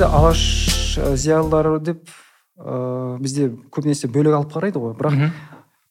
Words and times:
негізі 0.00 0.16
алаш 0.16 0.40
зиялылары 1.20 1.78
деп 1.80 2.08
ә, 2.56 3.18
бізде 3.20 3.50
көбінесе 3.72 4.08
бөлек 4.08 4.32
алып 4.32 4.52
қарайды 4.54 4.80
ғой. 4.80 4.94
Бірақ 4.96 5.34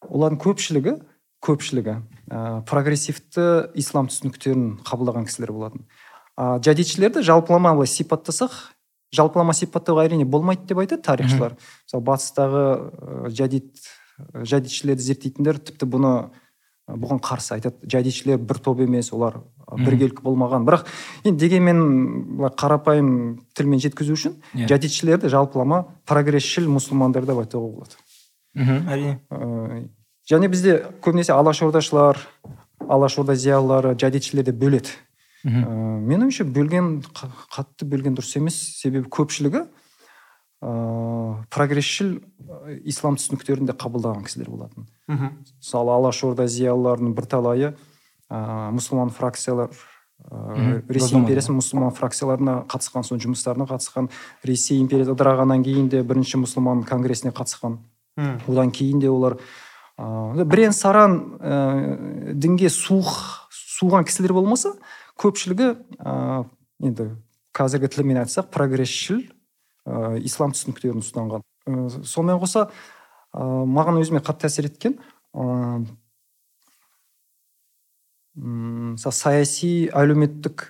олардың 0.10 0.40
көпшілігі 0.42 0.94
көпшілігі 1.46 1.94
ә, 2.32 2.64
прогрессивті 2.66 3.70
ислам 3.78 4.10
түсініктерін 4.10 4.80
қабылдаған 4.88 5.28
кісілер 5.30 5.54
болатын. 5.54 5.86
А 6.36 6.58
жәдитшілерді 6.58 7.22
жалпылама 7.22 7.76
былай 7.78 7.92
сипаттасақ 7.92 8.58
жалпылама 9.14 9.54
сипаттауға 9.54 10.08
әрине 10.10 10.26
болмайды 10.26 10.66
деп 10.72 10.82
айтады 10.82 11.06
тарихшылар. 11.06 11.58
Мысалы 11.86 12.04
батыстағы 12.10 12.66
ә, 12.66 13.30
жәдит 13.30 13.78
жәдитшілерді 14.34 15.06
зерттейтіндер 15.06 15.62
тіпті 15.70 15.86
бұны 15.86 16.14
бұған 16.98 17.22
қарсы 17.24 17.56
айтады 17.58 17.90
жәдитшілер 17.90 18.40
бір 18.42 18.60
топ 18.64 18.82
емес 18.84 19.12
олар 19.14 19.40
біркелкі 19.70 20.24
болмаған 20.26 20.66
бірақ 20.68 20.86
енді 21.24 21.40
дегенмен 21.44 21.82
былай 22.40 22.54
қарапайым 22.58 23.12
тілмен 23.58 23.82
жеткізу 23.84 24.16
үшін 24.16 24.36
yeah. 24.54 24.66
Иә. 24.66 24.70
жәдитшілерді 24.74 25.30
жалпылама 25.30 25.84
прогресшіл 26.10 26.70
мұсылмандар 26.72 27.28
деп 27.30 27.44
айтуға 27.44 27.70
болады. 27.76 28.00
Мхм. 28.56 28.90
Әрине. 28.90 29.90
Және 30.30 30.50
бізде 30.50 30.80
көбінесе 31.04 31.34
алашордашылар 31.36 32.18
алашорда 32.88 33.36
зиялылары 33.36 33.96
жәдитшілер 33.96 34.50
деп 34.50 34.58
бөледі. 34.62 34.96
Мхм. 35.44 35.64
Ә, 35.64 36.00
менің 36.02 36.30
ойымша 36.30 36.46
бөлген 36.50 36.90
қатты 37.54 37.86
бөлген 37.86 38.18
дұрыс 38.18 38.36
емес. 38.42 38.58
Себебі 38.82 39.10
көпшілігі 39.14 39.68
ыыы 40.62 41.46
прогресшіл 41.54 42.20
ислам 42.84 43.16
түсініктерін 43.20 43.70
де 43.70 43.76
қабылдаған 43.78 44.26
кісілер 44.28 44.50
болатын. 44.52 44.88
Мхм 45.08 45.38
мысалы 45.60 45.94
алашорда 45.96 46.48
зиялыларының 46.48 47.14
бірталайы 47.16 47.72
ыыы 48.30 48.74
мұсылман 48.76 49.14
фракциялар 49.16 49.72
ыыы 50.28 50.84
ресей 50.90 51.18
империясы 51.20 51.56
мұсылман 51.56 51.96
фракцияларына 51.96 52.66
қатысқан 52.68 53.08
соның 53.08 53.24
жұмыстарына 53.30 53.70
қатысқан 53.70 54.12
ресей 54.44 54.82
империясы 54.84 55.16
ыдырағаннан 55.16 55.64
кейін 55.64 55.88
де 55.90 56.04
бірінші 56.04 56.44
мұсылман 56.44 56.84
конгресіне 56.84 57.32
қатысқан. 57.32 57.80
Одан 58.20 58.72
кейін 58.76 59.00
де 59.00 59.10
олар 59.10 59.40
ыыы 59.98 60.44
бірен 60.44 60.76
саран 60.76 61.40
ә, 61.40 62.34
дінге 62.36 62.68
суық 62.68 63.16
суыған 63.52 64.04
кісілер 64.08 64.36
болмаса 64.36 64.76
көпшілігі 65.20 65.74
ә, 66.00 66.46
енді 66.84 67.10
қазіргі 67.56 67.90
тілмен 67.96 68.22
айтсақ 68.26 68.52
прогресшіл 68.52 69.24
ә, 69.90 70.20
ислам 70.22 70.54
түсініктерін 70.54 71.02
ұстанған. 71.02 71.44
Ә, 71.66 71.88
сонымен 72.06 72.40
қоса 72.42 72.68
ә, 72.70 73.44
маған 73.66 74.00
өзіме 74.04 74.22
қатты 74.22 74.50
әсер 74.50 74.70
еткен 74.70 75.00
мысалы 78.40 79.16
саяси 79.16 79.90
әлеуметтік 79.92 80.70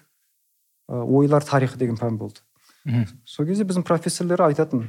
ойлар 0.89 1.45
тарихы 1.45 1.78
деген 1.78 2.00
пән 2.00 2.17
болды. 2.17 2.42
Сол 3.26 3.45
кезде 3.45 3.67
біздің 3.67 3.86
профессорлар 3.86 4.48
айтатын 4.48 4.88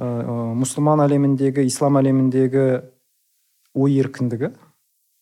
ә, 0.00 0.06
мұсылман 0.58 1.04
әлеміндегі 1.04 1.66
ислам 1.68 2.00
әлеміндегі 2.00 2.64
ой 3.76 3.98
еркіндігі 4.00 4.50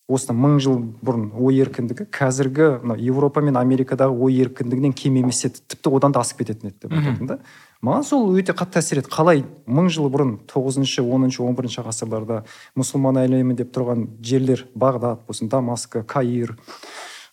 осыдан 0.08 0.36
мың 0.36 0.58
жыл 0.60 0.80
бұрын 1.04 1.30
ой 1.40 1.58
еркіндігі 1.64 2.06
қазіргі 2.12 2.68
мына 2.82 2.96
еуропа 3.00 3.40
мен 3.44 3.56
америкадағы 3.56 4.16
ой 4.26 4.36
еркіндігінен 4.44 4.92
кем 4.92 5.16
емес 5.16 5.44
еді. 5.48 5.62
Тіпті 5.64 5.92
одан 5.96 6.12
да 6.12 6.20
асып 6.20 6.42
кететін 6.42 6.70
еді 6.70 6.84
деп 6.84 6.92
айтатын 6.92 7.30
да. 7.30 7.38
Маған 7.84 8.04
сол 8.06 8.30
өте 8.38 8.54
қатты 8.56 8.80
әсер 8.80 9.02
етті. 9.02 9.12
Қалай 9.12 9.42
мың 9.68 9.90
жыл 9.92 10.08
бұрын 10.12 10.36
тоғызыншы 10.48 11.04
оныншы 11.04 11.42
он 11.44 11.56
бірінші 11.58 11.84
ғасырларда 11.84 12.42
мұсылман 12.78 13.18
әлемі 13.20 13.56
деп 13.58 13.74
тұрған 13.74 14.06
жерлер 14.24 14.64
бағдат 14.72 15.26
болсын 15.28 15.50
дамаск 15.52 15.98
каир 16.08 16.54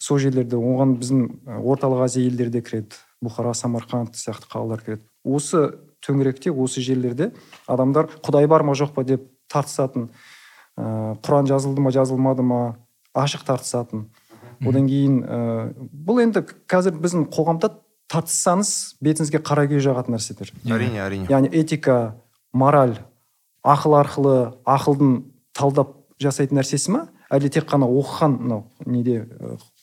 сол 0.02 0.20
жерлерде 0.20 0.60
оған 0.60 0.98
біздің 1.00 1.24
орталық 1.62 2.04
азия 2.08 2.28
елдері 2.28 2.52
де 2.52 2.62
кіреді 2.66 3.00
бұхара 3.24 3.54
самарқанд 3.56 4.18
сияқты 4.18 4.50
қалалар 4.52 4.84
кіреді. 4.84 5.06
Осы 5.24 5.78
төңіректе 6.04 6.52
осы 6.52 6.82
жерлерде 6.84 7.32
адамдар 7.70 8.10
құдай 8.26 8.50
бар 8.50 8.66
ма 8.68 8.76
жоқ 8.76 8.96
па? 8.96 9.06
деп 9.06 9.30
тартысатын 9.48 10.10
ә, 10.76 11.16
құран 11.22 11.48
жазылды 11.48 11.82
ма 11.86 11.94
жазылмады 11.94 12.44
ма 12.44 12.62
ашық 13.14 13.46
тартысатын. 13.48 14.10
Одан 14.66 14.90
кейін 14.90 15.22
ә, 15.24 15.72
бұл 15.94 16.24
енді 16.26 16.44
қазір 16.68 16.98
біздің 16.98 17.30
қоғамда 17.32 17.72
тартыссаңыз 18.12 18.72
бетіңізге 19.04 19.40
қара 19.46 19.66
күйе 19.70 19.82
жағатын 19.86 20.18
нәрселер. 20.18 20.52
Әрине 20.68 21.02
әрине. 21.06 21.30
Яғни 21.32 21.52
этика 21.56 22.16
мораль 22.52 22.98
ақыл 23.64 23.96
арқылы 24.02 24.36
ақылдың 24.68 25.18
талдап 25.56 25.96
жасайтын 26.22 26.60
нәрсесі 26.60 26.92
ма? 26.96 27.06
Әлде 27.32 27.50
тек 27.56 27.70
қана 27.70 27.88
оқыған 27.88 28.34
мынау 28.42 28.66
неде 28.86 29.22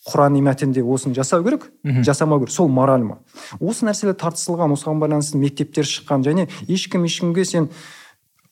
құрани 0.08 0.42
мәтінде 0.44 0.82
осыны 0.84 1.16
жасау 1.16 1.44
керек 1.46 1.70
жасамау 2.04 2.42
керек 2.42 2.52
сол 2.52 2.68
мораль 2.68 3.06
ма? 3.06 3.20
Осы 3.60 3.88
нәрселер 3.88 4.18
тартысылған 4.20 4.74
осыған 4.76 5.00
байланысты 5.00 5.40
мектептер 5.40 5.88
шыққан 5.88 6.26
және 6.26 6.48
ешкім 6.68 7.08
ешкімге 7.08 7.46
сен 7.48 7.70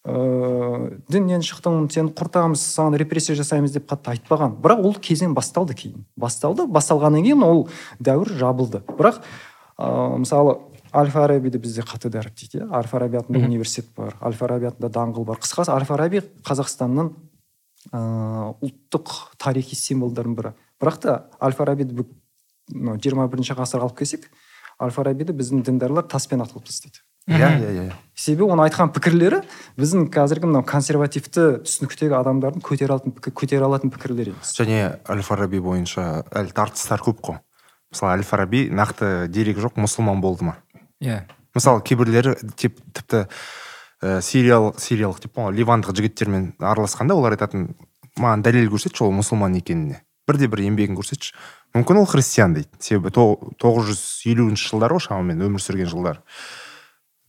ыыы 0.07 1.03
діннен 1.11 1.43
шықтың 1.45 1.91
сені 1.93 2.15
құртамыз 2.17 2.63
саған 2.63 2.97
репрессия 3.03 3.37
жасаймыз 3.37 3.75
деп 3.75 3.89
қатты 3.91 4.15
айтпаған. 4.15 4.57
Бірақ 4.63 4.85
ол 4.87 4.95
кезең 5.03 5.35
басталды 5.35 5.75
кейін. 5.75 6.07
Басталды 6.17 6.69
басталғаннан 6.71 7.27
кейін 7.27 7.43
ол 7.43 7.67
дәуір 7.99 8.31
жабылды. 8.39 8.85
Бірақ 8.87 9.19
ыыы 9.77 10.19
мысалы 10.23 10.57
әл 10.97 11.11
фарабиді 11.13 11.61
бізде 11.61 11.85
қатты 11.85 12.11
дәріптейді 12.13 12.63
иә? 12.63 12.69
Әл 12.73 12.87
фараби 12.89 13.21
атындағы 13.21 13.49
университет 13.51 13.91
бар 13.97 14.17
әл 14.25 14.37
фараби 14.37 14.71
атында 14.71 14.89
даңғыл 14.95 15.27
бар. 15.29 15.41
Қысқасы 15.43 15.75
әл 15.75 15.85
фараби 15.85 16.23
қазақстанның 16.47 17.13
ыыы 17.93 18.55
ұлттық 18.65 19.13
тарихи 19.43 19.77
символдардың 19.77 20.37
бірі. 20.39 20.55
Бірақ 20.81 21.01
та 21.03 21.19
әл 21.41 21.53
фарабиді 21.57 22.07
жиырма 22.73 23.29
бірінші 23.29 23.59
ғасырға 23.59 23.91
алып 23.91 24.01
келсек 24.01 24.31
әл 24.81 24.91
фарабиді 24.93 25.37
біздің 25.37 25.63
діндарлар 25.67 26.09
таспен 26.09 26.43
атылып 26.45 26.67
тастайды. 26.69 27.05
Иә 27.27 27.49
иә 27.59 27.71
иә. 27.75 27.95
Себебі 28.15 28.53
оның 28.53 28.69
айтқан 28.69 28.93
пікірлері 28.95 29.41
біздің 29.81 30.09
қазіргі 30.15 30.51
мынау 30.51 30.67
консервативті 30.69 31.47
түсініктегі 31.67 32.15
адамдардың 32.15 32.63
көтере 32.63 32.95
алатын 32.95 33.17
көтере 33.17 33.67
алатын 33.67 33.91
пікірлер 33.91 34.31
емес. 34.35 34.53
Және 34.55 35.01
әл 35.03 35.23
фараби 35.27 35.59
бойынша 35.65 36.23
әлі 36.31 36.55
тартыстар 36.55 37.03
көп 37.03 37.23
қой. 37.27 37.41
Мысалы 37.97 38.19
әл 38.19 38.25
фараби 38.29 38.67
нақты 38.69 39.27
дерек 39.33 39.59
жоқ 39.63 39.79
мұсылман 39.81 40.21
болды 40.21 40.45
ма? 40.45 40.59
Иә. 41.01 41.25
Мысалы 41.57 41.81
кейбіреулері 41.81 42.37
тип, 42.61 42.77
тіпті 42.93 43.25
ә, 44.05 44.21
сириялық 44.21 44.77
сириялық 44.83 45.23
деп 45.25 45.41
ғой 45.41 45.57
ливандық 45.57 45.97
жігіттермен 45.97 46.53
араласқанда 46.61 47.17
олар 47.17 47.39
айтатын 47.39 47.71
маған 48.21 48.45
дәлел 48.45 48.69
көрсетші 48.75 49.07
ол 49.09 49.17
мұсылман 49.17 49.57
екеніне 49.57 50.03
бірде 50.29 50.51
бір 50.51 50.67
еңбегін 50.67 50.99
көрсетші. 50.99 51.33
Мүмкін 51.73 52.03
ол 52.03 52.09
христиан 52.11 52.57
дейді. 52.57 52.69
Себебі 52.83 53.13
тоғыз 53.15 53.93
жүз 53.93 54.01
елуінші 54.27 54.73
жылдар 54.73 54.93
ғой 54.97 55.05
шамамен 55.07 55.45
өмір 55.47 55.63
сүрген 55.63 55.89
жылдар 55.89 56.21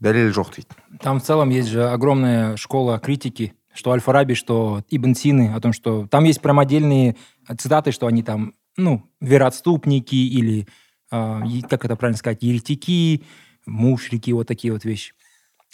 дәлел 0.03 0.33
жоқ 0.33 0.55
дейді. 0.55 0.75
Там 0.99 1.21
в 1.21 1.23
целом 1.23 1.49
есть 1.49 1.69
же 1.69 1.87
огромная 1.87 2.57
школа 2.57 2.99
критики 2.99 3.53
что 3.77 3.91
Аль-Фараби, 3.91 4.33
что 4.33 4.81
Ибн 4.89 5.13
Сины, 5.13 5.53
о 5.55 5.61
том, 5.61 5.71
что 5.71 6.07
там 6.07 6.23
есть 6.23 6.41
прям 6.41 6.59
отдельные 6.59 7.15
цитаты, 7.57 7.91
что 7.91 8.07
они 8.07 8.23
там 8.23 8.55
ну, 8.77 9.09
вероотступники 9.19 10.15
или, 10.15 10.67
э, 11.11 11.41
как 11.69 11.85
это 11.85 11.95
правильно 11.95 12.17
сказать, 12.17 12.43
еретики, 12.43 13.23
мушрики, 13.65 14.31
вот 14.31 14.47
такие 14.47 14.71
вот 14.71 14.85
вещи. 14.85 15.13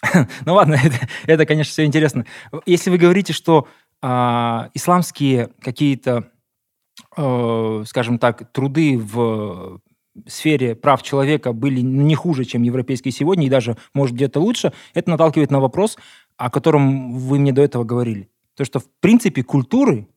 ну 0.46 0.54
ладно, 0.54 0.76
это, 0.84 1.08
это, 1.28 1.46
конечно, 1.46 1.72
все 1.72 1.86
интересно. 1.86 2.26
Если 2.66 2.90
вы 2.90 2.98
говорите, 2.98 3.34
что 3.34 3.68
э, 4.02 4.70
исламские 4.74 5.50
какие-то, 5.60 6.32
э, 7.16 7.84
скажем 7.86 8.20
так, 8.20 8.52
труды 8.52 8.98
в 8.98 9.80
сфере 10.28 10.76
прав 10.76 11.02
человека 11.02 11.54
были 11.54 11.82
не 11.82 12.16
хуже, 12.16 12.46
чем 12.46 12.64
европейские 12.64 13.12
сегодня, 13.12 13.48
и 13.48 13.50
даже, 13.50 13.78
может, 13.94 14.16
где-то 14.16 14.40
лучше, 14.40 14.74
это 14.94 15.10
наталкивает 15.10 15.52
на 15.52 15.60
вопрос, 15.60 15.98
о 16.38 16.50
котором 16.50 17.18
вы 17.18 17.40
мне 17.40 17.52
до 17.52 17.62
этого 17.62 17.84
говорили. 17.84 18.30
То, 18.56 18.66
что, 18.66 18.80
в 18.80 18.86
принципе, 19.00 19.44
культуры 19.44 20.08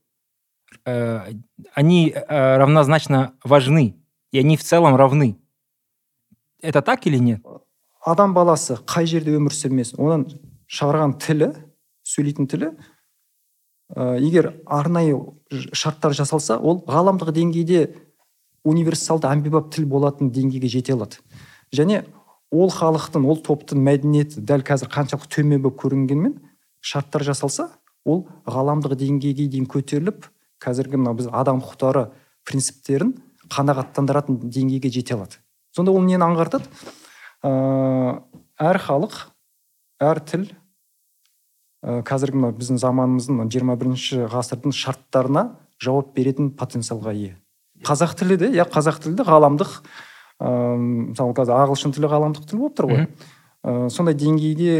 они 0.84 2.10
э, 2.10 2.56
равнозначно 2.56 3.34
важны, 3.44 3.96
и 4.32 4.38
они 4.38 4.56
в 4.56 4.62
целом 4.64 4.96
равны. 4.96 5.38
Это 6.60 6.82
так 6.82 7.06
или 7.06 7.18
нет? 7.18 7.42
адам 8.06 8.34
баласы 8.34 8.78
қай 8.86 9.06
жерде 9.10 9.34
өмір 9.34 9.54
сүрмесін 9.54 9.98
оның 9.98 10.24
шығарған 10.70 11.16
тілі 11.22 11.48
сөйлейтін 12.06 12.46
тілі 12.46 12.68
ә, 12.70 14.14
егер 14.22 14.52
арнайы 14.62 15.16
шарттар 15.74 16.14
жасалса 16.14 16.60
ол 16.60 16.84
ғаламдық 16.86 17.32
деңгейде 17.34 17.88
универсалды 18.66 19.26
әмбебап 19.26 19.72
тіл 19.74 19.88
болатын 19.90 20.30
деңгейге 20.30 20.70
жете 20.70 20.94
алады 20.94 21.18
және 21.74 22.04
ол 22.54 22.70
халықтың 22.70 23.26
ол 23.26 23.42
топтың 23.42 23.82
мәдениеті 23.82 24.46
дәл 24.46 24.62
қазір 24.62 24.92
қаншалықты 24.94 25.40
төмен 25.40 25.66
болып 25.66 25.82
көрінгенмен 25.82 26.38
шарттар 26.78 27.26
жасалса 27.26 27.72
ол 28.06 28.28
ғаламдық 28.46 28.94
деңгейге 29.02 29.48
дейін 29.50 29.66
көтеріліп 29.66 30.30
қазіргі 30.62 31.00
мына 31.00 31.14
біз 31.18 31.28
адам 31.32 31.60
құқықтары 31.62 32.08
принциптерін 32.46 33.14
қанағаттандыратын 33.52 34.38
деңгейге 34.50 34.90
жете 34.92 35.16
алады. 35.16 35.40
Сонда 35.74 35.92
ол 35.92 36.04
нені 36.06 36.24
аңғартады? 36.24 36.66
Ә, 37.44 38.22
әр 38.58 38.78
халық 38.82 39.18
әр 40.02 40.20
тіл 40.24 40.46
ә, 41.84 42.02
қазіргі 42.06 42.40
мына 42.40 42.52
біздің 42.56 42.80
заманымыздың 42.82 43.50
жиырма 43.52 43.76
бірінші 43.78 44.26
ғасырдың 44.32 44.74
шарттарына 44.74 45.48
жауап 45.82 46.14
беретін 46.16 46.50
потенциалға 46.56 47.14
ие. 47.14 47.36
Қазақ 47.84 48.16
тілі 48.18 48.38
де 48.40 48.50
иә 48.56 48.64
қазақ 48.72 49.02
тілі 49.04 49.18
де 49.20 49.26
ғаламдық 49.28 49.74
ыыы 50.40 50.78
мысалы 51.12 51.36
қазір 51.36 51.60
ағылшын 51.60 51.92
тілі 51.96 52.08
ғаламдық 52.12 52.48
тіл 52.48 52.62
болып 52.62 52.78
тұр 52.78 52.88
ғой. 52.90 53.06
Ыыы 53.66 53.90
сондай 53.92 54.16
деңгейде 54.16 54.72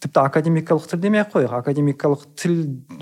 тіпті 0.00 0.20
академикалық 0.20 0.86
тіл 0.90 1.00
демей 1.00 1.22
ақ 1.22 1.32
қояйық. 1.34 1.54
Академикалық 1.60 2.24
тіл 2.36 2.56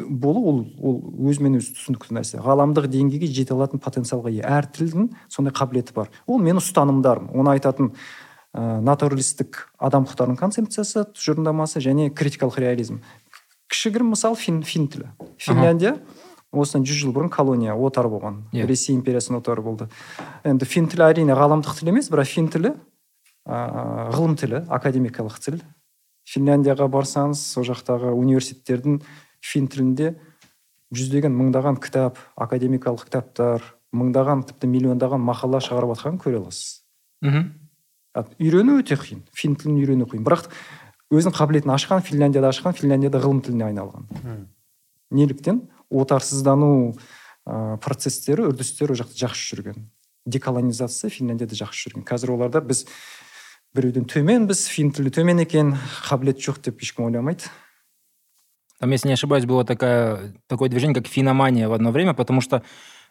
болу 0.09 0.43
ол 0.51 0.59
ол 0.79 0.99
өзімен 1.31 1.59
өзі 1.59 1.75
түсінікті 1.75 2.15
нәрсе. 2.15 2.41
Ғаламдық 2.45 2.87
деңгейге 2.93 3.27
жете 3.27 3.55
алатын 3.57 3.83
потенциалға 3.83 4.31
ие. 4.31 4.45
Әр 4.47 4.69
тілдің 4.71 5.11
сондай 5.29 5.55
қабілеті 5.55 5.95
бар. 5.97 6.13
Ол 6.27 6.43
менің 6.43 6.63
ұстанымдарым. 6.63 7.33
Оны 7.35 7.57
айтатын 7.57 7.93
ә, 8.55 8.81
натуралистік 8.85 9.65
адам 9.79 10.07
құқықтарының 10.07 10.39
концепциясы 10.39 11.07
тұжырымдамасы 11.11 11.83
және 11.83 12.11
критикалық 12.15 12.61
реализм. 12.63 13.03
Кішігірім 13.73 14.15
мысал 14.15 14.39
фин, 14.39 14.63
фин 14.63 14.87
тілі. 14.87 15.11
Финляндия 15.39 15.99
осыдан 16.55 16.85
жүз 16.87 17.01
жыл 17.03 17.15
бұрын 17.15 17.31
колония 17.35 17.75
отар 17.75 18.07
болған. 18.07 18.45
Yeah. 18.53 18.65
Иә. 18.65 18.71
ресей 18.71 18.95
империясының 18.95 19.41
отары 19.43 19.63
болды. 19.63 19.89
Енді 20.47 20.69
фин 20.71 20.87
тілі 20.87 21.09
әрине 21.09 21.35
ғаламдық 21.35 21.81
тіл 21.81 21.91
емес 21.91 22.11
бірақ 22.13 22.31
фин 22.31 22.47
тілі 22.53 22.75
ә, 23.47 24.11
ғылым 24.15 24.37
тілі 24.39 24.63
академикалық 24.71 25.41
тіл. 25.43 25.59
Финляндияға 26.29 26.89
барсаңыз 26.93 27.41
сол 27.55 27.67
жақтағы 27.69 28.13
университеттердің 28.17 29.01
фин 29.45 29.69
тілінде 29.69 30.15
жүздеген 30.95 31.35
мыңдаған 31.37 31.81
кітап 31.83 32.21
академикалық 32.41 33.07
кітаптар 33.09 33.65
мыңдаған 33.95 34.47
тіпті 34.49 34.71
миллиондаған 34.71 35.23
мақала 35.23 35.61
шығарып 35.65 35.95
жатқанын 35.95 36.21
көре 36.23 36.41
аласыз. 36.41 36.85
Мхм. 37.25 37.45
Үйрену 38.39 38.79
өте 38.81 38.97
қиын 38.99 39.25
фин 39.35 39.57
тілін 39.59 39.79
үйрену 39.81 40.07
қиын. 40.11 40.25
Бірақ 40.27 40.49
өзінің 41.15 41.35
қабілетін 41.35 41.75
ашқан 41.75 42.05
финляндияда 42.07 42.51
ашқан 42.55 42.77
финляндияда 42.79 43.21
ғылым 43.23 43.43
тіліне 43.45 43.69
айналған. 43.69 44.07
Неліктен 45.15 45.65
отарсыздану 45.91 46.95
ә, 47.47 47.77
процестері 47.83 48.49
үрдістері 48.51 48.95
ол 48.95 49.01
жақта 49.03 49.19
жақсы 49.25 49.51
жүрген. 49.51 49.89
Деколонизация 50.27 51.11
финляндияда 51.11 51.59
жақсы 51.59 51.89
жүрген. 51.89 52.07
Қазір 52.07 52.35
оларда 52.35 52.63
біз 52.65 52.87
біреуден 53.76 54.06
төменбіз 54.10 54.68
фин 54.68 54.92
тілі 54.92 55.14
төмен 55.14 55.42
екен 55.46 55.76
қабілет 56.10 56.42
жоқ 56.42 56.62
деп 56.66 56.82
ешкім 56.82 57.06
ойламайды 57.10 57.50
там 58.80 58.92
если 58.92 59.08
не 59.10 59.14
ошибаюсь 59.14 59.46
было 59.46 59.66
такая, 59.66 60.34
такое 60.48 60.70
движение 60.70 60.96
как 60.96 61.08
финомания 61.08 61.68
в 61.68 61.74
одно 61.74 61.92
время 61.92 62.14
потому 62.14 62.42
что 62.42 62.64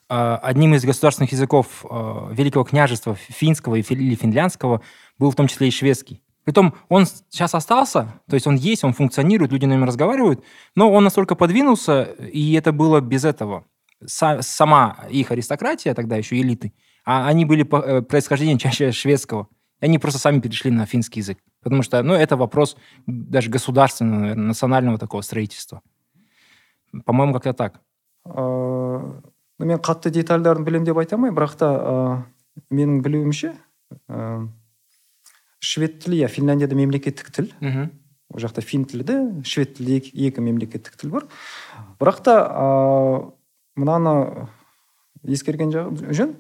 э, 0.08 0.38
одним 0.42 0.74
из 0.74 0.84
государственных 0.84 1.32
языков 1.32 1.84
э, 1.84 2.28
Великого 2.32 2.64
княжества 2.64 3.14
финского 3.14 3.76
или 3.76 4.14
финляндского 4.14 4.82
был 5.18 5.30
в 5.30 5.36
том 5.36 5.46
числе 5.46 5.68
и 5.68 5.70
шведский. 5.70 6.22
Притом 6.48 6.74
он 6.88 7.04
сейчас 7.04 7.54
остался, 7.54 8.14
то 8.26 8.32
есть 8.32 8.46
он 8.46 8.56
есть, 8.56 8.82
он 8.82 8.94
функционирует, 8.94 9.52
люди 9.52 9.66
на 9.66 9.74
нем 9.74 9.84
разговаривают, 9.84 10.42
но 10.74 10.90
он 10.90 11.04
настолько 11.04 11.34
подвинулся, 11.34 12.04
и 12.04 12.54
это 12.54 12.72
было 12.72 13.02
без 13.02 13.26
этого. 13.26 13.66
Са 14.06 14.40
сама 14.40 15.04
их 15.10 15.30
аристократия, 15.30 15.92
тогда 15.92 16.16
еще 16.16 16.40
элиты, 16.40 16.72
а 17.04 17.28
они 17.28 17.44
были 17.44 17.64
по 17.64 17.76
э, 17.76 18.00
происхождением 18.00 18.56
чаще 18.56 18.92
шведского. 18.92 19.48
И 19.83 19.85
они 19.85 19.99
просто 19.99 20.19
сами 20.19 20.39
перешли 20.39 20.71
на 20.71 20.85
финский 20.85 21.19
язык. 21.19 21.37
Потому 21.61 21.83
что, 21.83 22.01
ну, 22.03 22.13
это 22.13 22.37
вопрос 22.37 22.77
даже 23.05 23.49
государственного, 23.51 24.19
наверное, 24.19 24.47
национального 24.47 24.97
такого 24.97 25.21
строительства. 25.21 25.81
По-моему, 27.05 27.33
как-то 27.33 27.53
так. 27.53 27.81
ну 29.59 29.69
мен 29.69 29.79
қатты 29.79 30.11
детальдарын 30.13 30.65
білемін 30.65 30.87
деп 30.87 30.97
айта 30.99 31.17
алмаймын 31.17 31.35
бірақ 31.37 31.55
та 31.59 31.67
менің 32.73 33.01
білуімше 33.05 33.53
швед 35.63 35.99
тілі 36.03 36.23
иә 36.23 36.29
финляндияда 36.31 36.75
мемлекеттік 36.75 37.29
тіл 37.35 37.51
ол 37.63 38.41
жақта 38.41 38.63
фин 38.65 38.85
тілі 38.89 39.05
де 39.07 39.17
швед 39.45 39.75
тілі 39.77 39.99
екі, 39.99 40.11
екі 40.27 40.41
мемлекеттік 40.41 40.97
тіл 40.97 41.13
бар 41.13 41.27
бірақ 42.01 42.23
та 42.25 42.35
мынаны 43.77 44.47
ескерген 45.23 45.71
жөн 45.71 46.35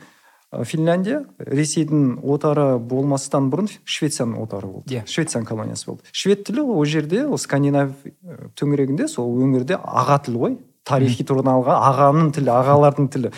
финляндия. 0.67 1.23
Ресейдің 1.39 2.19
отары 2.21 2.77
болмастан 2.79 3.49
бұрын 3.51 3.69
швецияның 3.83 4.41
отары 4.43 4.69
болды. 4.69 4.91
Иә. 4.91 5.01
Yeah. 5.01 5.09
швецияның 5.09 5.47
колониясы 5.47 5.87
болды. 5.89 6.05
Швед 6.11 6.43
тілі 6.47 6.65
ол 6.65 6.85
жерде 6.85 7.23
ол 7.25 7.39
скандинав 7.41 7.93
төңірегінде 8.59 9.07
сол 9.11 9.33
өңірде 9.43 9.79
аға 9.79 10.19
тіл 10.25 10.39
ғой. 10.41 10.57
Тарихи 10.83 11.23
тұрғыдан 11.23 11.61
алған 11.61 11.83
ағаның 11.87 12.31
тілі 12.35 12.51
ағалардың 12.51 13.05
тілі 13.13 13.29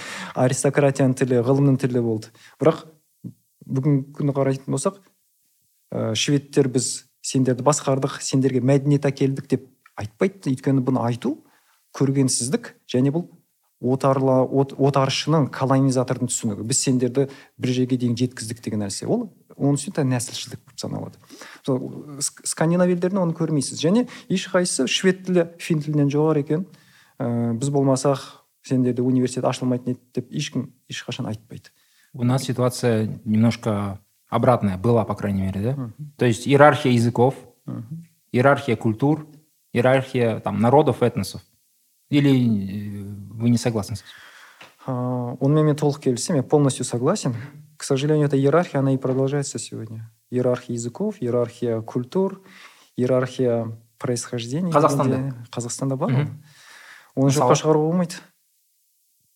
аристократияның 0.41 1.13
тілі 1.19 1.41
ғылымның 1.45 1.75
тілі 1.83 2.01
болды. 2.01 2.31
Бірақ 2.57 2.79
бүгінгі 3.69 4.15
күні 4.17 4.33
қарайтын 4.33 4.73
болсақ 4.73 4.97
ә, 5.93 6.15
шведтер 6.17 6.71
біз 6.73 7.05
сендерді 7.21 7.65
басқардық 7.65 8.17
сендерге 8.25 8.63
мәдениет 8.65 9.05
әкелдік 9.05 9.49
деп 9.51 9.69
айтпайды. 9.93 10.55
Өйткені 10.55 10.81
бұны 10.85 11.05
айту 11.05 11.35
көргенсіздік 11.95 12.73
және 12.89 13.13
бұл 13.13 13.29
отарла 13.93 14.41
от, 14.43 14.73
отаршының 14.77 15.49
колонизатордың 15.53 16.31
түсінігі 16.31 16.65
біз 16.67 16.81
сендерді 16.85 17.27
бір 17.61 17.73
жерге 17.75 17.97
дейін 18.01 18.17
жеткіздік 18.19 18.61
деген 18.65 18.83
нәрсе. 18.85 19.07
Ол 19.07 19.29
оның 19.55 19.79
үстіне 19.79 20.05
нәсілшілдік 20.11 20.63
болып 20.65 20.81
саналады. 20.81 21.19
Сол 21.65 22.19
скандинав 22.21 22.91
елдерінде 22.91 23.21
оны 23.21 23.35
көрмейсіз. 23.37 23.79
Және 23.81 24.07
ешқайсысы 24.29 24.87
швед 24.91 25.23
тілі 25.27 25.47
фин 25.61 25.83
тілінен 25.85 26.11
жоғары 26.11 26.43
екен. 26.43 26.65
Ә, 27.19 27.53
біз 27.55 27.71
болмасақ 27.71 28.23
сендерде 28.65 29.05
университет 29.05 29.45
ашылмайтын 29.45 29.95
еді 29.95 30.01
деп 30.15 30.31
ешкім 30.31 30.71
ешқашан 30.91 31.29
айтпайды. 31.29 31.71
У 32.13 32.23
нас 32.23 32.43
ситуация 32.43 33.19
немножко 33.25 33.99
обратная 34.29 34.77
была 34.77 35.05
по 35.05 35.15
крайней 35.15 35.43
мере 35.43 35.61
да? 35.61 35.91
То 36.17 36.25
есть 36.25 36.47
иерархия 36.47 36.91
языков 36.91 37.35
иерархия 38.31 38.75
культур 38.75 39.27
иерархия 39.73 40.39
там 40.39 40.59
народов 40.59 41.03
этносов. 41.03 41.41
Или 42.09 42.31
э, 42.31 43.03
вы 43.33 43.49
не 43.49 43.57
согласны 43.57 43.95
с 43.95 44.01
этим? 44.01 44.09
онымен 44.85 45.65
мен 45.65 45.77
толық 45.77 46.03
келісемін 46.03 46.43
я 46.43 46.43
полностью 46.43 46.85
согласен. 46.85 47.35
К 47.77 47.83
сожалению 47.83 48.27
эта 48.27 48.37
иерархия 48.37 48.79
она 48.79 48.93
и 48.93 48.97
продолжается 48.97 49.57
сегодня. 49.57 50.11
Иерархия 50.29 50.75
языков 50.75 51.15
иерархия 51.19 51.81
культур 51.81 52.43
иерархия 52.95 53.77
происхождения 53.97 54.71
қазақстанда 54.71 55.33
қазақстанда 55.49 55.95
бар 55.95 56.13
оны 57.15 57.31
жоққа 57.31 57.55
шығаруға 57.57 57.89
болмайды 57.89 58.21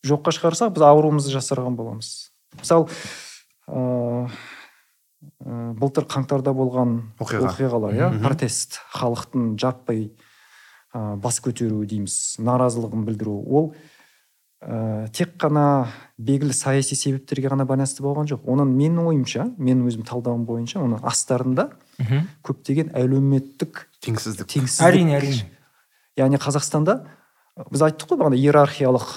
жоққа 0.06 0.34
шығарсақ 0.38 0.74
біз 0.76 0.86
ауруымызды 0.86 1.34
жасырған 1.34 1.76
боламыз. 1.76 2.32
Мысалы 2.60 2.88
ыыы 3.68 4.30
былтыр 5.80 6.06
қаңтарда 6.08 6.54
болған 6.56 7.14
оқиға. 7.20 7.50
оқиғалар 7.50 7.96
иә? 7.96 8.10
Протест 8.24 8.80
халықтың 8.94 9.58
жаппай 9.60 10.12
ә, 10.94 11.16
бас 11.22 11.40
көтеру 11.44 11.86
дейміз 11.86 12.38
наразылығын 12.44 13.06
білдіру. 13.08 13.36
Ол 13.46 13.72
ә, 14.62 15.08
тек 15.16 15.36
қана 15.42 15.88
белгілі 16.18 16.56
саяси 16.56 16.98
себептерге 17.00 17.52
ғана 17.54 17.68
байланысты 17.70 18.04
болған 18.06 18.30
жоқ. 18.32 18.44
Оның 18.50 18.74
менің 18.74 19.12
ойымша 19.12 19.48
менің 19.58 19.88
өзім 19.92 20.08
талдауым 20.10 20.46
бойынша 20.50 20.82
оның 20.84 21.06
астарында 21.08 21.70
көптеген 22.46 22.94
әлеуметтік 22.96 23.86
теңсіздік. 24.04 24.48
теңсіздік. 24.48 24.86
Әрине 24.88 25.18
әрине. 25.20 25.48
Яғни 26.20 26.40
қазақстанда 26.42 27.02
біз 27.72 27.84
айттық 27.90 28.14
қой 28.14 28.22
бағана 28.22 28.40
иерархиялық 28.40 29.10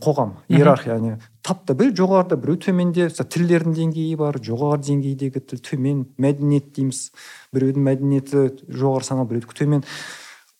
қоғам. 0.00 0.38
Иерархия 0.48 0.94
яғни 0.94 1.18
тапта 1.44 1.74
біреу 1.76 1.96
жоғарыда 1.96 2.38
біреу 2.40 2.56
төменде. 2.62 3.08
Тілдердің 3.08 3.74
деңгейі 3.76 4.16
бар 4.20 4.38
жоғары 4.40 4.80
деңгейдегі 4.86 5.42
тіл 5.50 5.60
төмен 5.64 6.06
мәдениет 6.20 6.70
дейміз. 6.76 7.10
Біреудің 7.52 7.84
мәдениеті 7.84 8.44
жоғары 8.68 9.04
саналып 9.08 9.34
біреудікі 9.34 9.58
төмен. 9.60 9.84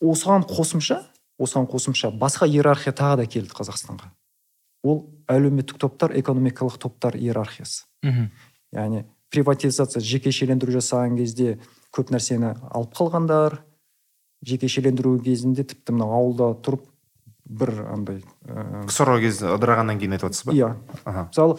Осыған 0.02 0.46
қосымша 0.48 1.02
осыған 1.38 1.68
қосымша 1.70 2.10
басқа 2.18 2.48
иерархия 2.50 2.92
тағы 2.92 3.22
да 3.22 3.26
келді 3.26 3.54
қазақстанға. 3.54 4.10
Ол 4.82 5.06
әлеуметтік 5.30 5.78
топтар 5.78 6.14
экономикалық 6.18 6.78
топтар 6.78 7.16
иерархиясы. 7.18 7.86
Мхм. 8.02 8.30
Яғни 8.74 9.04
приватизация 9.30 10.02
жекешелендіру 10.02 10.72
жасаған 10.74 11.16
кезде 11.18 11.58
көп 11.94 12.12
нәрсені 12.14 12.54
алып 12.70 12.94
қалғандар 12.96 13.58
жекешелендіру 14.46 15.18
кезінде 15.24 15.64
тіпті 15.66 15.96
мына 15.96 16.08
ауылда 16.18 16.52
тұрып 16.62 16.86
бір 17.48 17.74
андай 17.88 18.22
ә... 18.44 18.84
ксро 18.88 19.18
кезі 19.22 19.50
ыдырағаннан 19.54 19.98
кейін 19.98 20.16
айтып 20.16 20.30
жатсыз 20.30 20.46
ба? 20.48 20.54
Иә. 20.54 20.70
Мысалы 21.32 21.58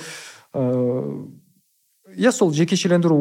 иә 2.16 2.32
сол 2.32 2.54
жекешелендіру 2.54 3.20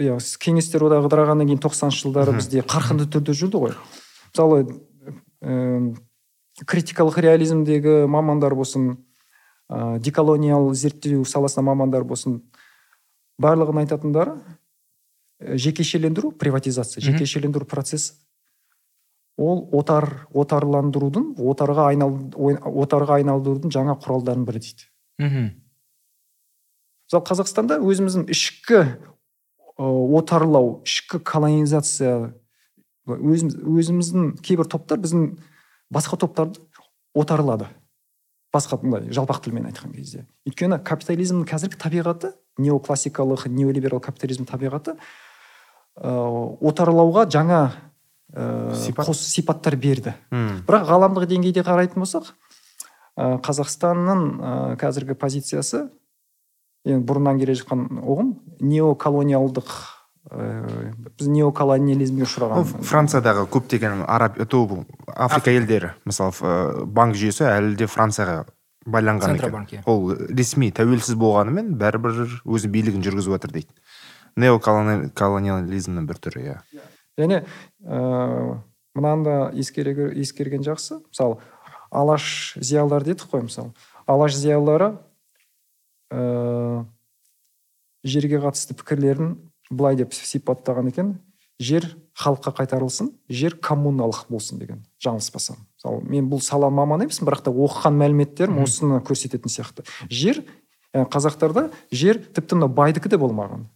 иә 0.00 0.18
кеңестер 0.40 0.86
одағы 0.86 1.08
ыдырағаннан 1.10 1.48
кейін 1.50 1.62
тоқсаныншы 1.64 2.06
жылдары 2.06 2.36
бізде 2.38 2.62
қарқынды 2.64 3.08
түрде 3.10 3.34
жүрді 3.36 3.62
ғой. 3.66 3.76
Мысалы 4.34 4.66
ә, 5.40 5.94
критикалық 6.66 7.20
реализмдегі 7.22 8.04
мамандар 8.10 8.54
болсын 8.58 8.96
ә, 9.70 9.98
деколониал 10.02 10.72
зерттеу 10.74 11.24
саласына 11.24 11.62
мамандар 11.70 12.04
болсын 12.04 12.40
барлығын 13.38 13.84
айтатындары 13.84 14.34
ә, 15.38 15.56
жекешелендіру 15.56 16.32
приватизация 16.32 17.00
жекешелендіру 17.00 17.64
процесі. 17.66 18.14
Ол 19.38 19.68
отар 19.74 20.26
отарландырудың 20.30 21.34
отарға 21.42 21.88
айнал 21.90 22.12
отарға 22.34 23.18
айналдырудың 23.18 23.72
жаңа 23.74 23.96
құралдарының 23.98 24.46
бірі 24.46 24.62
дейді 24.62 24.86
мхм 25.18 25.48
мысалы 27.10 27.26
қазақстанда 27.30 27.80
өзіміздің 27.82 28.28
ішкі 28.30 28.84
отарлау 29.76 30.84
ішкі 30.86 31.18
колонизация 31.18 32.34
өзіміз, 33.08 33.56
өзіміздің 33.60 34.30
кейбір 34.44 34.68
топтар 34.70 35.00
біздің 35.02 35.34
басқа 35.92 36.18
топтарды 36.24 36.62
отарлады 37.14 37.68
басқа 38.54 38.78
былай 38.82 39.10
жалпақ 39.12 39.42
тілмен 39.44 39.68
айтқан 39.70 39.92
кезде 39.94 40.24
өйткені 40.48 40.80
капитализмнің 40.86 41.46
қазіргі 41.48 41.80
табиғаты 41.80 42.32
неоклассикалық 42.58 43.48
неолиберал 43.50 44.00
капитализм 44.00 44.46
табиғаты 44.48 44.96
ыыы 45.94 46.56
отарлауға 46.64 47.26
жаңа 47.30 47.60
ыыы 48.32 48.74
Сипат? 48.78 49.08
қос 49.08 49.20
сипаттар 49.28 49.76
берді 49.76 50.14
Мм. 50.30 50.64
бірақ 50.66 50.88
ғаламдық 50.88 51.28
деңгейде 51.30 51.62
қарайтын 51.66 52.02
болсақ 52.02 52.32
ә, 53.18 53.38
қазақстанның 53.44 54.24
ә, 54.40 54.54
қазіргі 54.80 55.14
позициясы 55.18 55.88
енді 56.84 57.04
бұрыннан 57.06 57.38
келе 57.38 57.54
жатқан 57.58 57.86
ұғым 58.02 58.34
неоколониалдық 58.60 59.70
ә, 60.30 60.92
біз 61.18 61.28
неоколониализмге 61.28 62.24
ұшыраған 62.26 62.84
франциядағы 62.86 63.46
көптеген 63.52 64.04
араб 64.08 64.38
бұл 64.40 64.84
африка 65.06 65.52
елдері 65.52 65.94
мысалы 66.08 66.32
ә, 66.40 66.84
банк 66.84 67.18
жүйесі 67.18 67.48
әлі 67.50 67.74
де 67.78 67.88
францияға 67.90 68.44
байланған 68.84 69.38
екен. 69.38 69.80
Иә. 69.80 69.82
ол 69.86 70.12
ресми 70.12 70.70
тәуелсіз 70.74 71.16
болғанымен 71.16 71.72
бәрібір 71.80 72.40
өз 72.44 72.66
билігін 72.68 73.04
жүргізіп 73.04 73.36
жатыр 73.36 73.54
дейді. 73.54 73.72
Неоколониализмнің 74.36 76.08
бір 76.08 76.20
түрі 76.20 76.44
иә. 76.44 76.58
Және 77.18 77.44
ә, 77.80 78.58
мынаны 78.94 79.24
да 79.24 79.36
ескерген 79.54 80.66
жақсы. 80.66 81.00
Мысалы 81.08 81.40
алаш 81.90 82.56
зиялылар 82.60 83.04
дедік 83.06 83.30
қой 83.30 83.46
мысалы. 83.46 83.72
Алаш 84.06 84.36
зиялылары 84.36 84.98
ә, 86.12 86.84
жерге 88.04 88.42
қатысты 88.42 88.76
пікірлерін 88.76 89.36
былай 89.76 89.96
деп 89.96 90.14
сипаттаған 90.14 90.88
екен. 90.90 91.14
Жер 91.60 91.86
халыққа 92.18 92.50
қайтарылсын 92.58 93.12
жер 93.30 93.54
коммуналық 93.62 94.24
болсын 94.28 94.58
деген 94.58 94.82
жаңылыспасам 95.02 95.60
мысалы 95.78 96.02
мен 96.10 96.26
бұл 96.30 96.40
сала 96.42 96.70
маманы 96.70 97.06
емеспін 97.06 97.28
бірақ 97.28 97.44
та 97.46 97.52
оқыған 97.54 97.94
мәліметтерім 98.00 98.58
осыны 98.62 98.98
көрсететін 99.06 99.52
сияқты. 99.52 99.84
Жер 100.10 100.42
қазақтарда 100.94 101.68
жер 101.94 102.18
тіпті 102.22 102.58
мына 102.58 102.68
байдікі 102.74 103.10
де 103.10 103.18
болмаған. 103.18 103.66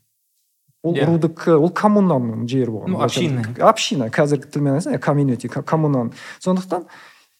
Ол 0.82 0.94
Иә. 0.94 1.06
рудікі 1.06 1.58
ол 1.58 1.70
коммунаның 1.74 2.46
жері 2.46 2.70
болған. 2.70 2.88
Ну, 2.94 2.98
община. 3.02 3.42
община. 3.58 4.06
Қазіргі 4.14 4.46
тілмен 4.46 4.78
айтсаң 4.78 4.98
комьюнити 5.02 5.48
коммунаның. 5.50 6.12
Сондықтан 6.38 6.86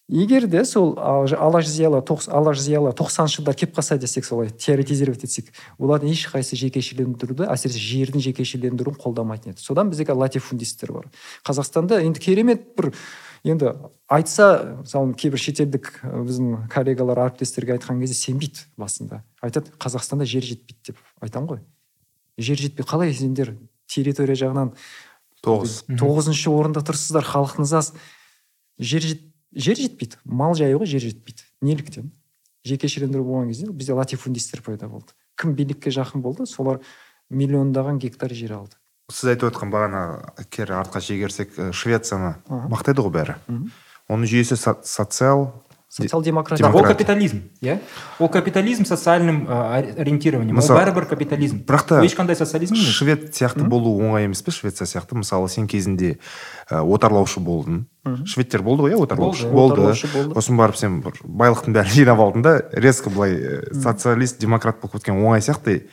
егер 0.09 0.47
де 0.49 0.63
сол 0.65 0.95
алаш 0.97 1.67
зиялы 1.69 2.01
алаш 2.01 2.59
зиялы 2.59 2.91
тоқсаныншы 2.97 3.39
жылдар 3.39 3.55
келіп 3.55 3.77
қалса 3.77 3.97
десек 4.01 4.25
солай 4.25 4.49
теоретизировать 4.49 5.23
етсек 5.23 5.53
олардың 5.77 6.09
ешқайсысы 6.15 6.57
жекешелендіруді 6.57 7.45
әсіресе 7.45 7.79
жердің 7.79 8.23
жекешелендіруін 8.25 8.97
қолдамайтын 8.97 9.53
еді. 9.53 9.61
Содан 9.61 9.91
біздегі 9.93 10.17
латифундисттер 10.17 10.93
бар. 10.95 11.09
Қазақстанда 11.45 12.01
енді 12.01 12.19
керемет 12.19 12.65
бір 12.75 12.91
енді 13.45 13.75
айтса 14.09 14.81
мысалы 14.81 15.13
кейбір 15.13 15.39
шетелдік 15.45 15.91
біздің 16.03 16.65
коллегалар 16.73 17.27
әріптестерге 17.29 17.77
айтқан 17.77 18.01
кезде 18.01 18.17
сенбейді 18.17 18.65
басында. 18.81 19.21
Айтады 19.45 19.71
қазақстанда 19.77 20.25
жер 20.25 20.43
жетпейді 20.43 20.91
деп 20.91 20.97
айтамын 21.21 21.53
ғой. 21.53 21.61
Жер 22.39 22.57
жетпей 22.57 22.87
қалай 22.87 23.13
сендер 23.13 23.53
территория 23.87 24.35
жағынан 24.35 24.73
тоғыз. 25.45 25.83
тоғызыншы 25.87 26.51
орында 26.51 26.83
тұрсыздар 26.83 27.23
халқыңыз 27.27 27.75
аз. 27.77 27.93
Жер 28.79 29.03
жет, 29.03 29.21
жер 29.55 29.77
жетпейді 29.79 30.17
мал 30.25 30.55
жаю 30.55 30.79
ғой 30.79 30.89
жер 30.89 31.01
жетпейді. 31.01 31.43
Неліктен? 31.61 32.11
Жекешелендіру 32.65 33.23
болған 33.23 33.47
кезде 33.53 33.71
бізде 33.71 33.93
латифундистер 33.93 34.61
пайда 34.61 34.87
болды. 34.91 35.15
Кім 35.39 35.53
билікке 35.55 35.89
жақын 35.95 36.21
болды 36.21 36.45
солар 36.45 36.81
миллиондаған 37.31 37.99
гектар 37.99 38.33
жер 38.35 38.53
алды. 38.57 38.75
Сіз 39.09 39.31
айтып 39.33 39.49
отқан 39.53 39.71
бағана 39.73 40.01
кері 40.53 40.75
артқа 40.77 41.01
шегерсек 41.01 41.55
ә, 41.57 41.71
швецияны 41.73 42.35
мақтайды 42.49 43.01
ғой 43.01 43.13
бәрі. 43.15 43.35
Оның 44.09 44.27
жүйесі 44.29 44.57
со- 44.59 44.77
социал 45.89 46.21
демократия 46.21 46.69
ол 46.69 46.83
капитализм. 46.83 47.49
Иә 47.61 47.79
ол 48.19 48.29
капитализм 48.29 48.85
социальным 48.85 49.47
ә, 49.49 49.97
ориентированием. 49.99 50.55
Ол 50.55 50.61
Мысалы- 50.61 50.83
бәрібір 50.85 51.07
капитализм. 51.09 51.63
Бірақ 51.65 51.87
та 51.87 52.01
ешқандай 52.05 52.35
социализм 52.35 52.75
емес 52.75 52.93
швед 52.93 53.33
сияқты 53.33 53.65
болу 53.67 53.97
оңай 53.99 54.25
емес 54.29 54.43
пе? 54.43 54.51
Швеция 54.51 54.85
сияқты? 54.85 55.17
Мысалы 55.17 55.49
сен 55.49 55.67
кезінде 55.67 56.19
ә, 56.69 56.83
отарлаушы 56.85 57.41
болдың. 57.41 57.87
Шведтер 58.25 58.61
болды 58.61 58.85
ғой 58.85 58.93
иә 58.93 59.01
отарлаушы? 59.01 59.49
Болды, 59.49 59.93
сосын 60.37 60.57
барып 60.61 60.77
сен 60.77 61.01
бір 61.01 61.17
байлықтың 61.25 61.73
бәрін 61.73 61.89
жинап 61.89 62.21
алдың 62.21 62.45
да 62.45 62.55
резко 62.71 63.09
былай 63.09 63.33
ә, 63.33 63.73
социалист 63.73 64.39
демократ 64.39 64.79
болып 64.81 64.99
кеткен 64.99 65.17
оңай 65.17 65.41
сияқты 65.41 65.87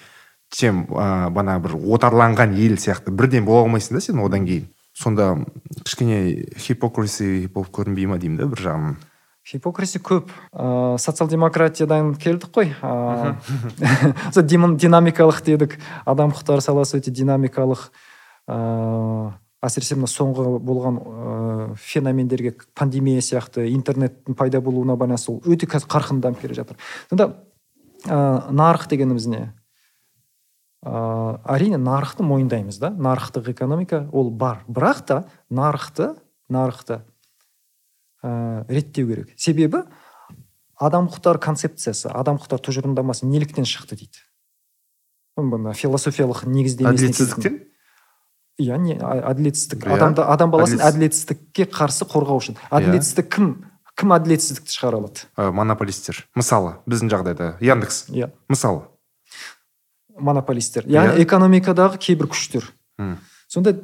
чем 0.53 0.85
ә, 0.93 1.31
бана 1.31 1.59
бір 1.59 1.73
отарланған 1.75 2.53
ел 2.55 2.77
сияқты. 2.77 3.11
Бірден 3.11 3.45
бола 3.49 3.65
алмайсың 3.65 3.97
да 3.97 4.01
сен 4.05 4.21
одан 4.21 4.45
кейін. 4.45 4.69
Сонда 4.93 5.45
кішкене 5.85 6.47
хипокриси 6.57 7.49
болып 7.53 7.73
көрінбей 7.73 8.07
ма 8.07 8.17
деймін 8.21 8.39
да 8.39 8.47
бір 8.47 8.63
жағынан? 8.69 8.97
Хипокриси 9.47 10.01
көп. 10.03 10.31
Ә, 10.53 10.99
социал 10.99 11.29
демократиядан 11.31 12.15
келдік 12.19 12.51
қой. 12.55 12.73
Ә, 12.83 13.37
сол 14.35 14.43
динамикалық 14.83 15.43
дедік. 15.47 15.79
Адам 16.05 16.35
құқықтары 16.35 16.65
саласы 16.65 16.99
өте 16.99 17.13
динамикалық 17.15 17.87
ә, 18.51 18.59
әсіресе 19.63 19.99
мына 19.99 20.11
соңғы 20.11 20.59
болған 20.67 20.99
ә, 20.99 21.75
феномендерге 21.79 22.57
пандемия 22.75 23.23
сияқты 23.23 23.69
интернеттің 23.71 24.35
пайда 24.39 24.61
болуына 24.61 24.99
байланысты 24.99 25.37
ол 25.37 25.41
өте 25.47 25.71
қазір 25.71 25.93
қарқынды 25.95 26.27
дамып 26.27 26.43
келе 26.43 26.59
жатыр. 26.59 26.81
Сонда 27.11 27.31
ә, 28.05 28.51
нарық 28.51 28.89
дегеніміз 28.91 29.31
не? 29.31 29.45
Ә, 30.83 31.39
әрине 31.55 31.79
нарықты 31.79 32.27
мойындаймыз 32.27 32.83
да. 32.83 32.91
Нарықтық 32.91 33.53
экономика 33.55 34.09
ол 34.11 34.31
бар. 34.31 34.65
Бірақ 34.67 35.07
та 35.07 35.25
нарықты 35.51 36.17
нарықты 36.51 37.05
ә, 38.27 38.65
реттеу 38.69 39.07
керек. 39.09 39.31
Себебі 39.39 39.85
адам 40.77 41.07
құқықтары 41.09 41.39
концепциясы 41.41 42.11
адам 42.11 42.37
құқықтары 42.41 42.65
тұжырымдамасы 42.67 43.27
неліктен 43.31 43.65
шықты 43.65 43.97
дейді. 43.97 44.19
Бұны 45.39 45.73
философиялық 45.77 46.45
негіздемесіне 46.49 47.13
әділетсіздіктен? 47.13 47.57
Иә 48.59 48.79
не 48.81 48.95
әділетсіздік. 48.97 49.85
Иә. 49.85 49.95
адамды 49.99 50.23
адам 50.25 50.51
баласын 50.51 50.81
Әділетсіз- 50.81 51.29
әділетсіздікке 51.29 51.67
қарсы 51.71 52.07
қорғау 52.09 52.41
үшін. 52.41 52.57
Әділетсіздік 52.73 53.29
кім? 53.35 53.51
Кім 53.97 54.13
әділетсіздікті 54.17 54.73
шығара 54.77 54.99
алады? 55.01 55.25
Ә, 55.37 55.53
монополистер. 55.53 56.25
Мысалы 56.37 56.77
біздің 56.89 57.13
жағдайда. 57.13 57.51
Яндекс. 57.61 58.07
Иә. 58.09 58.31
Мысалы. 58.49 58.83
Монополистер. 60.19 60.85
Яғни 60.89 61.21
Иә. 61.21 61.25
экономикадағы 61.27 61.99
кейбір 62.01 62.29
күштер. 62.33 62.65
М. 62.99 63.19
сонда 63.49 63.77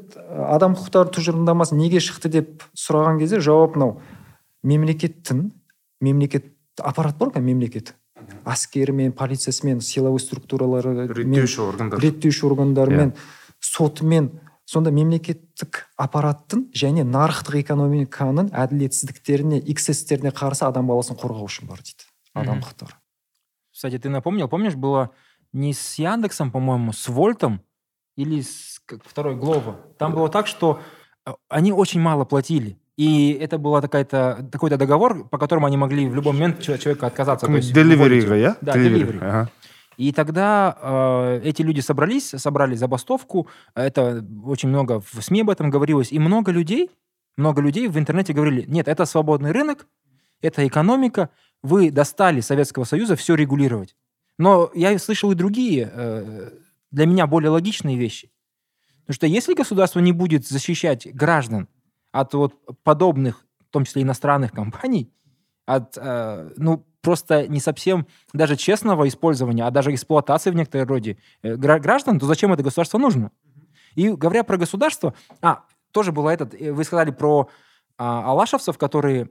адам 0.49 0.75
құқықтары 0.75 1.12
тұжырымдамасы 1.14 1.76
неге 1.76 1.99
шықты 2.00 2.28
деп 2.28 2.64
сұраған 2.75 3.18
кезде 3.20 3.38
жауап 3.40 3.76
мынау. 3.76 4.00
Мемлекеттің 4.62 5.50
мемлекет 6.00 6.52
аппарат 6.78 7.19
бар 7.19 7.33
ғой 7.35 7.42
мемлекет. 7.42 7.95
Әскерімен 8.47 9.12
полициясымен 9.12 9.81
силовой 9.81 10.21
структуралары 10.21 11.09
реттеуші 11.09 11.61
органдар. 11.66 12.00
реттеуші 12.00 12.47
органдармен 12.47 13.14
сотымен. 13.61 14.31
Сонда 14.64 14.92
мемлекеттік 14.95 15.88
аппараттың 15.99 16.69
және 16.73 17.02
нарықтық 17.04 17.59
экономиканың 17.61 18.52
әділетсіздіктеріне 18.54 19.59
эксцесстеріне 19.69 20.31
қарсы 20.31 20.64
адам 20.64 20.87
баласын 20.87 21.19
қорғау 21.19 21.50
үшін 21.50 21.66
бар 21.69 21.83
дейді 21.83 22.07
адам 22.33 22.62
құқықтары. 22.62 22.95
Кстати, 23.73 23.99
ты 23.99 24.09
напомнил, 24.09 24.49
помнишь, 24.49 24.76
было 24.76 25.11
не 25.52 25.75
с 25.75 25.99
Яндексом, 25.99 26.50
по-моему, 26.52 26.92
с 26.92 27.09
Вольтом 27.09 27.61
или 28.16 28.40
с 28.40 28.81
как 28.87 29.04
второй 29.04 29.35
Глово. 29.35 29.81
Там 29.99 30.12
было 30.14 30.28
так, 30.28 30.47
что 30.47 30.81
э, 31.26 31.33
они 31.49 31.73
очень 31.73 32.00
мало 32.00 32.25
платили. 32.25 32.78
И 32.99 33.32
это 33.32 33.58
был 33.58 33.80
такой-то 33.80 34.76
договор, 34.76 35.28
по 35.28 35.38
которому 35.38 35.66
они 35.66 35.76
могли 35.76 36.06
в 36.08 36.14
любой 36.14 36.32
момент 36.34 36.61
человека 36.61 37.06
отказаться. 37.06 37.46
то 37.46 37.52
есть 37.52 37.70
уволить. 37.72 37.99
деливериға 37.99 38.37
иә 38.37 38.56
Да, 38.61 38.72
Delivery. 38.76 38.92
delivery. 38.94 39.18
Ага. 39.22 39.50
И 39.96 40.12
тогда 40.12 40.76
э, 40.82 41.40
эти 41.44 41.62
люди 41.62 41.80
собрались, 41.80 42.34
собрали 42.37 42.75
забастовку. 42.75 43.46
Это 43.75 44.25
очень 44.44 44.68
много 44.68 45.00
в 45.00 45.22
СМИ 45.22 45.42
об 45.42 45.50
этом 45.50 45.70
говорилось. 45.70 46.12
И 46.12 46.18
много 46.18 46.50
людей, 46.52 46.90
много 47.37 47.62
людей 47.62 47.88
в 47.88 47.99
интернете 47.99 48.32
говорили, 48.32 48.64
нет, 48.68 48.88
это 48.88 49.04
свободный 49.06 49.52
рынок, 49.52 49.87
это 50.42 50.66
экономика, 50.66 51.28
вы 51.62 51.90
достали 51.90 52.40
Советского 52.40 52.84
Союза 52.84 53.16
все 53.16 53.34
регулировать. 53.34 53.94
Но 54.38 54.70
я 54.75 54.99
слышал 54.99 55.30
и 55.32 55.34
другие, 55.34 55.90
э, 55.92 56.50
для 56.90 57.06
меня 57.06 57.26
более 57.26 57.50
логичные 57.50 57.96
вещи. 57.96 58.30
Потому 59.06 59.14
что 59.14 59.26
если 59.26 59.54
государство 59.54 60.00
не 60.00 60.12
будет 60.12 60.46
защищать 60.46 61.06
граждан 61.14 61.68
от 62.12 62.35
вот 62.35 62.54
подобных, 62.85 63.45
в 63.69 63.73
том 63.73 63.85
числе 63.85 64.02
иностранных 64.02 64.52
компаний, 64.52 65.11
от, 65.66 65.97
э, 65.97 66.50
ну, 66.57 66.87
просто 67.00 67.49
не 67.49 67.61
совсем 67.61 68.07
даже 68.33 68.57
честного 68.57 69.09
использования, 69.09 69.64
а 69.66 69.71
даже 69.71 69.92
эксплуатации 69.92 70.50
в 70.50 70.54
некоторой 70.54 70.87
роде 70.87 71.19
э, 71.42 71.57
гра- 71.57 71.81
граждан, 71.81 72.19
то 72.19 72.26
зачем 72.26 72.52
это 72.52 72.62
государство 72.62 72.99
нужно? 72.99 73.33
И 73.95 74.09
говоря 74.09 74.45
про 74.45 74.57
государство, 74.57 75.14
а, 75.40 75.64
тоже 75.90 76.12
было 76.12 76.31
этот, 76.31 76.54
э, 76.54 76.73
вы 76.73 76.85
сказали 76.85 77.11
про 77.11 77.49
а, 77.99 78.31
алашевцев, 78.31 78.78
которые 78.78 79.31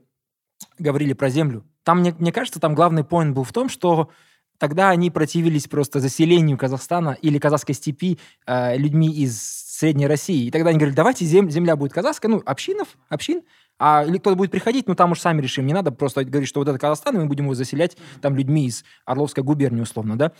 говорили 0.78 1.12
про 1.12 1.28
землю. 1.28 1.64
Там, 1.82 2.00
мне, 2.00 2.14
мне 2.18 2.32
кажется, 2.32 2.60
там 2.60 2.74
главный 2.74 3.04
поинт 3.04 3.34
был 3.34 3.44
в 3.44 3.52
том, 3.52 3.68
что 3.68 4.10
тогда 4.58 4.90
они 4.90 5.10
противились 5.10 5.66
просто 5.66 5.98
заселению 5.98 6.56
Казахстана 6.56 7.16
или 7.20 7.38
казахской 7.38 7.74
степи 7.74 8.18
э, 8.46 8.76
людьми 8.76 9.08
из 9.08 9.71
Средней 9.82 10.06
России. 10.06 10.46
И 10.46 10.50
тогда 10.52 10.70
они 10.70 10.78
говорили, 10.78 10.94
давайте 10.94 11.24
зем- 11.24 11.50
земля 11.50 11.74
будет 11.74 11.92
казахская, 11.92 12.30
ну, 12.30 12.40
общинов, 12.46 12.96
общин, 13.08 13.42
а 13.80 14.04
или 14.06 14.18
кто-то 14.18 14.36
будет 14.36 14.52
приходить, 14.52 14.86
ну, 14.86 14.94
там 14.94 15.10
уж 15.10 15.18
сами 15.18 15.42
решим. 15.42 15.66
Не 15.66 15.72
надо 15.74 15.90
просто 15.90 16.24
говорить, 16.24 16.48
что 16.48 16.60
вот 16.60 16.68
это 16.68 16.78
Казахстан, 16.78 17.16
и 17.16 17.18
мы 17.18 17.26
будем 17.26 17.44
его 17.46 17.54
заселять 17.54 17.96
там 18.20 18.36
людьми 18.36 18.66
из 18.66 18.84
Орловской 19.04 19.42
губернии, 19.42 19.80
условно, 19.82 20.16
да. 20.16 20.30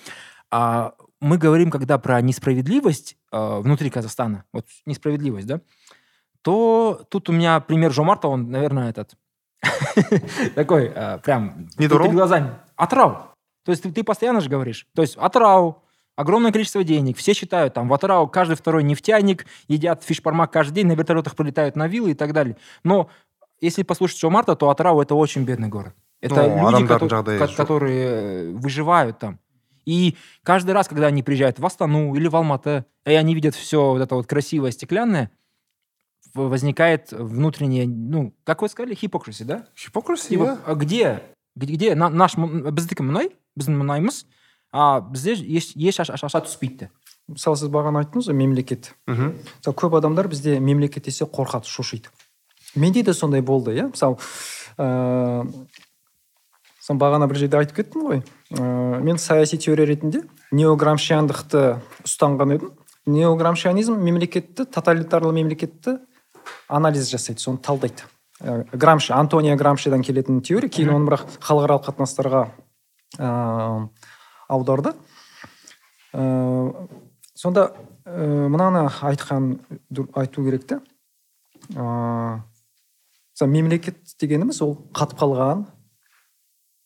А 0.53 0.93
мы 1.21 1.39
говорим, 1.39 1.73
когда 1.73 1.99
про 1.99 2.21
несправедливость 2.21 3.17
э, 3.33 3.59
внутри 3.59 3.91
Казахстана, 3.91 4.45
вот 4.53 4.67
несправедливость, 4.87 5.49
да, 5.49 5.61
то 6.43 7.05
тут 7.11 7.29
у 7.29 7.33
меня 7.33 7.59
пример 7.59 7.93
Жомарта, 7.93 8.29
он, 8.29 8.49
наверное, 8.49 8.91
этот 8.91 9.15
такой 10.55 10.93
э, 10.95 11.19
прям 11.19 11.69
Не 11.79 11.89
дурак? 11.89 12.13
глазами. 12.13 12.51
Атрау. 12.77 13.29
То 13.65 13.73
есть 13.73 13.83
ты, 13.83 13.91
ты 13.91 14.05
постоянно 14.05 14.41
же 14.41 14.49
говоришь. 14.49 14.87
То 14.95 15.03
есть 15.03 15.17
Атрау, 15.17 15.83
огромное 16.16 16.52
количество 16.52 16.84
денег. 16.84 17.18
Все 17.18 17.34
считают, 17.34 17.74
там, 17.74 17.88
в 17.88 17.94
Атрау 17.94 18.28
каждый 18.28 18.56
второй 18.56 18.84
нефтяник, 18.84 19.46
едят 19.68 20.04
фишпармак 20.04 20.52
каждый 20.52 20.76
день, 20.76 20.88
на 20.88 20.94
вертолетах 20.94 21.36
прилетают 21.36 21.76
на 21.76 21.88
виллы 21.88 22.12
и 22.12 22.14
так 22.16 22.34
далее. 22.34 22.56
Но 22.84 23.10
если 23.62 23.84
послушать 23.84 24.20
Жомарта, 24.20 24.56
то 24.56 24.70
Атрау 24.70 25.02
это 25.02 25.16
очень 25.16 25.44
бедный 25.44 25.68
город. 25.70 25.94
Это 26.22 26.36
Ну, 26.48 26.72
люди, 26.72 26.84
адамдардың 26.84 26.88
кото- 26.88 27.08
жағдайы 27.10 27.38
ко- 27.40 27.46
жоқ. 27.46 27.56
которые 27.56 28.06
э, 28.06 28.52
выживают 28.54 29.20
там. 29.20 29.40
И 29.86 30.16
каждый 30.44 30.72
раз, 30.72 30.88
когда 30.88 31.08
они 31.08 31.24
приезжают 31.24 31.60
в 31.60 31.66
Астану 31.66 32.14
или 32.16 32.28
в 32.28 32.36
Алматы, 32.36 32.84
и 33.06 33.14
они 33.14 33.34
видят 33.36 33.56
все 33.56 33.78
вот 33.94 34.02
это 34.02 34.16
вот 34.16 34.28
красивое, 34.28 34.72
стеклянное, 34.72 35.30
в- 36.34 36.50
возникает 36.50 37.12
внутреннее, 37.12 37.88
ну, 37.88 38.34
как 38.44 38.62
вы 38.62 38.70
сказали, 38.70 38.96
хипокриси, 38.96 39.44
да? 39.44 39.66
hypocrisy 39.76 40.30
Типа, 40.30 40.44
иә 40.44 40.58
а 40.66 40.76
где, 40.76 41.22
где, 41.56 41.74
где 41.74 41.96
на- 41.96 42.10
наш 42.10 42.36
м- 42.38 42.64
біздікі 42.74 43.04
мұнай 43.04 43.32
біздің 43.58 43.78
мұнайымыз 43.82 44.26
а 44.73 45.01
бізде 45.01 45.37
еш, 45.37 45.73
еш 45.77 46.01
аш- 46.01 46.11
аш- 46.11 46.25
аша 46.25 46.41
түспейді 46.47 46.89
мысалы 47.31 47.57
сіз 47.57 47.71
бағана 47.73 48.03
айттыңыз 48.03 48.29
ғой 48.31 48.37
мемлекет. 48.37 48.93
Мхм. 49.07 49.37
Мысалы 49.61 49.77
көп 49.79 49.97
адамдар 49.99 50.29
бізде 50.29 50.59
мемлекет 50.61 51.05
десе 51.07 51.25
қорқады 51.25 51.71
шошиды. 51.71 52.11
Менде 52.75 53.03
де 53.03 53.15
сондай 53.15 53.41
болды 53.41 53.75
иә. 53.77 53.91
Мысалы 53.93 54.19
ыыы 54.79 55.67
сол 56.83 56.97
бағана 56.99 57.29
бір 57.31 57.39
жерде 57.45 57.61
айтып 57.61 57.77
кеттім 57.77 58.07
ғой. 58.09 58.23
Ыыы 58.51 59.01
мен 59.03 59.19
саяси 59.19 59.59
теория 59.59 59.87
ретінде 59.87 60.25
неограмшиандықты 60.53 61.79
ұстанған 62.05 62.57
едім. 62.57 62.73
Неограмшианизм 63.07 63.97
мемлекетті 63.99 64.65
тоталитарлы 64.67 65.33
мемлекетті 65.33 65.99
анализ 66.69 67.09
жасайды 67.11 67.41
соны 67.41 67.59
талдайды. 67.59 68.03
Ә, 68.41 68.65
грамши 68.73 69.13
антонио 69.15 69.57
грамшидан 69.57 70.03
келетін 70.03 70.41
теория 70.43 70.69
кейін 70.69 70.91
оны 70.97 71.11
бірақ 71.11 71.39
халықаралық 71.43 71.87
қатынастарға 71.87 72.49
ыыы 73.19 73.89
аударды. 74.53 74.93
Ыыы 76.13 76.89
сонда 77.35 77.73
ыыы 78.05 78.49
мынаны 78.53 78.87
айтқан 79.01 79.59
айту 80.15 80.45
керек 80.45 80.69
ыыы 80.73 82.43
мысалы 83.33 83.51
мемлекет 83.51 83.97
дегеніміз 84.21 84.61
ол 84.63 84.77
қатып 84.93 85.19
қалған 85.23 85.65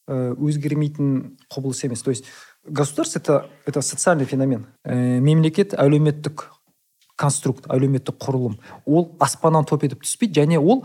э, 0.09 0.35
өзгермейтін 0.39 1.39
құбылыс 1.51 1.85
емес. 1.87 2.03
То 2.03 2.11
есть 2.11 2.25
государство 2.65 3.19
это 3.19 3.51
это 3.67 3.83
социальный 3.83 4.25
феномен. 4.25 4.67
Э, 4.85 5.19
мемлекет 5.21 5.75
әлеуметтік 5.75 6.51
конструкт 7.17 7.67
әлеуметтік 7.67 8.17
құрылым. 8.21 8.61
Ол 8.87 9.17
аспаннан 9.21 9.65
топ 9.65 9.85
етіп 9.85 10.05
түспейді 10.05 10.43
және 10.45 10.61
ол 10.61 10.85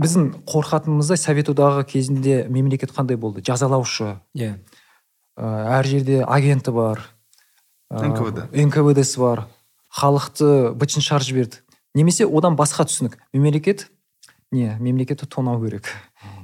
біздің 0.00 0.44
қорқатынымыздай 0.46 1.16
совет 1.16 1.48
одағы 1.48 1.86
кезінде 1.88 2.46
мемлекет 2.48 2.92
қандай 2.92 3.16
болды? 3.16 3.42
Жазалаушы. 3.42 4.20
Иә. 4.36 4.54
ә, 4.54 4.85
әр 5.36 5.86
жерде 5.86 6.22
агенті 6.24 6.72
бар. 6.72 7.04
Ә, 7.92 8.02
НКВД. 8.08 8.48
нквдсы 8.52 9.20
бар. 9.20 9.46
Халықты 9.92 10.72
бытшын 10.74 11.04
шар 11.04 11.22
жіберді 11.22 11.62
немесе 11.94 12.26
одан 12.26 12.56
басқа 12.56 12.84
түсінік. 12.88 13.16
Мемлекет 13.32 13.88
не 14.52 14.76
мемлекетті 14.80 15.26
тонау 15.26 15.62
керек. 15.62 15.88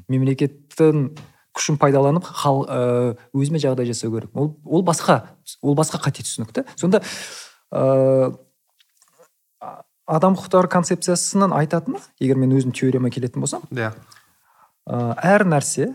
Мемлекеттің 0.09 1.11
күшін 1.53 1.77
пайдаланып 1.81 2.25
хал 2.25 2.65
ә, 2.65 3.17
өзіме 3.37 3.61
жағдай 3.61 3.91
жасау 3.91 4.15
керек. 4.15 4.31
Ол, 4.35 4.55
ол 4.65 4.85
басқа 4.87 5.37
ол 5.61 5.77
басқа 5.77 6.01
қате 6.01 6.25
түсінік 6.25 6.53
та 6.53 6.65
сонда 6.77 7.03
ә, 7.73 8.33
адам 10.07 10.37
құқықтары 10.39 10.71
концепциясынан 10.73 11.53
айтатыны 11.57 12.01
егер 12.21 12.41
мен 12.41 12.55
өзім 12.57 12.73
теорияма 12.73 13.11
келетін 13.13 13.45
болсам 13.45 13.67
иә. 13.71 13.93
ә, 14.89 15.15
әр 15.21 15.45
нәрсе 15.45 15.93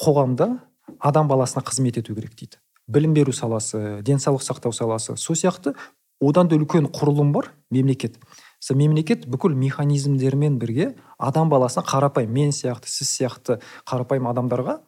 қоғамда 0.00 0.60
адам 0.98 1.28
баласына 1.28 1.64
қызмет 1.64 1.98
ету 1.98 2.14
керек 2.14 2.34
дейді. 2.34 2.58
Білім 2.86 3.14
беру 3.14 3.32
саласы 3.32 4.02
денсаулық 4.02 4.44
сақтау 4.44 4.72
саласы 4.72 5.16
сол 5.16 5.36
сияқты. 5.36 5.74
Одан 6.20 6.48
да 6.48 6.56
үлкен 6.56 6.90
құрылым 6.92 7.32
бар 7.32 7.52
мемлекет. 7.70 8.18
Сол 8.60 8.76
мемлекет 8.76 9.26
бүкіл 9.26 9.56
механизмдермен 9.56 10.58
бірге 10.58 10.94
адам 11.18 11.48
баласына 11.48 11.84
қарапайым 11.84 12.32
мен 12.32 12.52
сияқты 12.52 12.88
сіз 12.88 13.10
сияқты 13.10 13.58
қарапайым 13.88 14.28
адамдарға 14.30 14.78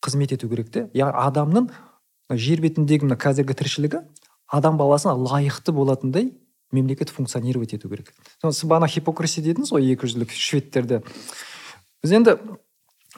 қызмет 0.00 0.32
ету 0.36 0.48
керек 0.48 0.70
те. 0.70 0.88
Яғни 0.94 1.18
адамның 1.20 1.70
жер 2.30 2.62
бетіндегі 2.62 3.08
мына 3.08 3.18
қазіргі 3.20 3.56
тіршілігі 3.58 4.04
адам 4.46 4.78
баласына 4.78 5.16
лайықты 5.16 5.72
болатындай 5.72 6.32
мемлекет 6.72 7.10
функционировать 7.10 7.74
ету 7.74 7.88
керек. 7.88 8.14
Сіз 8.42 8.64
бағана 8.64 8.88
хипокриси 8.88 9.42
дедіңіз 9.42 9.72
ғой 9.74 9.90
екі 9.92 10.06
жүзділік 10.06 10.32
шведтерді. 10.32 11.02
Біз 12.02 12.12
енді 12.12 12.36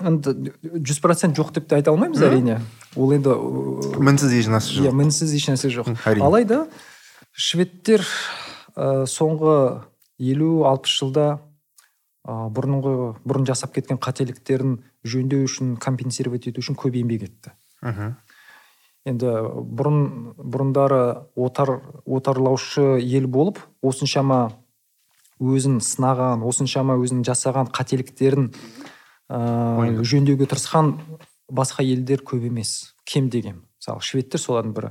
енді 0.08 0.52
жүз 0.62 1.00
процент 1.02 1.38
жоқ 1.38 1.52
деп 1.56 1.68
те 1.70 1.78
айта 1.78 1.92
алмаймыз 1.92 2.22
әрине. 2.26 2.58
Ол 2.96 3.12
енді 3.14 3.32
ыыы, 3.34 4.02
мінсіз 4.02 4.34
еш 4.38 4.50
нәрсе 4.52 4.80
иә 4.80 4.90
жоқ 4.90 4.98
мінсіз 4.98 5.34
ешнәрсе 5.38 5.70
жоқ. 5.72 5.92
Әрине. 6.04 6.26
алайда 6.26 6.60
шведтер 7.32 8.04
ә, 8.76 9.04
соңғы 9.08 9.56
елу 10.18 10.64
алпыс 10.68 10.96
жылда 11.00 11.26
ә, 12.26 12.48
бұрынғы 12.52 12.96
бұрын 13.24 13.46
жасап 13.48 13.74
кеткен 13.76 14.00
қателіктерін 14.02 14.80
жөндеу 15.04 15.46
үшін 15.46 15.76
компенсировать 15.82 16.48
ету 16.50 16.62
үшін 16.62 16.78
көп 16.78 16.98
еңбек 17.00 17.28
етті. 17.28 17.54
Мхм. 17.82 18.16
Енді 19.08 19.30
бұрын 19.74 20.02
бұрындары 20.38 21.26
отар 21.34 21.80
отарлаушы 22.06 23.00
ел 23.02 23.26
болып 23.26 23.58
осыншама 23.82 24.52
өзін 25.42 25.80
сынаған 25.82 26.44
осыншама 26.46 26.94
өзінің 27.02 27.24
жасаған 27.26 27.72
қателіктерін 27.74 28.52
Ә, 29.32 30.02
жөндеуге 30.04 30.44
тырысқан 30.50 30.92
басқа 31.48 31.84
елдер 31.86 32.20
көп 32.26 32.44
емес. 32.50 32.92
Кем 33.08 33.30
деген. 33.32 33.62
Мысалы 33.80 34.04
шведтер 34.04 34.40
солардың 34.42 34.74
бірі. 34.76 34.90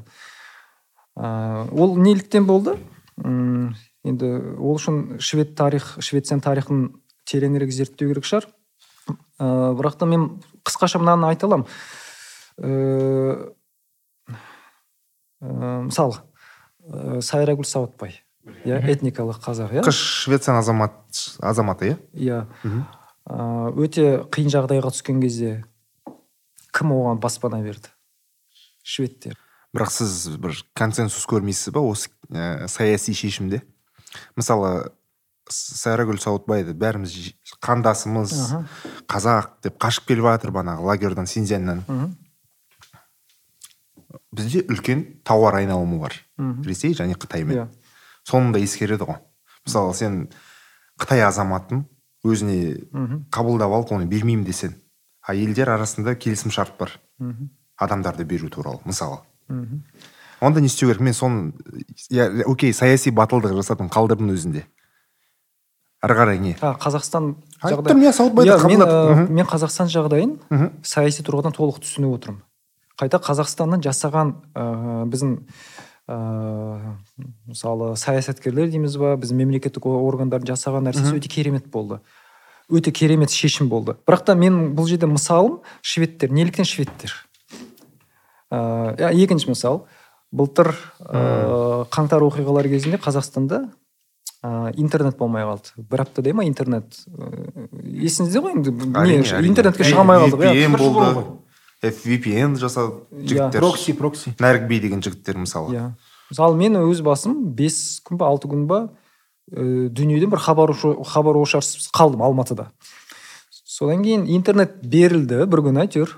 Ә, 1.16 1.68
ол 1.70 1.98
неліктен 2.02 2.48
болды? 2.50 2.78
М, 3.22 3.76
енді 4.08 4.32
ол 4.58 4.80
үшін 4.80 5.20
швед 5.22 5.54
тарих 5.60 5.94
швеция 6.02 6.40
тарихын 6.42 6.88
тереңірек 7.30 7.74
зерттеу 7.76 8.10
керек 8.10 8.26
шығар. 8.26 8.50
Ә, 9.38 9.76
бірақ 9.78 10.00
та 10.02 10.10
мен 10.10 10.42
қысқаша 10.66 11.02
мынаны 11.04 11.30
айта 11.30 11.46
аламын. 11.46 11.68
Ә, 12.58 13.54
ә, 15.42 15.78
мысалы 15.86 16.18
ә, 16.88 17.22
сайрагүл 17.22 17.68
сауытбай 17.68 18.24
иә 18.66 18.80
этникалық 18.90 19.38
қазақ 19.44 19.76
иә? 19.78 19.84
Қыз 19.86 19.98
швецияның 20.26 20.64
азамат 20.64 21.22
азаматы 21.46 21.92
иә? 21.92 21.98
Иә. 22.14 22.40
Өте 23.30 24.24
қиын 24.34 24.52
жағдайға 24.54 24.94
түскен 24.96 25.22
кезде 25.22 25.64
кім 26.74 26.96
оған 26.96 27.22
баспана 27.22 27.62
берді? 27.64 27.92
Шведтер 28.84 29.38
бірақ 29.72 29.92
сіз 29.94 30.36
бір 30.42 30.58
консенсус 30.76 31.24
көрмейсіз 31.32 31.72
ба 31.76 31.84
осы 31.86 32.12
ә, 32.32 32.68
саяси 32.68 33.14
шешімде? 33.16 33.62
Мысалы 34.36 34.92
сайрагүл 35.52 36.20
сауытбайды 36.22 36.76
бәріміз 36.78 37.16
қандасымыз 37.64 38.34
қазақ 39.12 39.54
деп 39.64 39.80
қашып 39.82 40.10
келіп 40.12 40.28
жатыр 40.28 40.54
бағанағы 40.56 40.88
лагерьдан 40.88 41.28
синьцзяннан. 41.28 41.86
Мхм. 41.88 42.12
Бізде 44.36 44.66
үлкен 44.68 45.06
тауар 45.28 45.62
айналымы 45.62 46.00
бар. 46.00 46.16
Мхм. 46.38 46.64
ресей 46.68 46.94
және 46.96 47.16
қытаймен 47.16 47.56
иә. 47.56 47.68
Соны 48.24 48.52
да 48.54 48.60
ескереді 48.60 49.08
ғой. 49.08 49.20
Мысалы 49.66 49.96
сен 49.96 50.30
қытай 51.00 51.24
азаматын 51.24 51.86
өзіне 52.24 52.86
қабылдап 53.34 53.74
алып 53.74 53.94
оны 53.98 54.06
бермеймін 54.10 54.46
десең 54.46 54.76
а 55.22 55.36
елдер 55.38 55.70
арасында 55.70 56.16
келісім 56.16 56.52
шарт 56.54 56.78
бар 56.80 56.98
адамдарды 57.78 58.26
беру 58.26 58.50
туралы 58.50 58.80
мысалы. 58.86 59.22
Мхм. 59.48 59.84
Онда 60.42 60.62
не 60.62 60.68
істеу 60.68 60.90
керек? 60.90 61.02
Мен 61.02 61.14
соны 61.14 61.54
окей 62.46 62.74
саяси 62.74 63.12
батылдық 63.12 63.54
жасадым 63.58 63.90
қалдырдым 63.90 64.34
өзінде. 64.34 64.66
Ары 66.02 66.16
қарай 66.18 66.40
не? 66.40 66.56
А 66.62 66.74
қазақстан 66.82 67.36
айтып 67.62 67.86
тұрмын 67.86 68.08
иә 68.08 68.14
сауытбайды 68.18 68.50
Иә, 68.50 69.28
мен, 69.30 69.44
ә, 69.44 69.46
қазақстан 69.46 69.90
жағдайын 69.94 70.40
саяси 70.82 71.22
тұрғыдан 71.22 71.54
толық 71.54 71.78
түсініп 71.84 72.16
отырмын. 72.18 72.42
Қайта 72.98 73.22
қазақстанның 73.22 73.84
жасаған 73.86 74.34
ә, 74.58 75.06
біздің 75.14 75.38
ә, 76.12 76.96
мысалы 77.48 77.96
саясаткерлер 78.00 78.70
дейміз 78.72 78.98
ба 79.00 79.16
біздің 79.20 79.40
мемлекеттік 79.44 79.88
органдардың 79.88 80.52
жасаған 80.52 80.90
нәрсесі 80.90 81.16
өте 81.18 81.32
керемет 81.32 81.70
болды. 81.72 82.02
Өте 82.72 82.92
керемет 82.96 83.34
шешім 83.36 83.70
болды. 83.72 83.96
Бірақ 84.08 84.26
та 84.28 84.36
мен 84.36 84.72
бұл 84.76 84.88
жерде 84.90 85.10
мысалым 85.10 85.60
шведтер 85.82 86.32
неліктен 86.32 86.68
шведтер? 86.68 87.14
Ә, 88.52 88.96
иә, 89.00 89.12
екінші 89.24 89.52
мысал. 89.52 89.86
Былтыр 90.32 90.74
ә, 91.00 91.86
қаңтар 91.92 92.24
оқиғалары 92.28 92.72
кезінде 92.72 93.00
қазақстанда 93.02 93.66
ә, 94.44 94.72
интернет 94.80 95.18
болмай 95.20 95.44
қалды. 95.48 95.76
Бір 95.92 96.06
аптадай 96.06 96.36
ма 96.36 96.48
интернет? 96.48 97.04
Ә, 97.12 97.68
есіңізде 97.84 98.44
ғой 98.44 98.58
енді? 98.58 98.76
Интернетке 99.48 99.88
шыға 99.88 100.06
алмай 100.06 100.24
қалдық. 100.24 100.48
Иә 100.52 101.41
VPN 101.82 102.54
Бір 102.54 102.62
жыл 102.62 102.62
болды 102.62 102.62
бұрын 102.62 102.62
VPN 102.62 102.62
жасау 102.62 103.08
жігіттер. 103.12 103.60
прокси 103.60 103.94
прокси. 103.94 104.34
Нәрік 104.38 104.68
би 104.68 104.80
деген 104.80 105.02
жігіттер 105.02 105.38
мысалы. 105.38 105.74
Иә. 105.74 105.92
Мысалы 106.30 106.58
мен 106.58 106.78
өз 106.78 107.02
басым 107.02 107.54
бес 107.56 108.02
күн 108.06 108.18
ба 108.18 108.28
алты 108.28 108.48
күн 108.48 108.68
ба 108.68 108.92
ә, 109.52 109.90
дүниеден 109.90 110.30
бір 110.30 110.40
хабар 110.40 110.74
хабар 110.74 111.36
ошарсыз 111.42 111.90
қалдым 111.90 112.22
алматыда. 112.22 112.72
Содан 113.66 114.04
кейін 114.04 114.28
интернет 114.30 114.82
берілді 114.84 115.46
бір 115.46 115.66
күн 115.66 115.82
әйтеуір. 115.82 116.18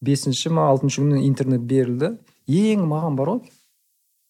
Бесінші 0.00 0.50
ма 0.50 0.70
алтыншы 0.70 1.02
күні 1.02 1.26
интернет 1.26 1.60
берілді. 1.60 2.16
Ең 2.48 2.86
маған 2.88 3.16
бар 3.16 3.28
ғой. 3.28 3.52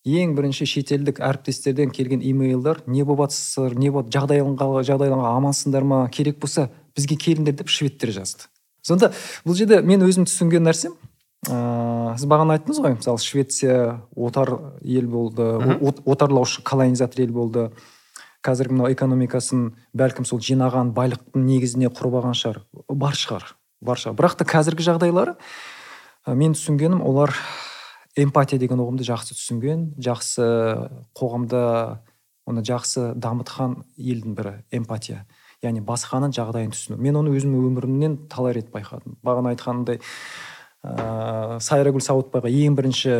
Ең 0.07 0.37
бірінші 0.38 0.66
шетелдік 0.66 1.18
әріптестерден 1.18 1.90
келген 1.90 2.22
имейлдар 2.22 2.83
не 2.87 3.02
болып 3.02 3.31
жатсыздар 3.31 3.74
не 3.74 3.90
болады 3.90 4.14
жағдайларыңға 4.14 4.85
жағдайларыңа 4.87 5.33
амансыңдар 5.35 5.83
ма 5.83 6.09
керек 6.14 6.38
болса 6.38 6.70
бізге 6.94 7.16
келіңдер 7.18 7.57
деп 7.59 7.68
шведтер 7.68 8.12
жазды. 8.14 8.46
Сонда 8.87 9.11
бұл 9.46 9.59
жерде 9.59 9.81
мен 9.83 10.05
өзім 10.07 10.29
түсінген 10.29 10.66
нәрсем 10.66 10.94
ыыы 11.51 12.16
сіз 12.16 12.27
бағана 12.31 12.57
айттыңыз 12.57 12.81
ғой 12.83 12.96
мысалы 12.96 13.20
швеция 13.22 14.01
отар 14.14 14.55
ел 14.83 15.07
болды 15.11 15.46
от- 15.81 16.03
отарлаушы 16.07 16.62
колонизатор 16.62 17.27
ел 17.27 17.33
болды. 17.35 17.70
Қазіргі 18.46 18.77
мынау 18.77 18.92
экономикасын 18.94 19.72
бәлкім 19.96 20.27
сол 20.29 20.38
жинаған 20.38 20.92
байлықтың 20.94 21.42
негізіне 21.49 21.88
құрып 21.90 22.20
алған 22.20 22.37
шығар. 22.38 22.61
Бар 22.87 23.16
шығар 23.18 23.49
бар 23.83 23.99
шығар. 23.99 24.14
Бірақ 24.20 24.37
та 24.38 24.46
қазіргі 24.46 24.87
жағдайлары 24.87 25.35
мен 26.27 26.55
түсінгенім 26.55 27.03
олар 27.03 27.35
эмпатия 28.16 28.59
деген 28.59 28.81
ұғымды 28.83 29.07
жақсы 29.07 29.35
түсінген 29.37 29.83
жақсы 29.99 30.46
қоғамда 31.18 31.62
оны 32.46 32.62
жақсы 32.62 33.12
дамытқан 33.18 33.81
елдің 33.99 34.38
бірі 34.38 34.55
эмпатия. 34.70 35.27
Яғни 35.64 35.83
басқаның 35.85 36.35
жағдайын 36.37 36.73
түсіну. 36.75 36.99
Мен 37.01 37.16
оны 37.21 37.33
өзім 37.37 37.55
өмірімнен 37.59 38.16
талай 38.33 38.57
рет 38.59 38.73
байқадым. 38.75 39.16
Бағана 39.25 39.55
айтқанымдай 39.55 40.01
ыыы 40.85 41.61
сайрагүл 41.64 42.05
сауытбайға 42.05 42.51
ең 42.53 42.77
бірінші 42.79 43.14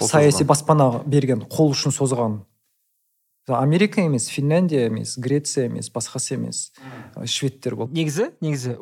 саяси 0.00 0.46
баспана 0.48 1.02
берген 1.06 1.44
қол 1.50 1.74
ұшын 1.74 1.94
созған. 1.94 2.40
Америка 3.48 4.00
емес 4.00 4.28
финляндия 4.28 4.86
емес 4.86 5.16
греция 5.18 5.66
емес 5.66 5.90
басқасы 5.90 6.36
емес 6.36 6.70
шведтер 7.24 7.76
болды. 7.76 7.94
Негізі 7.98 8.30
негізі 8.40 8.76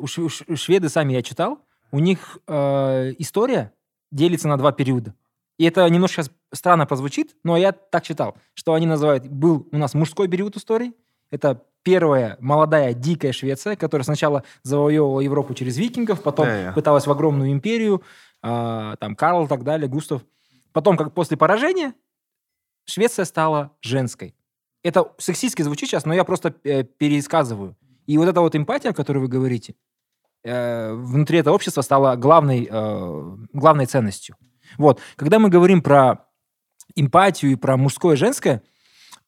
шведы 0.55 0.89
сами 0.89 1.13
я 1.13 1.21
читал 1.21 1.59
у 1.91 1.99
них 1.99 2.37
э, 2.47 3.13
история 3.17 3.73
делится 4.11 4.47
на 4.47 4.57
два 4.57 4.71
периода. 4.71 5.15
И 5.57 5.65
это 5.65 5.89
немножко 5.89 6.21
сейчас 6.21 6.31
странно 6.53 6.85
прозвучит 6.85 7.35
но 7.43 7.57
я 7.57 7.71
так 7.71 8.03
читал 8.03 8.35
что 8.53 8.73
они 8.73 8.85
называют 8.85 9.27
был 9.27 9.67
у 9.71 9.77
нас 9.77 9.93
мужской 9.93 10.27
период 10.27 10.55
истории 10.55 10.93
это 11.31 11.63
первая 11.83 12.37
молодая 12.39 12.93
дикая 12.93 13.31
Швеция, 13.31 13.75
которая 13.75 14.03
сначала 14.03 14.43
завоевывала 14.63 15.21
Европу 15.21 15.53
через 15.53 15.77
викингов, 15.77 16.21
потом 16.21 16.45
Да-да. 16.45 16.71
пыталась 16.73 17.07
в 17.07 17.11
огромную 17.11 17.51
империю, 17.51 18.03
а, 18.41 18.95
там 18.97 19.15
Карл 19.15 19.45
и 19.45 19.47
так 19.47 19.63
далее, 19.63 19.87
Густав. 19.87 20.21
Потом, 20.71 20.97
как 20.97 21.13
после 21.13 21.37
поражения, 21.37 21.93
Швеция 22.85 23.25
стала 23.25 23.71
женской. 23.81 24.35
Это 24.83 25.11
сексистски 25.17 25.61
звучит 25.61 25.89
сейчас, 25.89 26.05
но 26.05 26.13
я 26.13 26.23
просто 26.23 26.55
э, 26.63 26.83
пересказываю. 26.83 27.75
И 28.07 28.17
вот 28.17 28.27
эта 28.27 28.41
вот 28.41 28.55
эмпатия, 28.55 28.91
о 28.91 28.93
которой 28.93 29.19
вы 29.19 29.27
говорите, 29.27 29.75
э, 30.43 30.93
внутри 30.93 31.39
этого 31.39 31.53
общества 31.55 31.81
стала 31.81 32.15
главной, 32.15 32.67
э, 32.69 33.37
главной 33.53 33.85
ценностью. 33.85 34.35
Вот. 34.77 35.01
Когда 35.15 35.37
мы 35.37 35.49
говорим 35.49 35.81
про 35.81 36.25
эмпатию 36.95 37.51
и 37.51 37.55
про 37.55 37.77
мужское 37.77 38.13
и 38.13 38.17
женское, 38.17 38.63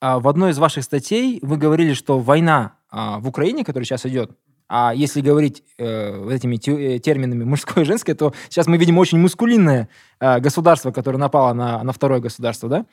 в 0.01 0.27
одной 0.27 0.51
из 0.51 0.57
ваших 0.57 0.83
статей 0.83 1.39
вы 1.41 1.57
говорили, 1.57 1.93
что 1.93 2.19
война 2.19 2.73
а, 2.89 3.19
в 3.19 3.27
Украине, 3.27 3.63
которая 3.63 3.85
сейчас 3.85 4.05
идет, 4.05 4.31
а 4.73 4.93
если 4.93 5.19
говорить 5.19 5.63
э, 5.77 6.17
вот 6.17 6.31
этими 6.31 6.55
э, 6.55 6.99
терминами 6.99 7.43
мужское 7.43 7.83
и 7.83 7.85
женское, 7.87 8.15
то 8.15 8.33
сейчас 8.47 8.67
мы 8.67 8.77
видим 8.77 8.97
очень 8.97 9.19
мускулинное 9.19 9.89
э, 10.21 10.39
государство, 10.39 10.91
которое 10.91 11.17
напало 11.17 11.51
на, 11.51 11.83
на 11.83 11.91
второе 11.91 12.21
государство, 12.21 12.69
да? 12.69 12.85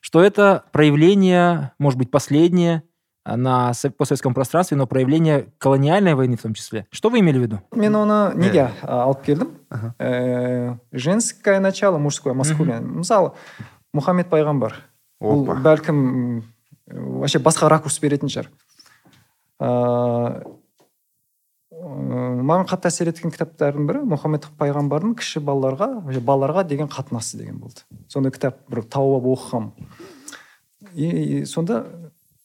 Что 0.00 0.22
это 0.24 0.64
проявление, 0.72 1.70
может 1.78 2.00
быть, 2.00 2.10
последнее 2.10 2.82
а, 3.22 3.36
на 3.36 3.72
со- 3.74 3.90
постсоветском 3.90 4.34
пространстве, 4.34 4.76
но 4.76 4.88
проявление 4.88 5.46
колониальной 5.58 6.14
войны 6.14 6.36
в 6.36 6.42
том 6.42 6.52
числе. 6.54 6.86
Что 6.90 7.10
вы 7.10 7.20
имели 7.20 7.38
в 7.38 7.42
виду? 7.42 7.60
мен 7.76 7.94
оны 7.94 8.34
неге 8.34 8.58
Иә. 8.58 8.70
а, 8.82 9.04
алып 9.04 9.22
келдім. 9.22 9.50
Ә, 10.00 10.78
женское 10.90 11.60
начало 11.60 11.98
мужское 11.98 12.34
маскулин 12.34 12.98
мысалы 12.98 13.34
мұхаммед 13.94 14.26
пайғамбар 14.26 14.74
ол 15.20 15.44
бәлкім 15.44 16.42
вообще 16.90 17.38
басқа 17.38 17.68
ракурс 17.70 18.00
беретін 18.02 18.32
шығар. 18.32 18.50
Ыыы 19.60 20.58
маған 21.80 22.66
қатты 22.68 22.90
әсер 22.90 23.08
еткен 23.12 23.32
кітаптардың 23.32 23.86
бірі 23.88 24.00
мұхаммед 24.10 24.48
пайғамбардың 24.60 25.14
кіші 25.20 25.40
балаларға 25.46 26.02
балаларға 26.26 26.64
деген 26.68 26.90
қатынасы 26.92 27.38
деген 27.38 27.60
болды. 27.62 27.84
Сондай 28.10 28.32
кітап 28.34 28.58
бір 28.68 28.82
тауып 28.90 29.28
оқығанмын 29.30 29.72
и, 30.94 31.44
сонда 31.46 31.84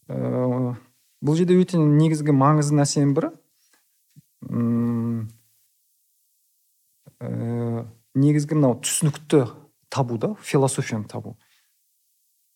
бұл 0.07 1.39
жерде 1.39 1.57
өте 1.59 1.79
негізгі 1.81 2.35
маңызды 2.37 2.77
нәрсенің 2.79 3.15
бірі 3.17 3.31
негізгі 8.15 8.59
мынау 8.59 8.77
түсінікті 8.83 9.45
табу 9.89 10.19
да 10.21 10.35
философияны 10.43 11.09
табу. 11.11 11.35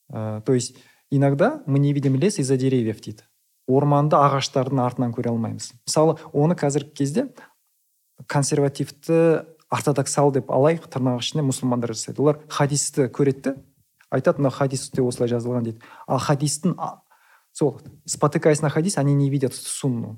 Ә, 0.09 0.41
то 0.41 0.53
есть 0.53 0.75
иногда 1.09 1.63
мы 1.65 1.79
не 1.79 1.93
видим 1.93 2.15
лес 2.15 2.39
из-за 2.39 2.57
деревьев 2.57 3.01
дейді 3.01 3.23
орманды 3.69 4.17
ағаштардың 4.17 4.81
артынан 4.81 5.13
көре 5.13 5.29
алмаймыз. 5.29 5.71
Мысалы 5.85 6.17
оны 6.33 6.57
қазіргі 6.57 6.93
кезде 6.97 7.27
консервативті 8.27 9.45
ортодоксал 9.69 10.33
деп 10.33 10.49
алайық 10.49 10.89
тырнақ 10.89 11.21
ішінде 11.21 11.45
мұсылмандар 11.45 11.93
жасайды. 11.93 12.21
Олар 12.23 12.39
хадисті 12.49 13.07
көреді 13.13 13.43
де 13.43 13.55
айтады 14.09 14.41
мына 14.41 14.49
хадисте 14.53 15.03
осылай 15.05 15.29
жазылған 15.29 15.69
дейді. 15.69 15.85
Ал 16.07 16.19
хадистің 16.19 16.75
сол 17.53 17.79
спотыкаясь 18.05 18.61
на 18.61 18.69
хадис 18.69 18.97
они 18.97 19.13
не 19.13 19.29
видят 19.29 19.53
сунну. 19.53 20.17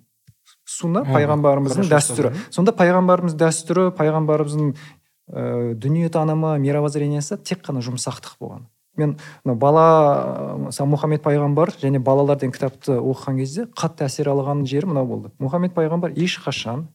Сунна 0.66 1.04
пайғамбарымыздың 1.04 1.90
дәстүрі. 1.92 2.34
сонда 2.50 2.72
пайғамбарымыз 2.72 3.36
дәстүрі 3.36 3.92
пайғамбарымыздың 3.98 4.72
ә, 5.32 5.74
дүниетанымы 5.76 6.58
мировоззрениесі 6.60 7.38
тек 7.38 7.64
қана 7.66 7.84
жұмсақтық 7.84 8.40
болған. 8.40 8.68
Мен 8.98 9.16
мына 9.46 9.56
бала 9.56 9.86
мысалы 10.68 10.92
мұхаммед 10.92 11.24
пайғамбар 11.24 11.72
және 11.82 12.00
балалар 12.04 12.38
деген 12.40 12.54
кітапты 12.56 12.98
оқыған 13.00 13.40
кезде 13.40 13.68
қатты 13.78 14.06
әсер 14.08 14.32
алған 14.34 14.66
жері 14.68 14.92
мынау 14.92 15.08
болды. 15.08 15.32
Мұхаммед 15.40 15.74
пайғамбар 15.78 16.12
ешқашан 16.18 16.88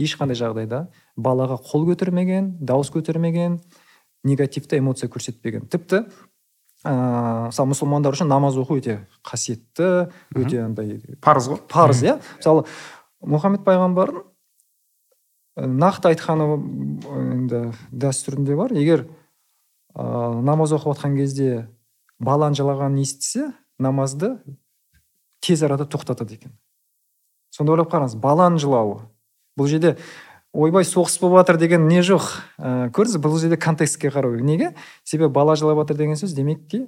ешқандай 0.00 0.38
жағдайда 0.38 0.86
балаға 1.16 1.60
қол 1.60 1.84
көтермеген 1.90 2.54
дауыс 2.60 2.90
көтермеген 2.94 3.60
негативті 4.24 4.80
эмоция 4.80 5.10
көрсетпеген. 5.12 5.68
Тіпті 5.68 6.06
ыыы 6.84 7.50
мысалы 7.50 7.74
мұсылмандар 7.74 8.16
үшін 8.16 8.30
намаз 8.32 8.56
оқу 8.56 8.80
өте 8.80 9.02
қасиетті 9.26 10.08
өте 10.32 10.64
андай 10.64 11.00
парыз 11.20 11.50
ғой. 11.52 11.60
парыз 11.68 12.02
иә? 12.02 12.16
Мысалы 12.38 12.64
мұхаммед 13.20 13.64
пайғамбардың 13.66 14.24
нақты 15.60 16.14
айтқаны 16.14 16.46
енді 17.36 17.64
дәстүрінде 17.92 18.56
бар. 18.56 18.72
Егер 18.72 19.04
ә, 19.94 20.40
намаз 20.42 20.72
оқып 20.76 20.94
жатқан 20.94 21.16
кезде 21.18 21.68
баланың 22.20 22.58
жылағанын 22.60 23.02
естісе 23.02 23.50
намазды 23.78 24.36
тез 25.40 25.62
арада 25.62 25.86
тоқтатады 25.88 26.36
екен. 26.36 26.52
Сонда 27.50 27.74
ойлап 27.74 27.90
қараңыз 27.92 28.16
баланың 28.20 28.60
жылауы. 28.62 29.00
Бұл 29.58 29.70
жерде 29.70 29.96
ойбай 30.52 30.84
соғыс 30.86 31.18
болып 31.22 31.40
жатыр 31.40 31.58
деген 31.60 31.88
не 31.88 32.04
жоқ? 32.06 32.28
Ә, 32.58 32.90
көрдіңіз 32.94 33.20
бұл 33.22 33.38
жерде 33.40 33.58
контекстке 33.60 34.12
қарау. 34.12 34.36
Керек 34.36 34.46
неге? 34.46 34.72
Себебі 35.04 35.32
бала 35.34 35.56
жылап 35.56 35.82
жатыр 35.82 35.98
деген 35.98 36.18
сөз 36.20 36.34
демек 36.36 36.66
ки 36.70 36.84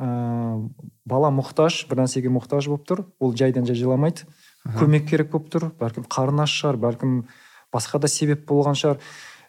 ә, 0.00 0.68
бала 1.04 1.32
мұқтаж 1.34 1.84
бір 1.90 2.04
нәрсеге 2.04 2.32
мұқтаж 2.32 2.68
болып 2.70 2.86
тұр 2.88 3.04
ол 3.18 3.34
жайдан 3.36 3.66
жай 3.66 3.78
жыламайды. 3.78 4.28
Көмек 4.78 5.08
керек 5.08 5.30
болып 5.32 5.50
тұр 5.52 5.70
бәлкім 5.80 6.06
қарны 6.10 6.44
аш 6.44 6.54
шығар 6.60 6.78
бәлкім 6.80 7.22
басқа 7.72 8.00
да 8.02 8.08
себеп 8.08 8.46
болған 8.48 8.76
шығар. 8.78 9.00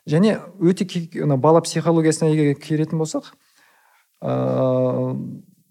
Және 0.10 0.40
өте 0.60 0.86
ана 1.24 1.38
бала 1.38 1.62
психологиясына 1.62 2.30
егер 2.32 2.56
келетін 2.60 3.02
болсақ 3.02 3.34
ыыы 4.22 5.16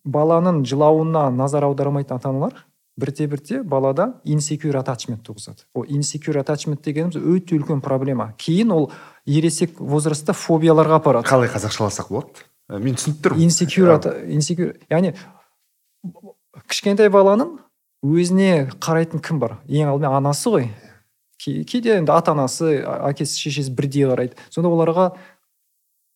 баланың 0.04 0.64
жылауына 0.64 1.28
назар 1.34 1.64
аудармайтын 1.68 2.16
ата 2.16 2.28
аналар 2.30 2.66
бірте 3.00 3.26
бірте 3.26 3.62
балада 3.62 4.20
инсекюр 4.24 4.76
атачмент 4.76 5.22
туғызады. 5.26 5.64
Ол 5.74 5.86
инсекюр 5.88 6.38
атачмент 6.40 6.82
дегеніміз 6.84 7.16
өте 7.16 7.56
үлкен 7.56 7.80
проблема. 7.84 8.32
Кейін 8.38 8.72
ол 8.74 8.90
ересек 9.26 9.80
возрастта 9.80 10.34
фобияларға 10.36 11.00
апарады. 11.00 11.28
Қалай 11.28 11.50
қазақшаласақ 11.52 12.10
болады? 12.12 12.44
Мен 12.68 12.98
түсініп 12.98 13.22
тұрмын. 13.24 13.46
Инсекюр 13.46 13.94
инсекюр 14.28 14.74
яғни 14.90 15.14
кішкентай 16.68 17.10
баланың 17.12 17.56
өзіне 18.04 18.70
қарайтын 18.80 19.22
кім 19.24 19.40
бар? 19.40 19.58
Ең 19.68 19.94
алдымен 19.94 20.20
анасы 20.20 20.52
ғой. 20.52 20.70
Кейде 21.40 21.96
енді 21.96 22.12
ата 22.12 22.34
анасы 22.34 22.80
әкесі 22.84 23.40
шешесі 23.40 23.72
бірдей 23.72 24.06
қарайды. 24.10 24.36
Сонда 24.52 24.68
оларға 24.68 25.06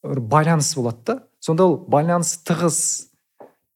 бір 0.05 0.21
байланыс 0.21 0.75
болады 0.77 1.05
да. 1.07 1.19
Сонда 1.41 1.67
ол 1.69 1.79
байланыс 1.89 2.37
тығыз 2.45 2.79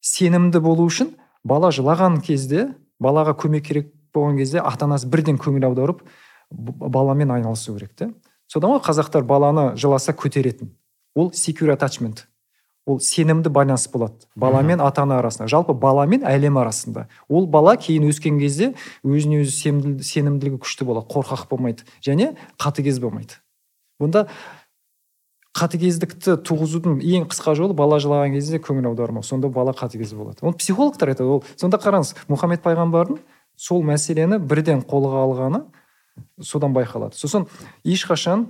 сенімді 0.05 0.61
болу 0.61 0.87
үшін 0.89 1.15
бала 1.45 1.73
жылаған 1.73 2.21
кезде 2.25 2.69
балаға 3.01 3.35
көмек 3.41 3.67
керек 3.67 3.93
болған 4.15 4.39
кезде 4.41 4.61
ата 4.61 4.87
анасы 4.87 5.09
бірден 5.09 5.41
көңіл 5.41 5.67
аударып 5.71 6.05
баламен 6.51 7.33
айналысу 7.33 7.75
керек 7.77 7.95
та 7.97 8.13
содан 8.49 8.77
ғой 8.77 8.85
қазақтар 8.85 9.25
баланы 9.25 9.73
жыласа 9.77 10.13
көтеретін. 10.13 10.75
Ол 11.15 11.33
secure 11.33 11.73
attachment. 11.73 12.28
Ол 12.89 13.01
сенімді 13.05 13.51
байланыс 13.53 13.87
болады. 13.93 14.27
Бала 14.37 14.63
мен 14.63 14.81
ата 14.81 15.03
ана 15.03 15.19
арасында. 15.21 15.49
Жалпы 15.49 15.75
бала 15.77 16.07
мен 16.07 16.25
әлем 16.25 16.57
арасында. 16.59 17.07
Ол 17.29 17.47
бала 17.47 17.77
кейін 17.77 18.09
өскен 18.09 18.39
кезде 18.41 18.73
өзіне 19.05 19.43
өзі 19.45 19.53
сенімділігі 20.03 20.63
күшті 20.65 20.89
болады. 20.89 21.07
Қорқақ 21.13 21.49
болмайды 21.51 21.85
және 22.05 22.33
қатыгез 22.57 23.01
болмайды. 23.03 23.39
Бұнда 24.01 24.29
қатыгездікті 25.59 26.39
туғызудың 26.47 27.01
ең 27.03 27.29
қысқа 27.29 27.55
жолы 27.59 27.75
бала 27.77 27.99
жылаған 28.01 28.37
кезде 28.39 28.61
көңіл 28.63 28.93
аудармау. 28.93 29.27
Сонда 29.27 29.51
бала 29.53 29.75
қатыгез 29.77 30.15
болады. 30.15 30.41
Оны 30.43 30.57
психологтар 30.57 31.13
айтады. 31.13 31.29
Ол 31.29 31.45
сонда 31.57 31.81
қараңыз 31.83 32.15
мұхаммед 32.31 32.63
пайғамбардың 32.65 33.19
сол 33.59 33.83
мәселені 33.83 34.39
бірден 34.39 34.85
қолға 34.87 35.25
алғаны 35.27 35.65
содан 36.41 36.73
байқалады. 36.77 37.19
Сосын 37.19 37.49
ешқашан 37.85 38.47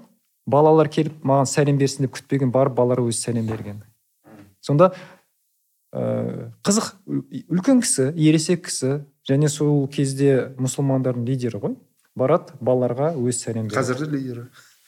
балалар 0.46 0.88
келіп 0.92 1.24
маған 1.24 1.48
сәлем 1.48 1.78
берсін 1.80 2.06
деп 2.06 2.18
күтпеген 2.18 2.52
барып 2.52 2.76
балалар 2.76 3.04
өзі 3.06 3.24
сәлем 3.28 3.48
берген 3.48 3.80
сонда 4.60 4.92
ә, 5.92 6.50
қызық 6.66 6.90
үлкен 7.48 7.82
кісі 7.84 8.10
ересек 8.12 8.66
кісі 8.68 9.04
және 9.28 9.50
сол 9.52 9.86
кезде 9.92 10.54
мұсылмандардың 10.60 11.26
лидері 11.28 11.60
ғой. 11.62 11.76
Барады 12.18 12.56
балаларға 12.60 13.12
өз 13.16 13.42
сәлем 13.44 13.68
береді 13.68 13.78
қазір 13.78 14.02
де 14.02 14.10
лидері. 14.16 14.44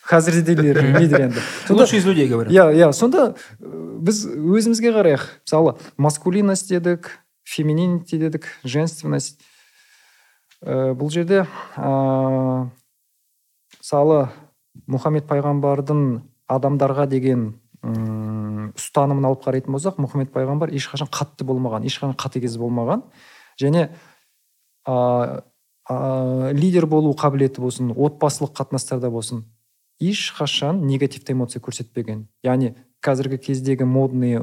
Қазір 0.08 0.42
де 0.42 0.56
лидер 0.56 1.20
енді. 1.28 1.42
Лучший 1.68 1.98
из 1.98 2.06
людей 2.06 2.28
говорят. 2.28 2.52
Иә 2.52 2.72
иә 2.74 2.92
сонда 2.92 3.34
біз 3.60 4.24
өзімізге 4.26 4.92
қарайық. 4.96 5.26
Мысалы 5.44 5.76
маскулинность 5.96 6.68
дедік 6.68 7.20
фемининити 7.44 8.18
дедік 8.18 8.48
женственность. 8.64 9.40
Ә, 10.64 10.92
бұл 10.92 11.12
жерде 11.12 11.46
ә, 11.76 12.68
мысалы 13.78 14.28
мұхаммед 14.90 15.28
пайғамбардың 15.28 16.20
адамдарға 16.50 17.06
деген 17.10 17.54
ұстанымын 18.80 19.28
алып 19.28 19.44
қарайтын 19.44 19.76
болсақ 19.76 20.00
мұхаммед 20.00 20.32
пайғамбар 20.34 20.72
ешқашан 20.74 21.10
қатты 21.12 21.46
болмаған 21.46 21.86
ешқашан 21.86 22.16
қатыгез 22.18 22.56
болмаған. 22.60 23.04
Және 23.60 23.90
ә, 24.88 25.42
ә, 25.90 26.52
лидер 26.56 26.86
болу 26.90 27.12
қабілеті 27.14 27.60
болсын 27.60 27.92
отбасылық 27.92 28.56
қатынастарда 28.56 29.10
болсын 29.12 29.44
ешқашан 30.00 30.80
негативті 30.88 31.36
эмоция 31.36 31.60
көрсетпеген. 31.62 32.24
Яғни 32.42 32.74
қазіргі 33.04 33.38
кездегі 33.44 33.84
модный 33.88 34.40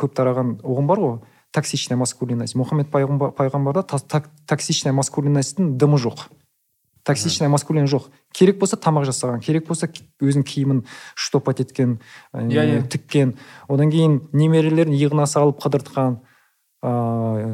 көп 0.00 0.16
тараған 0.16 0.58
ұғым 0.64 0.88
бар 0.88 1.02
ғой 1.02 1.18
токсичная 1.54 1.98
маскулинность. 2.00 2.56
Мұхаммед 2.58 2.90
пайғамбарда 2.90 3.84
токсичная 4.48 4.94
маскулинностьтің 4.96 5.76
дымы 5.78 6.00
жоқ. 6.02 6.26
Токсичная 7.04 7.48
маскулин 7.52 7.86
жоқ. 7.90 8.08
Керек 8.34 8.58
болса 8.58 8.76
тамақ 8.76 9.06
жасаған 9.08 9.42
керек 9.44 9.68
болса 9.68 9.88
өзінің 10.20 10.44
киімін 10.48 10.84
штопать 11.14 11.60
еткен 11.60 11.98
иә 12.34 12.64
yeah, 12.64 12.86
тіккен. 12.88 13.36
Одан 13.68 13.92
кейін 13.92 14.22
немерелерін 14.32 14.96
иығына 14.96 15.28
салып 15.30 15.60
қыдыртқан. 15.62 16.18
Ыыы 16.84 17.50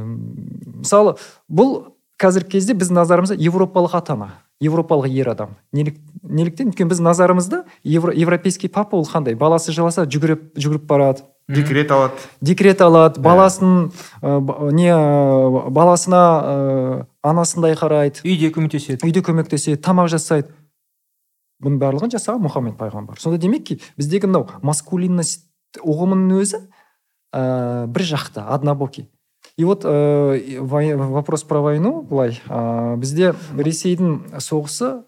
мысалы 0.80 1.16
бұл 1.50 1.96
қазіргі 2.20 2.56
кезде 2.56 2.78
біздің 2.78 3.02
назарымызда 3.02 3.36
европалық 3.40 3.98
ата 3.98 4.14
ана 4.16 4.30
европалық 4.60 5.08
ер 5.08 5.30
адам. 5.32 5.56
Неліктен? 5.72 6.70
Өйткені 6.70 6.90
біз 6.92 7.00
назарымызда 7.00 7.64
евро, 7.82 8.12
европейский 8.12 8.68
папа 8.68 8.96
ол 8.96 9.06
қандай? 9.08 9.34
Баласы 9.34 9.72
жыласа 9.72 10.04
жүгіріп 10.04 10.52
жүгіріп 10.54 10.84
барады. 10.84 11.24
Декрет 11.48 11.90
алады. 11.90 12.20
Декрет 12.40 12.80
алады. 12.84 13.20
Баласын 13.20 13.90
ә, 14.20 14.36
не 14.70 14.92
баласына 15.72 16.20
ә, 16.20 17.06
анасындай 17.26 17.76
қарайды. 17.78 18.24
Үйде 18.24 18.50
көмектеседі. 18.54 19.04
Үйде 19.06 19.22
көмектеседі 19.24 19.80
тамақ 19.84 20.10
жасайды. 20.12 20.52
Бұның 21.60 21.78
барлығын 21.82 22.14
жасаған 22.14 22.44
мұхаммед 22.46 22.76
пайғамбар. 22.80 23.20
Сонда 23.20 23.40
демек 23.40 23.66
ки 23.68 23.80
біздегі 24.00 24.30
мынау 24.30 24.48
маскулинность 24.64 25.44
ұғымының 25.84 26.40
өзі 26.40 26.62
ә, 27.36 27.86
бір 27.86 28.06
жақта 28.14 28.46
однобокий 28.54 29.10
и 29.60 29.64
вот 29.64 29.84
ә, 29.84 30.60
вопрос 30.60 31.44
про 31.44 31.60
войну 31.60 32.00
былай. 32.00 32.40
Ә, 32.48 32.96
бізде 32.96 33.34
ресейдің 33.52 34.40
соғысы 34.40 35.02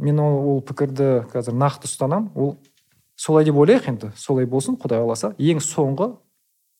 мен 0.00 0.20
ол, 0.24 0.38
ол 0.54 0.62
пікірді 0.64 1.26
қазір 1.28 1.58
нақты 1.60 1.84
ұстанамын 1.84 2.30
ол 2.32 2.54
солай 3.20 3.44
деп 3.44 3.60
ойлайық 3.60 3.90
енді. 3.92 4.12
Солай 4.16 4.48
болсын 4.48 4.78
құдай 4.80 5.02
қаласа. 5.02 5.34
Ең 5.36 5.60
соңғы 5.60 6.14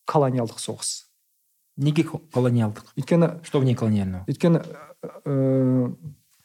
колониалдық 0.09 0.57
соғыс. 0.57 1.10
Неге 1.77 2.03
колониалдық 2.03 2.93
өйткені 2.97 3.43
что 3.43 3.59
в 3.59 3.65
ней 3.65 3.75
колониального 3.75 4.25
өйткені 4.27 4.61
ә, 5.25 5.95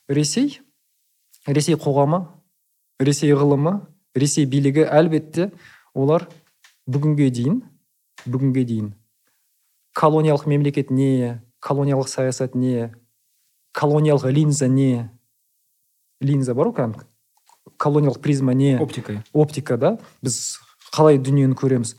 ресей? 0.09 0.61
Ресей 1.47 1.77
қоғамы? 1.77 2.27
Ресей 2.99 3.33
ғылымы? 3.33 3.81
Ресей 4.15 4.47
билігі? 4.47 4.87
Әлбетте 4.87 5.51
олар 5.95 6.29
бүгінге 6.87 7.31
дейін 7.31 7.63
бүгінге 8.27 8.65
дейін 8.65 8.95
колониялық 9.97 10.47
мемлекет 10.47 10.91
не 10.91 11.43
колониялық 11.61 12.09
саясат 12.09 12.55
не 12.55 12.95
колониялық 13.75 14.31
линза 14.31 14.69
не 14.69 15.11
линза 16.21 16.55
бар 16.55 16.71
ғой 16.71 16.79
кәдімгі 16.81 17.07
колониялық 17.77 18.21
призма 18.21 18.55
не 18.55 18.79
оптика. 18.79 19.23
Оптика 19.33 19.77
да? 19.77 19.97
Біз 20.23 20.59
қалай 20.95 21.19
дүниені 21.19 21.57
көреміз? 21.59 21.97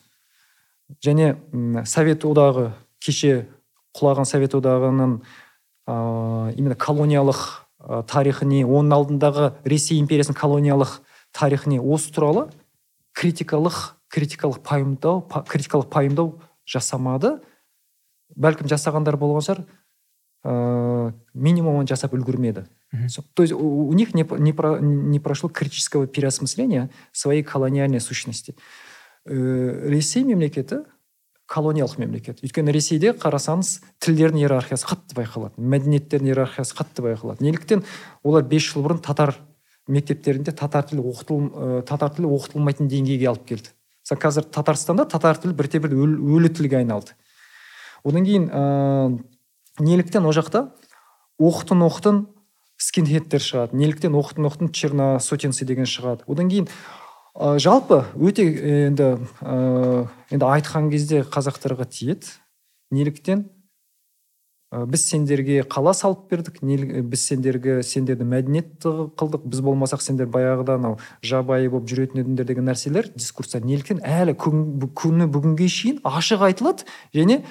Және 1.03 1.35
совет 1.85 2.23
одағы 2.25 2.71
кеше 3.03 3.47
құлаған 3.97 4.25
совет 4.25 4.55
одағының 4.57 5.19
ә, 5.87 6.53
именно 6.55 6.75
колониялық 6.75 7.43
ә, 7.79 8.03
тарихы 8.07 8.45
не 8.45 8.63
оның 8.65 8.97
алдындағы 8.97 9.51
ресей 9.65 9.99
империясының 10.01 10.37
колониялық 10.37 10.99
тарихы 11.31 11.69
не 11.69 11.79
осы 11.79 12.13
туралы 12.13 12.49
критикалық 13.17 13.97
критикалық 14.13 14.61
пайымдау 14.63 15.21
па, 15.27 15.43
критикалық 15.47 15.89
пайымдау 15.91 16.37
жасамады. 16.67 17.37
Бәлкім 18.35 18.69
жасағандар 18.71 19.17
болған 19.19 19.43
шығар 19.45 19.61
ә, 20.43 21.13
минимумын 21.33 21.87
жасап 21.87 22.13
үлгермеді. 22.15 22.67
То 23.35 23.43
есть 23.43 23.53
у 23.53 23.91
них 23.93 24.13
не, 24.13 24.25
не, 24.39 24.53
про, 24.53 24.79
не 24.79 25.19
прошло 25.19 25.49
критического 25.49 26.07
переосмысления 26.07 26.89
своей 27.11 27.43
колониальной 27.43 27.99
сущности. 27.99 28.55
Ә, 29.25 29.33
ресей 29.89 30.23
мемлекеті 30.23 30.83
колониялық 31.47 31.97
мемлекет. 32.01 32.41
Өйткені 32.43 32.73
ресейде 32.75 33.13
қарасаңыз 33.17 33.77
тілдердің 34.03 34.43
иерархиясы 34.43 34.87
қатты 34.89 35.15
байқалады 35.15 35.55
мәдениеттердің 35.57 36.31
иерархиясы 36.33 36.75
қатты 36.75 37.05
байқалады 37.05 37.45
неліктен 37.45 37.83
олар 38.23 38.43
бес 38.43 38.67
жыл 38.67 38.83
бұрын 38.83 38.99
татар 39.05 39.35
мектептерінде 39.87 40.51
татар 40.51 40.83
тілі 40.87 41.05
оқытыл 41.07 41.83
татар 41.87 42.11
тілі 42.15 42.33
оқытылмайтын 42.35 42.91
деңгейге 42.91 43.29
алып 43.31 43.47
келді. 43.47 43.71
Қазір 44.07 44.47
татарстанда 44.51 45.07
татар 45.07 45.39
тілі 45.39 45.55
бірте 45.55 45.79
бірте 45.79 45.95
өлі 45.95 46.51
тілге 46.51 46.81
айналды. 46.81 47.15
Одан 48.03 48.27
кейін 48.27 48.49
ә, 48.51 49.19
неліктен 49.79 50.27
ол 50.27 50.35
жақта 50.35 50.67
оқытын 51.39 51.83
оқытын 51.87 52.21
скинхедтер 52.77 53.43
шығады. 53.43 53.75
Неліктен 53.75 54.15
оқытын 54.15 54.47
оқытын 54.47 54.71
черносотенцы 54.71 55.65
деген 55.65 55.87
шығады. 55.89 56.27
Одан 56.27 56.51
кейін 56.51 56.69
ә, 57.37 57.57
жалпы 57.61 58.01
өте 58.17 58.45
енді 58.87 59.13
ә, 59.45 60.07
енді 60.33 60.49
айтқан 60.49 60.89
кезде 60.91 61.21
қазақтарға 61.21 61.85
тиеді. 61.89 62.33
Неліктен 62.91 63.45
ә, 64.73 64.85
біз 64.89 65.05
сендерге 65.09 65.61
қала 65.69 65.93
салып 65.93 66.25
бердік 66.31 66.61
не, 66.65 66.77
біз 67.03 67.25
сендерге 67.29 67.81
сендерді 67.83 68.25
мәдениет 68.27 68.81
қылдық 68.81 69.45
біз 69.45 69.61
болмасақ 69.63 70.01
сендер 70.01 70.31
баяғыда 70.33 70.77
анау 70.79 70.97
жабайы 71.21 71.69
болып 71.69 71.89
жүретін 71.91 72.23
едіңдер 72.23 72.47
деген 72.49 72.67
нәрселер 72.71 73.11
дискурстар 73.15 73.65
неліктен 73.67 74.01
әлі 74.01 74.37
күні 74.37 75.29
бүгінге 75.29 75.69
шейін 75.69 76.01
ашық 76.07 76.47
айтылады. 76.49 76.87
Және 77.13 77.43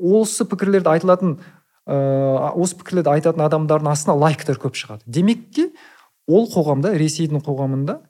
осы 0.00 0.48
пікірлерді 0.48 0.92
айтылатын 0.96 1.38
ә, 1.86 2.50
осы 2.56 2.76
пікірлерді 2.80 3.14
айтатын 3.14 3.46
адамдардың 3.46 3.92
астына 3.92 4.16
лайктар 4.18 4.58
көп 4.60 4.76
шығады. 4.76 5.06
Демек 5.06 5.46
те 5.54 5.70
ол 6.26 6.48
қоғамда 6.50 6.96
ресейдің 6.98 7.44
қоғамында 7.46 8.00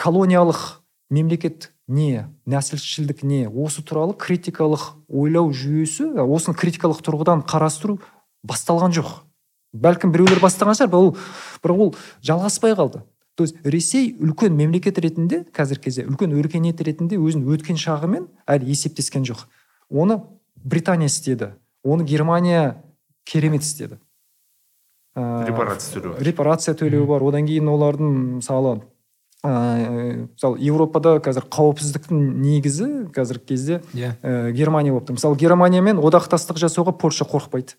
колониялық 0.00 0.80
мемлекет 1.10 1.72
не 1.90 2.24
нәсілшілдік 2.48 3.22
не 3.26 3.44
осы 3.48 3.82
туралы 3.84 4.14
критикалық 4.14 4.94
ойлау 5.10 5.50
жүйесі 5.52 6.08
осыны 6.24 6.56
критикалық 6.56 7.02
тұрғыдан 7.04 7.44
қарастыру 7.44 7.98
басталған 8.46 8.94
жоқ. 8.96 9.10
Бәлкім 9.76 10.14
біреулер 10.14 10.40
бастаған 10.42 10.78
шығар 10.78 10.96
ол 10.96 11.16
бірақ 11.62 11.82
ол 11.84 11.94
жалғаспай 12.24 12.74
қалды. 12.78 13.02
То 13.34 13.44
есть 13.44 13.56
ресей 13.64 14.14
үлкен 14.18 14.54
мемлекет 14.56 14.98
ретінде 14.98 15.44
қазіргі 15.52 15.84
кезде 15.88 16.04
үлкен 16.06 16.32
өркениет 16.38 16.80
ретінде 16.80 17.18
өзінің 17.20 17.50
өткен 17.54 17.78
шағымен 17.80 18.28
әлі 18.46 18.70
есептескен 18.70 19.26
жоқ. 19.26 19.46
Оны 19.90 20.22
британия 20.54 21.10
істеді 21.10 21.54
оны 21.84 22.04
германия 22.04 22.82
керемет 23.24 23.62
істеді. 23.62 23.98
Ә, 25.14 25.46
репарация 25.46 26.00
төлеу. 26.00 26.16
репарация 26.20 26.74
төлеу 26.74 27.06
бар. 27.06 27.22
Одан 27.22 27.46
кейін 27.46 27.68
олардың 27.68 28.16
мысалы 28.40 28.80
ыыы 29.44 30.28
мысалы 30.34 30.60
еуропада 30.60 31.16
қазір 31.24 31.46
қауіпсіздіктің 31.48 32.20
негізі 32.44 32.88
қазіргі 33.14 33.46
кезде 33.48 33.80
иә. 33.94 34.14
ә, 34.22 34.52
германия 34.52 34.92
болып 34.92 35.08
тұр. 35.08 35.16
Мысалы 35.16 35.36
германиямен 35.40 35.96
одақтастық 35.96 36.60
жасауға 36.60 36.92
польша 36.98 37.24
қорықпайды 37.24 37.78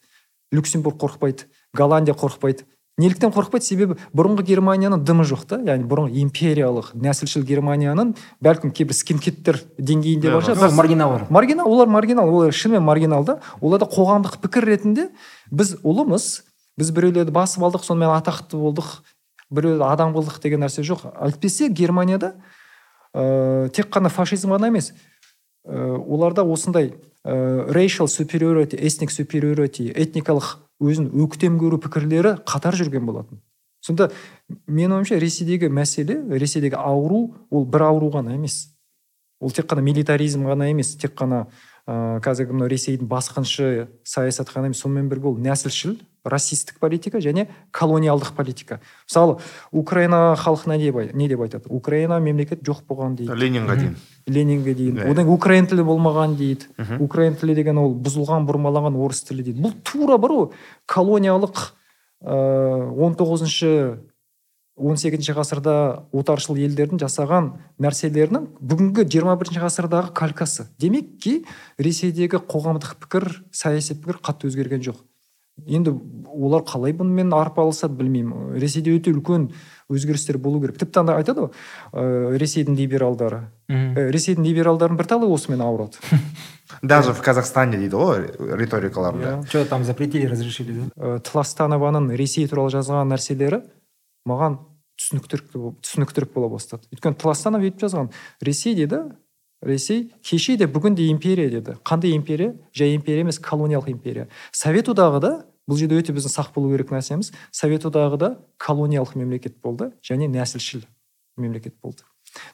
люксембург 0.51 0.97
қорықпайды 0.97 1.45
голландия 1.73 2.15
қорықпайды. 2.15 2.65
Неліктен 2.97 3.31
қорықпайды? 3.31 3.63
Себебі 3.63 3.95
бұрынғы 4.13 4.43
германияның 4.43 5.05
дымы 5.05 5.23
жоқ 5.23 5.45
та. 5.47 5.59
Яғни 5.63 5.87
бұрынғы 5.87 6.17
империялық 6.25 6.91
нәсілшіл 6.93 7.45
германияның 7.47 8.15
бәлкім 8.43 8.73
кейбір 8.75 8.97
скинхедтер 8.97 9.61
деңгейінде 9.79 10.33
бар. 10.33 10.43
шығар 10.43 10.69
Сол 10.69 10.75
маргиналдар 10.75 11.25
маргинал 11.29 11.71
олар 11.71 11.87
маргинал 11.87 12.29
олар 12.29 12.51
шынымен 12.51 12.83
маргинал 12.83 13.23
да. 13.23 13.39
Оларда 13.61 13.87
қоғамдық 13.87 14.41
пікір 14.43 14.67
ретінде 14.73 15.07
біз 15.49 15.77
ұлымыз 15.81 16.41
біз 16.77 16.91
біреулерді 16.91 17.31
басып 17.31 17.63
алдық 17.63 17.87
сонымен 17.87 18.11
атақты 18.19 18.59
болдық. 18.59 19.01
Біреуді 19.51 19.85
адам 19.85 20.15
қылдық 20.15 20.39
деген 20.43 20.63
нәрсе 20.63 20.83
жоқ. 20.87 21.05
Әйтпесе 21.19 21.69
германияда 21.69 22.33
ә, 23.13 23.69
тек 23.75 23.91
қана 23.93 24.09
фашизм 24.09 24.53
ғана 24.55 24.71
емес 24.71 24.91
ә, 25.67 25.97
оларда 25.99 26.45
осындай 26.47 26.93
ә, 27.23 27.67
racial 27.69 28.09
superiority 28.09 28.79
ethnic 28.79 29.13
superiority 29.13 29.91
этникалық 29.91 30.55
өзін 30.81 31.11
өктем 31.25 31.59
көру 31.61 31.81
пікірлері 31.83 32.39
қатар 32.47 32.77
жүрген 32.79 33.05
болатын. 33.05 33.41
Сонда 33.81 34.11
менің 34.69 34.99
ойымша 34.99 35.17
ресейдегі 35.21 35.71
мәселе 35.73 36.19
ресейдегі 36.37 36.77
ауру 36.77 37.23
ол 37.49 37.65
бір 37.65 37.87
ауру 37.89 38.11
ғана 38.13 38.35
емес. 38.37 38.69
Ол 39.41 39.51
тек 39.51 39.65
қана 39.69 39.81
милитаризм 39.81 40.45
ғана 40.45 40.69
емес 40.69 40.95
тек 41.01 41.15
қана 41.17 41.47
ә, 41.91 42.21
қазіргі 42.23 42.55
мынау 42.55 42.71
ресейдің 42.71 43.09
басқыншы 43.11 43.89
саясаты 44.07 44.53
ғана 44.55 44.69
емес 44.69 44.79
сонымен 44.83 45.09
бірге 45.11 45.27
ол 45.31 45.37
нәсілшіл 45.41 45.97
расистік 46.23 46.79
политика 46.79 47.19
және 47.19 47.47
колониалдық 47.73 48.35
политика. 48.37 48.79
Мысалы 49.09 49.39
украина 49.71 50.35
халқы 50.37 50.69
не 50.77 50.91
не 51.13 51.27
деп 51.27 51.41
айтады? 51.41 51.65
Украина 51.69 52.19
мемлекет 52.19 52.61
жоқ 52.61 52.83
болған 52.87 53.15
дейді. 53.15 53.33
Ленинға 53.33 53.75
дейін. 53.75 53.95
Ленинге 54.27 54.73
дейін. 54.73 54.97
Иә. 54.97 55.11
одан 55.11 55.27
украин 55.27 55.65
тілі 55.65 55.81
болмаған 55.81 56.35
дейді. 56.37 56.69
Украин 56.99 57.35
тілі 57.35 57.55
деген 57.55 57.77
ол 57.77 57.95
бұзылған 57.95 58.45
бұрмаланған 58.45 58.95
орыс 58.95 59.23
тілі 59.23 59.43
дейді. 59.43 59.61
Бұл 59.61 59.73
тура 59.83 60.17
бар 60.17 60.31
ғой. 60.31 60.49
Колониялық 60.85 61.73
ыыы 62.21 63.01
он 63.01 63.15
тоғызыншы 63.15 64.10
он 64.81 64.97
сегізінші 64.97 65.35
ғасырда 65.37 65.75
отаршыл 66.15 66.57
елдердің 66.57 66.99
жасаған 67.03 67.51
нәрселерінің 67.81 68.47
бүгінгі 68.59 69.05
21 69.05 69.37
бірінші 69.41 69.61
ғасырдағы 69.63 70.11
калькасы. 70.17 70.67
Демек 70.81 71.13
ки 71.21 71.37
ресейдегі 71.77 72.41
қоғамдық 72.49 72.97
пікір 73.05 73.29
саяси 73.53 73.95
пікір 74.01 74.19
қатты 74.25 74.49
өзгерген 74.49 74.81
жоқ. 74.89 74.99
Енді 75.67 75.91
олар 76.31 76.63
қалай 76.65 76.93
бұнымен 76.97 77.33
арпалысады 77.37 77.93
білмеймін. 77.99 78.55
Ресейде 78.57 78.95
өте 78.95 79.11
үлкен 79.13 79.49
өзгерістер 79.91 80.39
болу 80.41 80.61
керек. 80.63 80.79
Тіпті 80.81 81.03
ана 81.03 81.17
айтады 81.19 81.43
ғой 81.43 81.51
ә, 81.93 82.37
ресейдің 82.41 82.77
либералдары. 82.79 83.43
Ә, 83.69 84.07
ресейдің 84.15 84.47
либералдарын 84.47 84.97
бірталай 84.97 85.29
осымен 85.29 85.61
ауырады. 85.61 85.99
Даже 86.81 87.13
в 87.13 87.21
казахстане 87.21 87.77
дейді 87.77 87.99
ғой 87.99 88.25
риторикаларында 88.57 89.41
Иә. 89.43 89.47
что 89.49 89.65
там 89.65 89.83
запретили 89.83 90.25
разрешили 90.25 90.71
да? 90.71 90.87
Ә, 90.95 91.19
тластанованың 91.19 92.15
ресей 92.15 92.47
туралы 92.47 92.71
жазған 92.71 93.11
нәрселері 93.11 93.61
маған 94.25 94.57
түсініктірек 95.01 96.33
бола 96.33 96.49
бастады. 96.53 96.87
Өйткені 96.93 97.17
тластанов 97.19 97.65
өйтіп 97.65 97.81
жазған 97.85 98.11
ресей 98.45 98.75
деді 98.75 99.03
ресей 99.61 100.11
кеше 100.23 100.57
де 100.57 100.67
бүгін 100.67 100.95
де 100.95 101.07
империя 101.11 101.49
деді. 101.49 101.77
Қандай 101.83 102.15
империя? 102.15 102.55
Жай 102.73 102.95
империя 102.95 103.21
емес 103.21 103.39
колониялық 103.39 103.89
империя. 103.91 104.27
Совет 104.51 104.89
одағы 104.89 105.19
да 105.21 105.31
бұл 105.69 105.77
жерде 105.77 105.99
өте 106.01 106.13
біздің 106.13 106.33
сақ 106.33 106.53
болу 106.55 106.71
керек 106.73 106.91
нәрсеміз. 106.91 107.31
Совет 107.51 107.85
одағы 107.85 108.17
да 108.17 108.31
колониялық 108.57 109.15
мемлекет 109.15 109.61
болды 109.61 109.91
және 110.01 110.27
нәсілшіл 110.27 110.85
мемлекет 111.37 111.75
болды. 111.81 112.03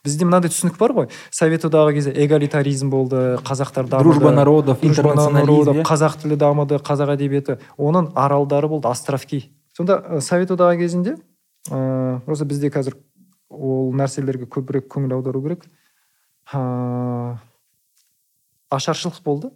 Бізде 0.04 0.26
мынандай 0.26 0.52
түсінік 0.52 0.78
бар 0.78 0.94
ғой. 0.94 1.08
Совет 1.32 1.64
одағы 1.66 1.94
кезде 1.94 2.12
эгалитаризм 2.12 2.90
болды 2.90 3.38
қазақтар 3.46 3.88
дамыды. 3.88 4.04
Дружба 4.04 4.32
народов 4.32 4.84
интернационализм 4.84 5.80
иә? 5.80 5.86
қазақ 5.86 6.18
тілі 6.24 6.36
дамыды 6.36 6.82
қазақ 6.82 7.14
әдебиеті. 7.14 7.60
Оның 7.78 8.12
аралдары 8.16 8.68
болды 8.68 8.90
островки. 8.90 9.46
Сонда 9.78 10.02
ә, 10.02 10.22
совет 10.22 10.52
одағы 10.52 10.80
кезінде 10.82 11.18
ыыы 11.70 12.20
просто 12.26 12.46
бізде 12.46 12.70
қазір 12.70 12.98
ол 13.50 13.94
нәрселерге 13.96 14.48
көбірек 14.48 14.88
көңіл 14.92 15.18
аудару 15.18 15.42
керек. 15.44 15.68
Ыыы 16.54 17.38
ашаршылық 18.70 19.22
болды. 19.24 19.52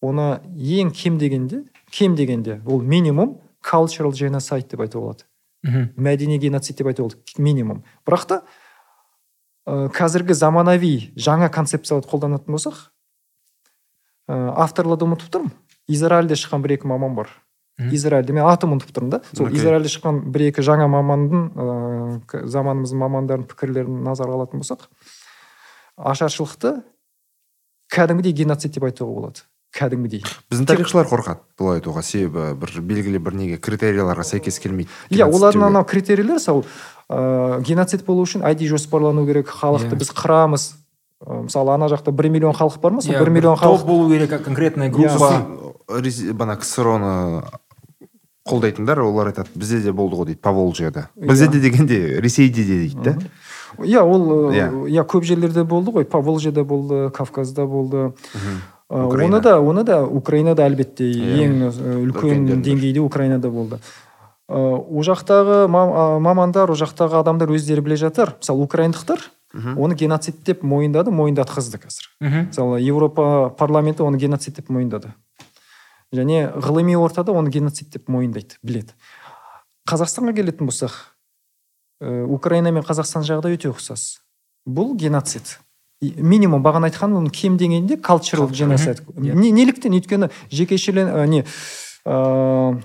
Оны 0.00 0.38
ең 0.54 0.92
кем 0.94 1.18
дегенде 1.18 1.64
кем 1.90 2.14
дегенде 2.14 2.60
ол 2.66 2.80
минимум 2.80 3.40
cultural 3.62 4.12
genocide 4.14 4.68
деп 4.70 4.80
айтуға 4.80 5.02
болады. 5.02 5.24
Мгм. 5.62 5.90
мәдени 5.96 6.38
геноцид 6.38 6.78
деп 6.78 6.86
айтуға 6.86 7.16
болады 7.16 7.42
минимум. 7.42 7.82
Бірақ 8.06 8.26
та 8.26 8.42
ә, 9.66 9.90
қазіргі 9.90 10.34
заманауи 10.34 11.12
жаңа 11.16 11.50
концепцияларды 11.50 12.08
қолданатын 12.08 12.54
болсақ 12.54 12.78
ә, 14.28 14.54
авторларды 14.54 15.04
ұмытып 15.08 15.32
тұрмын. 15.34 15.52
Израильде 15.88 16.38
шыққан 16.38 16.62
бір 16.62 16.78
екі 16.78 16.86
маман 16.86 17.16
бар. 17.16 17.28
Израильде 17.78 18.32
мен 18.32 18.44
атын 18.48 18.74
ұмытып 18.74 18.90
тұрмын 18.96 19.10
да. 19.10 19.20
Сол 19.36 19.48
израильде 19.54 19.88
шыққан 19.92 20.22
бір 20.34 20.48
екі 20.50 20.64
жаңа 20.66 20.88
мамандың 20.90 21.44
ыыы 21.54 22.46
заманымыздың 22.50 22.98
мамандарының 23.04 23.46
пікірлерін 23.52 24.02
назарға 24.06 24.40
алатын 24.40 24.62
болсақ 24.64 24.88
ашаршылықты 25.98 26.82
кәдімгідей 27.94 28.32
геноцид 28.42 28.74
деп 28.74 28.84
айтуға 28.88 29.14
болады. 29.14 29.46
Кәдімгідей. 29.74 30.22
Біздің 30.50 30.66
тарихшылар 30.70 31.06
қорқады 31.10 31.42
бұлай 31.60 31.78
айтуға. 31.80 32.02
Себебі 32.02 32.54
бір 32.58 32.80
белгілі 32.88 33.18
бір 33.20 33.34
неге 33.36 33.58
критерияларға 33.60 34.24
сәйкес 34.24 34.58
келмейді 34.64 34.88
иә 35.12 35.28
олардың 35.28 35.66
анау 35.68 35.84
критерийлер 35.84 36.38
мысалы 36.38 36.64
ыыы 37.08 37.60
геноцид 37.68 38.04
болу 38.06 38.24
үшін 38.24 38.44
айди 38.48 38.66
жоспарлану 38.68 39.26
керек 39.28 39.48
халықты 39.52 39.92
Иә. 39.94 40.00
біз 40.00 40.10
қырамыз. 40.16 40.66
Мысалы 41.26 41.74
ана 41.74 41.88
жақта 41.90 42.12
бір 42.12 42.30
миллион 42.30 42.54
халық 42.54 42.80
бар 42.80 42.92
ма? 42.92 43.02
Сол 43.02 43.12
Иә, 43.12 43.20
бір 43.20 43.30
миллион 43.30 43.56
халық 43.58 43.84
болу 43.84 44.08
керек 44.08 44.42
конкретная 44.44 44.88
группа. 44.88 45.46
Бана 46.32 46.56
ксро 46.56 46.98
ны 46.98 47.42
қолдайтындар 48.48 49.00
олар 49.04 49.28
айтады 49.32 49.50
бізде 49.54 49.80
де 49.84 49.92
болды 49.92 50.16
ғой 50.16 50.26
дейді 50.32 50.40
поволжьяда 50.42 51.08
бізде 51.16 51.48
де 51.48 51.60
дегенде 51.60 52.20
ресейде 52.20 52.64
де 52.64 52.78
дейді 52.86 52.96
да. 53.04 53.16
Иә 53.78 54.00
ол 54.02 54.50
Иә. 54.50 54.70
иә 54.88 55.04
көп 55.04 55.22
жерлерде 55.28 55.62
болды 55.64 55.92
ғой. 55.92 56.04
Поволжьеда 56.04 56.64
болды 56.64 57.10
кавказда 57.10 57.66
болды. 57.66 58.12
Оны 58.88 59.40
да 59.42 59.58
оны 59.60 59.84
да 59.84 60.02
украинада 60.06 60.64
әлбетте 60.64 61.04
Иә. 61.04 61.44
ең 61.44 61.68
үлкен 62.08 62.62
деңгейде 62.64 63.00
украинада 63.04 63.50
болды. 63.50 63.78
Ы, 64.48 64.56
ол 64.56 65.04
жақтағы 65.04 65.66
мамандар 65.68 66.70
ол 66.70 66.76
жақтағы 66.80 67.20
адамдар 67.20 67.50
өздері 67.52 67.82
біле 67.84 67.96
жатыр. 68.00 68.32
Мысалы 68.40 68.62
украиндықтар 68.64 69.20
оны 69.76 69.94
геноцид 69.94 70.42
деп 70.44 70.62
мойындады 70.62 71.10
мойындатқызды 71.12 71.76
қазір. 71.80 72.08
Мысалы 72.48 72.80
еуропа 72.80 73.50
парламенті 73.50 74.02
оны 74.02 74.16
геноцид 74.16 74.56
деп 74.56 74.70
мойындады. 74.70 75.12
Және 76.14 76.48
ғылыми 76.56 76.96
ортада 76.96 77.32
оны 77.32 77.50
геноцид 77.52 77.90
деп 77.92 78.08
мойындайды 78.08 78.56
біледі. 78.62 78.94
Қазақстанға 79.88 80.34
келетін 80.36 80.68
болсақ 80.68 80.94
ә, 82.00 82.24
украина 82.24 82.72
мен 82.72 82.84
қазақстан 82.86 83.24
жағдайы 83.28 83.58
өте 83.58 83.70
ұқсас. 83.72 84.20
Бұл 84.68 84.94
геноцид. 84.96 85.58
Минимум 86.00 86.62
бағана 86.62 86.88
айтқан 86.88 87.16
оның 87.18 87.32
кем 87.34 87.56
дегенде 87.58 87.96
cultural 87.96 88.52
genocide. 88.52 89.02
Иә. 89.16 89.34
Не- 89.34 89.50
неліктен 89.50 89.96
өйткені 89.98 90.30
жекешелен 90.50 91.08
ә, 91.10 91.26
не 91.26 91.42
ә, 92.06 92.78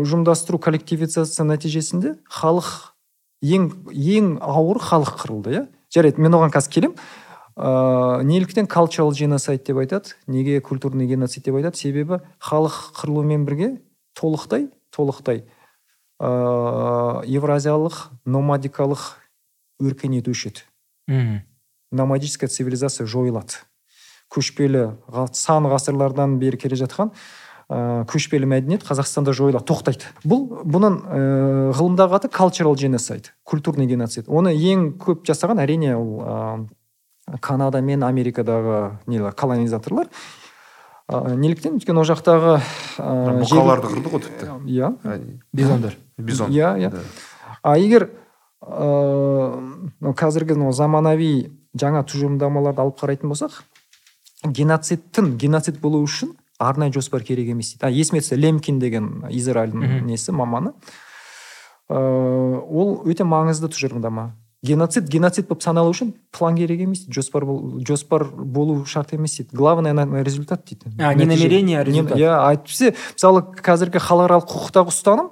ұжымдастыру 0.00 0.60
коллективизация 0.62 1.44
нәтижесінде 1.48 2.18
халық 2.30 2.94
ең 3.42 3.70
ең 3.90 4.38
ауыр 4.40 4.78
халық 4.78 5.16
қырылды 5.24 5.56
иә. 5.56 5.66
жарайды 5.90 6.20
мен 6.22 6.32
оған 6.32 6.52
қазір 6.54 6.70
келемін. 6.70 6.96
Ыыы 7.60 8.24
неліктен 8.24 8.66
cultural 8.66 9.12
genocide 9.12 9.64
деп 9.64 9.76
айтады. 9.76 10.16
Неге 10.26 10.60
культурный 10.60 11.06
геноцид 11.06 11.44
деп 11.44 11.60
айтады? 11.60 11.76
Себебі 11.76 12.20
халық 12.40 12.96
қырылумен 12.96 13.44
бірге 13.44 13.82
толықтай 14.16 14.70
толықтай 14.90 15.44
ыыы 16.18 17.28
евразиялық 17.28 18.08
номадикалық 18.24 19.20
өркениет 19.80 20.28
өшеді. 20.28 20.64
Мгм. 21.06 21.42
номадическая 21.90 22.48
цивилизация 22.48 23.06
жойылады. 23.06 23.60
Көшпелі 24.30 24.94
сан 25.34 25.66
ғасырлардан 25.66 26.38
бері 26.38 26.58
келе 26.60 26.78
жатқан 26.78 27.10
ә, 27.66 28.04
көшпелі 28.06 28.46
мәдениет 28.46 28.84
қазақстанда 28.86 29.34
жойылады 29.34 29.66
тоқтайды. 29.66 30.06
Бұл 30.22 30.62
бұның 30.62 30.98
ә, 31.02 31.22
ғылымдағы 31.74 32.20
аты 32.20 32.30
cultural 32.30 32.78
genocide 32.78 33.34
культурный 33.42 33.90
геноцид. 33.90 34.28
Оны 34.28 34.54
ең 34.54 34.92
көп 35.02 35.26
жасаған 35.26 35.64
әрине 35.64 35.96
ол 35.98 36.68
канада 37.38 37.80
мен 37.80 38.02
америкадағы 38.02 38.98
нелер 39.06 39.32
колонизаторлар. 39.32 40.10
Ә, 41.10 41.34
неліктен 41.34 41.78
өйткені 41.78 42.02
ол 42.02 42.08
жақтағы 42.08 42.56
ә, 42.58 43.10
бұқаларды 43.42 43.90
қырды 43.90 44.12
ғой 44.12 44.24
тіпті. 44.26 44.50
Иә. 44.66 44.92
Бизондар 45.52 45.96
бизон 46.18 46.50
иә 46.50 46.76
иә. 46.78 46.92
А 47.62 47.76
егер 47.78 48.10
ыыы 48.62 49.60
мынау 50.00 50.14
қазіргі 50.14 50.54
мынау 50.58 50.72
заманауи 50.76 51.50
жаңа 51.74 52.04
тұжырымдамаларды 52.06 52.82
алып 52.82 53.00
қарайтын 53.00 53.32
болсақ 53.32 53.62
геноцидтің 54.44 55.36
геноцид 55.40 55.80
болу 55.80 56.02
үшін 56.04 56.34
арнайы 56.58 56.92
жоспар 56.92 57.22
керек 57.24 57.50
емес 57.50 57.74
дейді. 57.74 57.86
А 57.86 57.90
есіме 57.90 58.20
түсті 58.20 58.38
лемкин 58.38 58.78
деген 58.78 59.24
израильдің 59.30 60.04
несі 60.06 60.32
маманы. 60.32 60.74
Ыыы 61.88 62.60
ол 62.60 63.00
өте 63.08 63.24
маңызды 63.24 63.70
тұжырымдама. 63.72 64.30
Геноцид 64.62 65.08
геноцид 65.08 65.48
болып 65.48 65.62
саналу 65.62 65.92
үшін 65.94 66.12
план 66.36 66.56
керек 66.56 66.80
емес 66.84 67.04
дейді 67.04 67.16
жоспар 67.20 67.46
жоспар 67.86 68.24
болу 68.24 68.84
шарт 68.84 69.14
емес 69.14 69.36
дейді. 69.36 69.56
Главное 69.56 70.22
результат 70.22 70.64
дейді. 70.64 70.92
А 70.98 71.14
не 71.14 71.24
намерение 71.24 71.80
а 71.80 71.84
результат. 71.84 72.18
иә 72.18 72.34
әйтпесе 72.52 72.94
мысалы 73.16 73.42
қазіргі 73.56 74.02
халықаралық 74.04 74.50
құқықтағы 74.50 74.92
ұстаным 74.92 75.30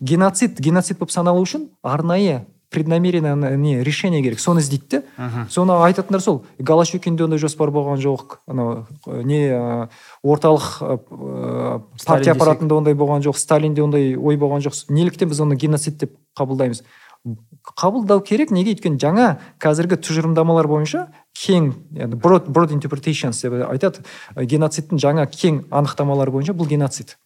геноцид 0.00 0.60
геноцид 0.60 0.98
болып 0.98 1.12
саналу 1.12 1.44
үшін 1.44 1.68
арнайы 1.82 2.46
преднамеренно 2.70 3.56
не 3.56 3.82
решение 3.82 4.22
керек. 4.22 4.40
Соны 4.40 4.60
іздейді 4.60 4.86
де. 4.90 5.02
Соны 5.50 5.74
айтатындар 5.84 6.22
сол 6.22 6.44
голощекинде 6.58 7.24
ондай 7.24 7.38
жоспар 7.38 7.68
болған 7.74 7.98
жоқ. 7.98 8.38
Анау 8.46 8.86
не 9.26 9.50
орталық 10.22 10.78
партия 12.06 12.32
аппаратында 12.32 12.78
ондай 12.78 12.94
болған 12.94 13.26
жоқ 13.26 13.36
сталинде 13.36 13.82
ондай 13.82 14.14
ой 14.16 14.38
болған 14.38 14.62
жоқ. 14.62 14.86
Неліктен 14.88 15.28
біз 15.28 15.42
оны 15.42 15.58
геноцид 15.58 15.98
деп 15.98 16.14
қабылдаймыз. 16.38 16.84
Қабылдау 17.76 18.22
керек. 18.24 18.50
Неге? 18.50 18.74
Өйткені 18.74 19.00
жаңа 19.00 19.30
қазіргі 19.60 19.98
тұжырымдамалар 20.00 20.68
бойынша 20.70 21.08
кең 21.36 21.72
брод 22.16 22.48
брод 22.48 22.72
интерпретейшнс 22.72 23.42
деп 23.44 23.58
айтады. 23.68 24.04
Геноцидтің 24.36 25.00
жаңа 25.00 25.26
кең 25.30 25.66
анықтамалары 25.70 26.32
бойынша 26.32 26.56
бұл 26.56 26.70
геноцид. 26.70 27.16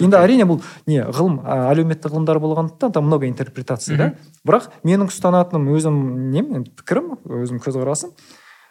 Енді 0.00 0.16
әрине 0.16 0.46
бұл 0.48 0.62
не 0.88 1.02
ғылым 1.04 1.42
әлеуметтік 1.44 2.14
ғылымдар 2.14 2.38
болғандықтан 2.40 2.94
там 2.96 3.04
много 3.04 3.28
интерпретация 3.28 3.96
да? 3.98 4.06
Бірақ 4.48 4.70
менің 4.88 5.10
ұстанатыным 5.12 5.68
өзім 5.76 5.98
нем 6.32 6.64
пікірім 6.64 7.18
өзім 7.28 7.60
көзқарасым 7.60 8.14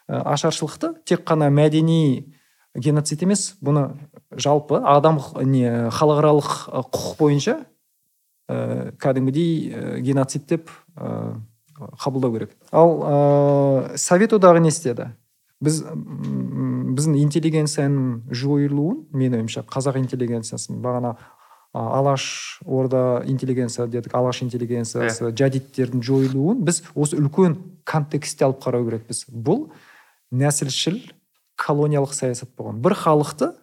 ашаршылықты 0.09 0.95
тек 1.05 1.21
қана 1.27 1.51
мәдени 1.53 2.33
геноцид 2.73 3.21
емес 3.21 3.51
бұны 3.61 3.91
жалпы 4.33 4.81
адам 4.81 5.19
не 5.45 5.69
халықаралық 5.93 6.49
құқық 6.89 7.19
бойынша 7.19 7.57
ә, 9.01 9.03
кәдімгідей 9.03 10.01
геноцид 10.05 10.47
деп 10.49 10.69
ә, 10.95 11.35
қабылдау 12.01 12.37
керек. 12.37 12.55
Ал 12.71 12.95
ә, 13.01 13.97
совет 13.97 14.33
одағы 14.37 14.61
не 14.61 14.69
істеді? 14.69 15.11
Біз 15.61 15.83
біздің 15.85 17.19
интеллигенцияның 17.21 18.33
жойылуын 18.33 19.03
менің 19.13 19.43
ойымша 19.43 19.63
қазақ 19.69 19.99
интеллигенциясын 20.01 20.79
бағана 20.81 21.15
алаш 21.73 22.59
орда 22.65 23.21
интеллигенция 23.29 23.87
дедік 23.87 24.15
алаш 24.15 24.41
интеллигенциясы 24.43 25.23
yeah. 25.23 25.37
жадидтердің 25.37 26.03
жойылуын 26.03 26.65
біз 26.67 26.81
осы 26.95 27.19
үлкен 27.21 27.55
контекстте 27.87 28.45
алып 28.45 28.59
қарау 28.65 28.89
керекпіз. 28.89 29.23
Бұл 29.31 29.69
нәсілшіл 30.35 30.99
колониялық 31.61 32.13
саясат 32.17 32.51
болған. 32.57 32.81
Бір 32.83 32.97
халықты 32.99 33.53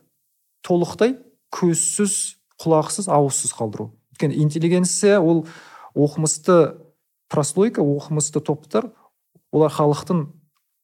толықтай 0.64 1.18
көзсіз 1.53 2.39
құлақсыз 2.62 3.11
ауызсыз 3.12 3.53
қалдыру. 3.59 3.91
Өйткені 4.19 4.35
интеллигенция 4.43 5.21
ол 5.21 5.47
оқымысты 5.95 6.77
прослойка 7.29 7.81
оқымысты 7.81 8.41
топтар 8.41 8.91
олар 9.53 9.71
халықтың 9.71 10.27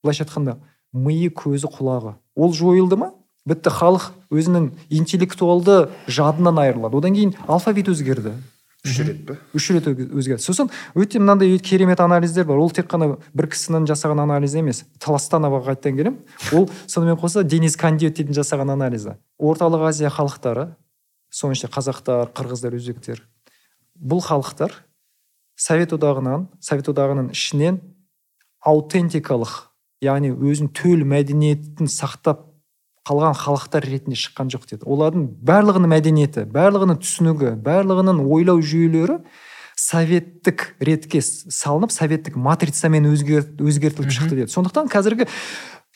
былайша 0.02 0.24
айтқанда 0.24 0.58
миы 0.92 1.30
көзі 1.30 1.68
құлағы. 1.68 2.14
Ол 2.36 2.52
жойылды 2.52 2.96
ма? 2.96 3.12
Бітті 3.46 3.70
халық 3.70 4.12
өзінің 4.30 4.70
интеллектуалды 4.88 5.90
жадынан 6.06 6.58
айырылады. 6.58 6.96
Одан 6.96 7.14
кейін 7.14 7.34
алфавит 7.46 7.88
өзгерді. 7.88 8.36
Үш 8.84 8.98
рет 9.00 9.26
па 9.26 9.36
үш 9.54 9.70
рет 9.72 9.88
өзгерді. 9.88 10.40
Сосын 10.44 10.70
өте 10.94 11.18
мынандай 11.18 11.58
керемет 11.58 12.00
анализдер 12.00 12.44
бар. 12.44 12.60
Ол 12.60 12.70
тек 12.70 12.88
қана 12.88 13.18
бір 13.34 13.50
кісінің 13.52 13.88
жасаған 13.88 14.22
анализі 14.24 14.60
емес. 14.60 14.84
Таластановаға 15.00 15.72
қайтадан 15.72 15.98
келемін. 15.98 16.18
Ол 16.52 16.68
сонымен 16.86 17.18
қоса 17.20 17.44
денис 17.44 17.76
кандиотидің 17.80 18.36
жасаған 18.36 18.72
анализі. 18.76 19.16
Орталық 19.40 19.88
азия 19.88 20.12
халықтары 20.12 20.74
соның 21.34 21.58
ішінде 21.58 21.72
қазақтар 21.74 22.30
қырғыздар 22.36 22.76
өзбектер. 22.78 23.24
Бұл 23.98 24.22
халықтар 24.22 24.74
совет 25.58 25.94
одағынан 25.96 26.48
совет 26.62 26.88
одағының 26.90 27.32
ішінен 27.34 27.80
аутентикалық 28.64 29.54
яғни 30.04 30.32
өзінің 30.34 30.70
төл 30.76 31.04
мәдениетін 31.08 31.90
сақтап 31.90 32.46
қалған 33.04 33.36
халықтар 33.36 33.84
ретінде 33.84 34.16
шыққан 34.16 34.50
жоқ 34.54 34.68
деді. 34.70 34.86
Олардың 34.88 35.26
барлығының 35.44 35.92
мәдениеті 35.92 36.46
барлығының 36.54 37.02
түсінігі 37.02 37.52
барлығының 37.66 38.22
ойлау 38.24 38.62
жүйелері 38.64 39.18
советтік 39.76 40.70
ретке 40.80 41.20
салынып 41.20 41.92
советтік 41.92 42.38
матрицамен 42.40 43.10
өзгертіліп 43.10 44.08
шықты 44.08 44.38
деді. 44.38 44.50
Сондықтан 44.54 44.88
қазіргі 44.88 45.28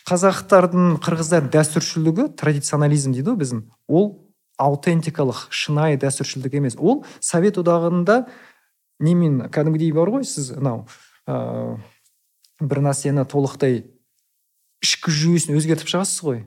қазақтардың 0.08 0.98
қырғыздардың 1.04 1.52
дәстүршілдігі 1.54 2.30
традиционализм 2.36 3.16
дейді 3.16 3.32
ғой 3.32 3.40
біздің. 3.40 3.64
Ол 3.88 4.10
аутентикалық 4.58 5.46
шынайы 5.54 5.98
дәстүршілдік 6.02 6.58
емес. 6.58 6.76
Ол 6.78 7.04
совет 7.20 7.58
одағында 7.60 8.24
немен 9.00 9.46
кәдімгідей 9.54 9.92
бар 9.94 10.10
ғой 10.10 10.26
сіз 10.26 10.52
анау 10.58 10.84
ә, 11.30 11.78
бір 12.60 12.82
нәрсені 12.88 13.24
толықтай 13.30 13.84
ішкі 14.82 15.14
жүйесін 15.14 15.58
өзгертіп 15.58 15.90
шығасыз 15.90 16.24
ғой. 16.26 16.40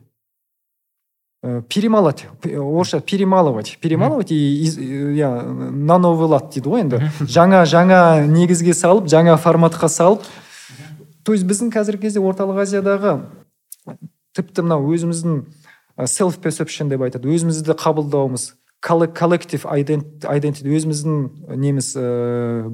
Ә, 1.42 1.62
перемалать 1.64 2.28
орысша 2.44 3.00
перемалывать. 3.00 3.78
Перемалывать 3.82 4.32
и 4.32 4.68
иә 4.68 5.32
на 5.72 5.98
новый 5.98 6.28
лад 6.28 6.52
дейді 6.54 6.70
ғой 6.70 6.84
енді. 6.84 7.02
Жаңа 7.24 7.64
жаңа 7.66 8.28
негізге 8.28 8.76
салып 8.76 9.08
жаңа 9.08 9.40
форматқа 9.40 9.90
салып. 9.90 10.28
То 11.24 11.34
есть 11.34 11.46
біздің 11.46 11.72
қазіргі 11.72 12.10
кезде 12.10 12.20
орталық 12.20 12.64
азиядағы 12.66 13.22
тіпті 14.36 14.64
мынау 14.66 14.88
өзіміздің 14.94 15.42
селф 16.06 16.40
персепшн 16.42 16.90
деп 16.92 17.04
айтады. 17.06 17.30
Өзімізді 17.32 17.76
қабылдауымыз 17.80 18.52
коллектив 18.82 19.66
identity 19.70 20.72
өзіміздің 20.74 21.58
неміз 21.62 21.94
ә, 22.00 22.72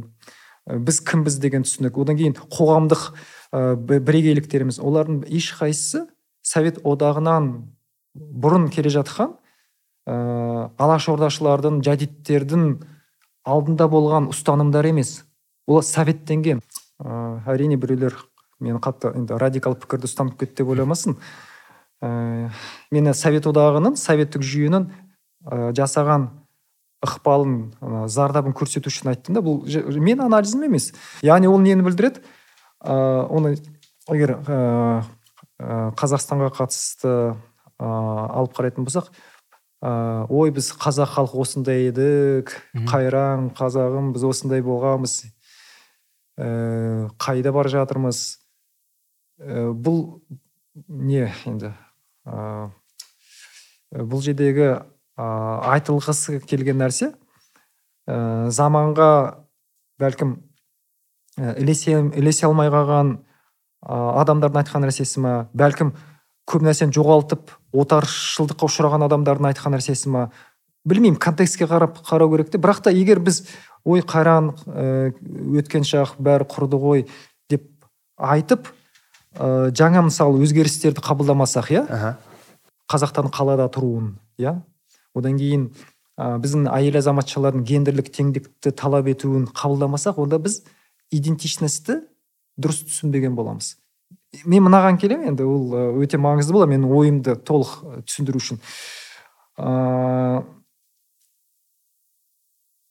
біз 0.67 0.99
кімбіз 1.03 1.39
деген 1.43 1.65
түсінік. 1.67 1.97
Одан 1.99 2.19
кейін 2.19 2.37
қоғамдық 2.37 3.03
ә, 3.51 3.75
бірегейліктеріміз. 3.75 4.79
Олардың 4.79 5.25
ешқайсысы 5.27 6.05
совет 6.41 6.79
одағынан 6.87 7.51
бұрын 8.15 8.69
келе 8.71 8.91
жатқан 8.93 9.35
ә, 10.07 10.69
алаш 10.79 11.09
ордашылардың 11.11 11.81
жадидтердің 11.85 12.69
алдында 13.47 13.89
болған 13.91 14.31
ұстанымдар 14.31 14.87
емес. 14.87 15.21
Олар 15.67 15.83
советтенген. 15.83 16.63
Ә, 17.03 17.43
әрине 17.51 17.75
біреулер 17.79 18.15
мен 18.63 18.79
қатты 18.81 19.11
енді 19.15 19.37
радикал 19.37 19.75
пікірді 19.77 20.07
ұстанып 20.09 20.39
кетті 20.39 20.63
деп 20.63 20.71
ойламасын. 20.73 21.17
Ә, 22.03 22.49
мен 22.91 23.13
совет 23.13 23.47
одағының 23.49 23.97
советтік 23.99 24.45
жүйенің 24.45 24.89
ә, 24.89 25.71
жасаған 25.77 26.29
ықпалын 27.05 28.07
зардабын 28.09 28.55
көрсету 28.57 28.89
үшін 28.91 29.11
айттым 29.13 29.37
да. 29.37 29.43
Бұл 29.45 29.61
мен 30.01 30.21
анализім 30.25 30.65
емес. 30.65 30.91
Яғни 31.25 31.49
ол 31.49 31.61
нені 31.61 31.85
білдіреді? 31.85 32.23
Ә, 32.81 32.95
оны 33.29 33.55
егер 34.09 34.37
ә, 34.37 34.59
қазақстанға 35.97 36.51
қатысты 36.57 37.13
ә, 37.13 37.87
алып 37.87 38.57
қарайтын 38.57 38.87
болсақ 38.87 39.11
ә, 39.81 40.25
ой 40.29 40.51
біз 40.53 40.71
қазақ 40.77 41.13
халқы 41.15 41.41
осындай 41.41 41.87
едік 41.89 42.53
қайраң 42.89 43.51
қазағым 43.57 44.13
біз 44.15 44.25
осындай 44.29 44.65
болғанбыз. 44.65 45.23
Ә, 46.37 47.09
қайда 47.21 47.53
бара 47.53 47.73
жатырмыз? 47.73 48.39
Ә, 49.41 49.69
бұл 49.73 50.21
не 50.87 51.27
енді? 51.45 51.73
Ә, 52.27 52.69
бұл 54.03 54.21
жердегі 54.25 54.67
ә, 54.67 55.27
айтылғысы 55.75 56.41
келген 56.45 56.81
нәрсе 56.83 57.13
ә, 58.07 58.49
заманға 58.51 59.11
бәлкім 60.01 60.35
ілесе, 61.37 61.97
ілесе 62.17 62.47
алмай 62.47 62.69
қалған 62.73 63.15
адамдардың 63.87 64.61
айтқан 64.63 64.85
нәрсесі 64.85 65.21
ма? 65.23 65.33
Бәлкім 65.57 65.93
көп 66.49 66.63
нәрсені 66.65 66.95
жоғалтып 66.95 67.51
отаршылдыққа 67.77 68.67
ұшыраған 68.67 69.05
адамдардың 69.07 69.49
айтқан 69.51 69.75
нәрсесі 69.77 70.11
ма? 70.13 70.27
Білмеймін 70.87 71.19
контекстке 71.19 71.67
қарап 71.67 71.99
қарау 72.07 72.31
керек 72.33 72.51
те. 72.51 72.57
Бірақ 72.57 72.81
та 72.85 72.93
егер 72.95 73.19
біз 73.19 73.43
ой 73.85 74.01
қайран 74.01 74.53
ә, 74.67 75.13
өткен 75.59 75.85
шақ 75.87 76.15
бәрі 76.19 76.47
құрды 76.49 76.79
ғой 76.81 77.05
деп 77.51 77.67
айтып 78.17 78.71
ә, 79.37 79.69
жаңа 79.75 80.03
мысалы 80.07 80.41
өзгерістерді 80.45 81.03
қабылдамасақ 81.05 81.71
иә? 81.75 81.83
Қазақтардың 82.89 83.33
қалада 83.35 83.67
тұруын 83.73 84.15
иә? 84.41 84.57
Одан 85.17 85.37
кейін 85.37 85.69
ә, 86.17 86.37
біздің 86.41 86.67
әйел 86.73 86.97
азаматшалардың 87.01 87.65
гендерлік 87.67 88.09
теңдікті 88.13 88.73
талап 88.77 89.09
етуін 89.11 89.47
қабылдамасақ 89.53 90.21
онда 90.23 90.41
біз 90.41 90.63
идентичностьті 91.13 92.01
дұрыс 92.57 92.83
түсінбеген 92.89 93.37
боламыз. 93.37 93.75
Мен 94.45 94.65
мынаған 94.65 94.97
келемін 94.99 95.31
енді 95.31 95.45
ол 95.47 96.01
өте 96.03 96.19
маңызды 96.19 96.55
болады 96.55 96.73
менің 96.73 96.91
ойымды 96.97 97.37
толық 97.47 98.03
түсіндіру 98.09 98.41
үшін. 98.41 98.59
Ә, 99.57 100.43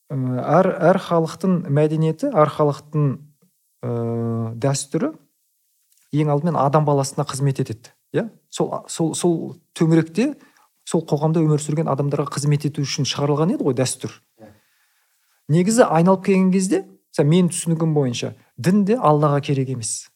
әр 0.09 0.71
әр 0.91 0.99
халықтың 1.03 1.65
мәдениеті 1.67 2.31
әр 2.31 2.51
халықтың 2.55 3.07
ә, 3.83 3.91
дәстүрі 4.55 5.13
ең 6.17 6.33
алдымен 6.33 6.57
адам 6.59 6.85
баласына 6.87 7.25
қызмет 7.27 7.61
етеді 7.63 7.93
иә? 8.15 8.27
Сол 8.49 8.71
сол 8.87 9.13
сол 9.15 9.37
төңіректе 9.77 10.33
сол 10.87 11.03
қоғамда 11.07 11.41
өмір 11.43 11.61
сүрген 11.61 11.89
адамдарға 11.91 12.31
қызмет 12.35 12.67
ету 12.69 12.83
үшін 12.85 13.07
шығарылған 13.07 13.55
еді 13.55 13.67
ғой 13.67 13.75
дәстүр. 13.77 14.13
Негізі 15.51 15.87
айналып 15.87 16.25
келген 16.27 16.51
кезде 16.51 16.85
мен 17.17 17.49
түсінігім 17.49 17.95
бойынша 17.95 18.33
дін 18.57 18.83
де 18.85 18.95
аллаға 18.95 19.41
керек 19.41 19.71
емес. 19.73 20.09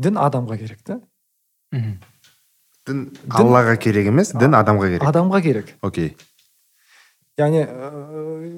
Дін 0.00 0.16
адамға 0.18 0.58
керек 0.58 0.80
та. 0.82 1.00
Дін 2.88 3.04
аллаға 3.30 3.76
керек 3.80 4.08
емес 4.08 4.32
дін 4.32 4.56
адамға 4.56 4.88
керек. 4.94 5.04
адамға 5.08 5.42
керек. 5.42 5.74
Окей. 5.82 6.16
Яғни 7.38 7.64
ыыы, 7.66 8.50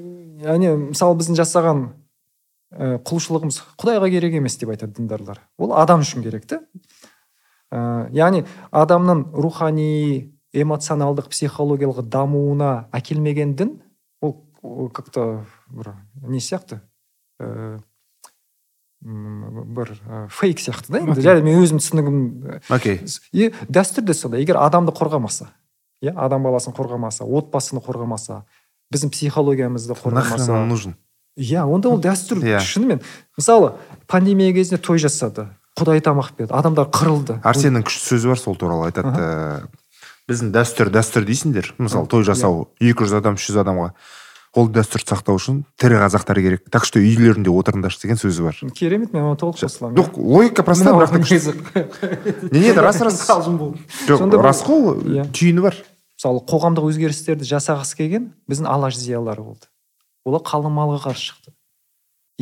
яғни 0.45 0.73
мысалы 0.91 1.17
біздің 1.21 1.39
жасаған 1.41 1.83
ә, 2.73 2.99
құлшылығымыз 3.07 3.61
құдайға 3.79 4.11
керек 4.11 4.39
емес 4.41 4.57
деп 4.61 4.73
айтады 4.75 4.97
діндарлар. 4.99 5.41
Ол 5.59 5.75
адам 5.79 6.03
үшін 6.05 6.25
керек 6.27 6.47
та 6.51 6.63
ә, 7.71 8.09
яғни 8.15 8.45
адамның 8.71 9.27
рухани 9.37 10.33
эмоционалдық 10.57 11.31
психологиялық 11.33 12.07
дамуына 12.09 12.89
әкелмеген 12.97 13.55
дін 13.59 13.77
ол, 14.21 14.89
как 14.91 15.11
то 15.11 15.45
бір 15.69 15.95
не 16.23 16.41
сияқты? 16.41 16.81
Ә, 17.41 17.79
бір 19.03 19.93
ә, 20.09 20.27
фейк 20.33 20.61
сияқты 20.63 20.97
да 20.97 21.03
енді. 21.05 21.43
Мен 21.45 21.63
өзім 21.63 21.81
түсінігім 21.83 22.21
окей. 22.73 23.03
и 23.33 23.53
дәстүр 23.69 24.07
де 24.09 24.15
солай 24.15 24.43
егер 24.43 24.59
адамды 24.59 24.95
қорғамаса 24.97 25.53
иә 26.03 26.15
адам 26.17 26.43
баласын 26.49 26.75
қорғамаса 26.75 27.25
отбасыны 27.25 27.83
қорғамаса 27.85 28.45
біздің 28.93 29.13
психологиямызды 29.13 29.95
қорғамаса 30.01 30.65
нужен? 30.67 30.97
Иә 31.37 31.65
онда 31.69 31.89
ол 31.93 32.01
дәстүр 32.01 32.41
Иә. 32.43 32.61
шынымен 32.61 33.01
мысалы 33.37 33.75
пандемия 34.09 34.53
кезінде 34.57 34.81
той 34.83 34.99
жасады 34.99 35.49
құдай 35.77 36.01
тамақ 36.01 36.33
берді 36.39 36.55
адамдар 36.57 36.89
қырылды. 36.89 37.41
Арсеннің 37.45 37.85
күшті 37.85 38.15
сөзі 38.17 38.31
бар 38.33 38.39
сол 38.41 38.57
туралы 38.57 38.89
айтады 38.89 39.13
ә, 39.13 39.67
біздің 40.29 40.53
дәстүр 40.55 40.89
дәстүр 40.95 41.27
дейсіңдер. 41.29 41.75
Мысалы 41.77 42.09
той 42.09 42.25
жасау 42.25 42.71
екі 42.81 43.05
жүз 43.05 43.19
адам 43.21 43.37
үш 43.37 43.45
жүз 43.51 43.61
адамға 43.61 43.91
ол 44.57 44.71
дәстүрді 44.73 45.13
сақтау 45.13 45.37
үшін 45.37 45.59
тірі 45.77 45.99
қазақтар 46.01 46.41
керек. 46.41 46.63
Так 46.73 46.87
что 46.89 46.97
үйлерінде 46.99 47.53
отырыңдаршы 47.53 48.01
деген 48.07 48.17
сөзі 48.17 48.47
бар. 48.49 48.57
Керемет 48.73 49.13
мен 49.13 49.29
оған 49.29 49.37
толық 49.37 49.61
қосыламын 49.61 50.01
жоқ 50.01 50.17
логика 50.17 50.65
проста 50.65 50.97
бірақ 50.97 51.13
не 52.53 52.61
не 52.65 52.73
рас 52.73 52.97
рас. 53.05 53.21
Жоқ 54.09 54.41
рас 54.41 54.65
қой 54.65 54.97
Иә. 55.05 55.29
түйіні 55.29 55.61
бар. 55.61 55.77
Мысалы 56.17 56.41
қоғамдық 56.49 56.89
өзгерістерді 56.89 57.45
жасағысы 57.45 57.99
келген 58.01 58.33
біздің 58.49 58.65
алаш 58.73 58.97
зиялылары 58.97 59.45
болды. 59.45 59.69
Олар 60.27 60.43
қалың 60.47 60.75
малға 60.75 61.03
қарсы 61.07 61.31
шықты. 61.31 61.55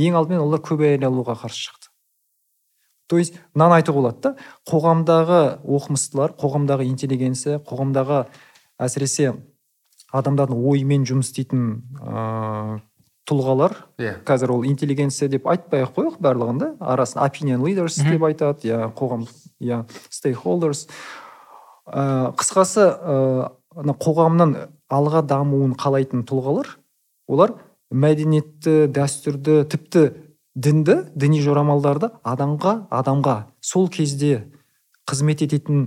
Ең 0.01 0.17
алдымен 0.19 0.43
олар 0.43 0.63
көп 0.65 0.83
әйел 0.87 1.07
алуға 1.11 1.37
қарсы 1.45 1.69
шықты. 1.69 1.91
То 3.07 3.19
есть 3.21 3.37
мынаны 3.53 3.77
айтуға 3.83 4.01
болады 4.01 4.21
да 4.25 4.31
қоғамдағы 4.71 5.41
оқымыстылар 5.61 6.33
қоғамдағы 6.41 6.87
интеллигенция 6.89 7.59
қоғамдағы 7.61 8.25
әсіресе 8.81 9.35
адамдардың 10.15 10.65
ойымен 10.71 11.05
жұмыс 11.05 11.29
істейтін 11.29 11.67
ыыы 12.01 12.81
тұлғалар. 13.29 13.77
Иә. 14.01 14.19
Қазір 14.29 14.53
ол 14.53 14.65
интеллигенция 14.69 15.31
деп 15.33 15.47
айтпай 15.49 15.85
ақ 15.85 15.95
қояйық 15.97 16.17
барлығын 16.25 16.59
да 16.61 16.71
арасын 16.81 17.23
opinion 17.25 17.63
leaders 17.65 17.97
деп 18.05 18.25
айтады 18.25 18.69
иә 18.69 18.91
қоғам 18.97 19.25
иә 19.65 19.85
stakeholders. 20.13 20.87
Ә, 21.89 22.33
қысқасы 22.37 22.85
ә, 22.85 23.51
ана 23.77 23.97
қоғамның 23.97 24.57
алға 24.93 25.25
дамуын 25.25 25.73
қалайтын 25.81 26.25
тұлғалар 26.29 26.77
олар 27.29 27.55
мәдениетті 27.95 28.89
дәстүрді 28.91 29.63
тіпті 29.71 30.05
дінді 30.55 30.97
діни 31.15 31.41
жорамалдарды 31.43 32.11
адамға 32.27 32.75
адамға 32.91 33.37
сол 33.63 33.89
кезде 33.93 34.49
қызмет 35.07 35.43
ететін 35.47 35.87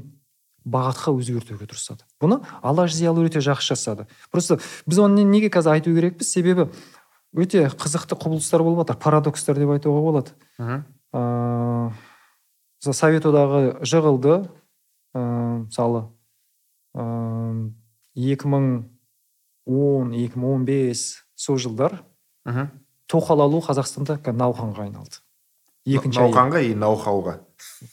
бағытқа 0.67 1.13
өзгертуге 1.15 1.67
тырысады. 1.67 2.03
Бұны 2.19 2.41
алаш 2.61 2.91
зиялы 2.95 3.23
өте 3.27 3.39
жақсы 3.43 3.73
жасады. 3.73 4.07
Просто 4.31 4.59
біз 4.85 4.99
оны 4.99 5.23
не- 5.23 5.39
неге 5.39 5.49
қазір 5.49 5.77
айту 5.77 5.93
керекпіз? 5.95 6.27
Себебі 6.27 6.67
өте 7.35 7.67
қызықты 7.71 8.17
құбылыстар 8.19 8.63
болып 8.63 8.83
жатыр. 8.87 8.99
Парадокстар 8.99 9.55
деп 9.55 9.69
айтуға 9.71 10.01
болады. 10.03 10.31
Мхм. 10.59 10.83
ыыы 11.13 11.93
мысалы 12.83 12.93
совет 12.93 13.25
одағы 13.25 13.79
жығылды. 13.81 14.49
Ыыы 15.15 15.65
мысалы 15.67 16.09
ыыы 16.95 17.71
екі 18.15 18.47
мың 18.51 18.67
он 19.65 20.11
екі 20.11 20.35
мың 20.39 20.53
он 20.59 20.65
бес 20.65 21.23
сол 21.37 21.61
жылдар 21.61 22.01
мхм. 22.45 22.69
тоқал 23.07 23.45
алу 23.45 23.61
қазақстанда 23.61 24.17
науқанға 24.25 24.89
айналды. 24.89 25.21
Екінші 25.87 26.25
науқанға 26.25 26.63
и 26.65 26.73
наухауға 26.75 27.37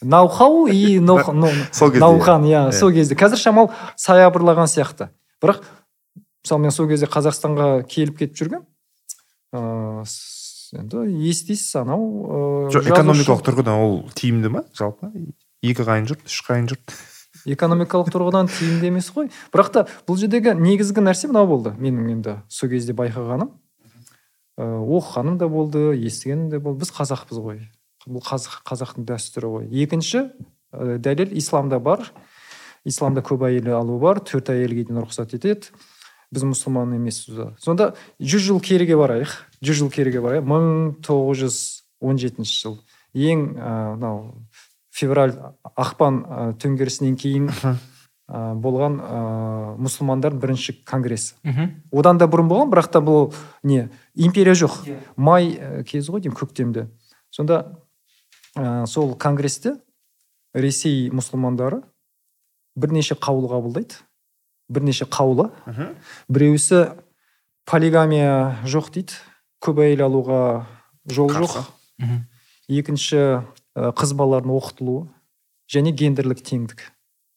наухау 0.03 0.66
и 0.66 0.99
науқан 1.01 2.45
иә 2.49 2.72
сол 2.72 2.92
кезде. 2.92 3.14
Қазір 3.14 3.38
шамал 3.40 3.70
саябырлаған 3.97 4.68
сияқты. 4.70 5.11
Бірақ 5.42 5.62
мысалы 6.45 6.66
мен 6.66 6.74
сол 6.74 6.88
кезде 6.88 7.07
қазақстанға 7.07 7.84
келіп 7.88 8.18
кетіп 8.18 8.40
жүргем 8.40 8.64
ыыы 9.55 10.05
енді 10.74 11.05
естисіз 11.30 11.76
анау 11.84 12.05
ыыы 12.05 12.70
жоқ 12.74 12.90
экономикалық 12.90 13.45
тұрғыдан 13.47 13.78
ол 13.78 13.99
тиімді 14.18 14.51
ма? 14.51 14.64
жалпы? 14.76 15.12
Екі 15.62 15.86
қайын 15.86 16.09
жұрт 16.11 16.26
үш 16.26 16.40
қайын 16.49 16.68
жұрт? 16.72 16.97
Экономикалық 17.47 18.11
тұрғыдан 18.14 18.49
тиімді 18.49 18.88
емес 18.88 19.11
қой. 19.12 19.28
Бірақ 19.53 19.70
та 19.74 19.84
бұл 20.09 20.18
жердегі 20.20 20.55
негізгі 20.57 21.05
нәрсе 21.05 21.28
мынау 21.28 21.49
болды 21.51 21.74
менің 21.76 22.11
енді 22.16 22.36
сол 22.49 22.70
кезде 22.72 22.97
байқағаным. 22.97 23.51
Ыыы 24.57 24.99
оқығаным 24.99 25.36
да 25.38 25.49
болды 25.49 25.82
естігенім 25.99 26.49
де 26.51 26.59
болды. 26.59 26.84
Біз 26.84 26.92
қазақпыз 26.95 27.40
ғой. 27.42 27.61
Бұл 28.07 28.24
қазақ 28.24 28.62
қазақтың 28.68 29.07
дәстүрі 29.09 29.51
ғой. 29.51 29.68
Екінші 29.84 30.28
ә, 30.72 30.97
дәлел 30.99 31.34
исламда 31.36 31.80
бар. 31.80 32.07
Исламда 32.84 33.24
көп 33.24 33.47
әйел 33.49 33.72
алу 33.76 33.99
бар 33.99 34.20
төрт 34.24 34.53
әйелге 34.55 34.86
дейін 34.88 35.03
рұқсат 35.05 35.34
етеді. 35.36 35.72
Біз 36.34 36.45
мұсылман 36.49 36.95
емеспіз 36.97 37.57
сонда 37.62 37.92
жүз 38.20 38.49
жыл 38.49 38.61
керіге 38.64 38.97
барайық. 38.99 39.32
Жүз 39.64 39.82
жыл 39.82 39.90
керіге 39.92 40.22
барайық. 40.24 40.47
Мың 40.49 40.97
тоғыз 41.05 41.45
жүз 41.45 41.59
он 42.05 42.20
жетінші 42.20 42.57
жыл. 42.61 42.78
Ең 43.14 43.47
ә, 43.55 43.72
мынау 43.97 44.34
февраль 44.95 45.34
ақпан 45.74 46.22
ә, 46.22 46.45
төңкерісінен 46.62 47.16
кейін 47.18 47.49
ә, 47.51 47.74
болған 48.62 49.01
ә, 49.03 49.18
мұсылмандар 49.82 50.34
бірінші 50.38 50.76
конгрессі 50.86 51.34
Мгм. 51.42 51.70
одан 51.92 52.18
да 52.22 52.28
бұрын 52.30 52.49
болған 52.49 52.70
бірақ 52.72 52.90
та 52.95 53.03
бұл 53.05 53.34
не 53.62 53.88
империя 54.14 54.55
жоқ. 54.55 54.78
Май 55.16 55.51
ә, 55.59 55.82
кезі 55.84 56.14
ғой 56.14 56.22
деймін 56.24 56.38
көктемде. 56.38 56.86
Сонда 57.30 57.74
ә, 58.57 58.86
сол 58.86 59.16
конгрессте 59.18 59.76
ресей 60.55 61.11
мұсылмандары 61.11 61.82
бірнеше 62.76 63.14
қаулы 63.18 63.51
қабылдайды. 63.51 63.99
Бірнеше 64.68 65.05
қаулы. 65.05 65.51
Мхм. 65.66 65.95
біреусі 66.28 66.95
полигамия 67.66 68.62
жоқ 68.64 68.92
дейді. 68.95 69.12
Көп 69.61 69.78
әйел 69.82 70.07
алуға 70.07 70.66
жол 71.09 71.28
жоқ. 71.30 71.64
Екінші 72.68 73.42
қыз 73.74 74.14
балалардың 74.14 74.54
оқытылуы 74.54 75.06
және 75.70 75.92
гендерлік 75.96 76.42
теңдік. 76.46 76.80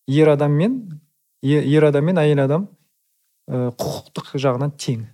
Ер 0.07 0.29
адам 0.29 0.53
мен 0.57 0.75
ер 1.41 1.87
адам 1.87 2.05
мен 2.09 2.19
әйел 2.21 2.43
адам 2.43 2.67
ә, 3.47 3.71
құқықтық 3.73 4.35
жағынан 4.37 4.73
тең. 4.77 5.07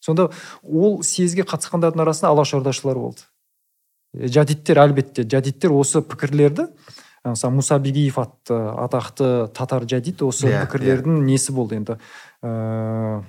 Сонда 0.00 0.30
ол 0.64 1.02
съезге 1.04 1.44
қатысқандардың 1.48 2.04
арасында 2.04 2.32
алашордашылар 2.32 2.98
болды. 2.98 3.26
Е, 4.14 4.28
жадиттер 4.28 4.80
әлбетте 4.80 5.26
жадиттер 5.28 5.74
осы 5.76 6.02
пікірлерді 6.02 6.70
мысалы 7.24 7.58
мұса 7.58 7.76
бигиев 7.82 8.16
атты 8.22 8.56
атақты 8.56 9.50
татар 9.52 9.84
жадид 9.84 10.22
осы 10.24 10.48
Иә, 10.48 10.64
пікірлердің 10.64 11.20
несі 11.26 11.52
болды 11.52 11.76
енді. 11.76 11.98
Ә, 12.40 13.20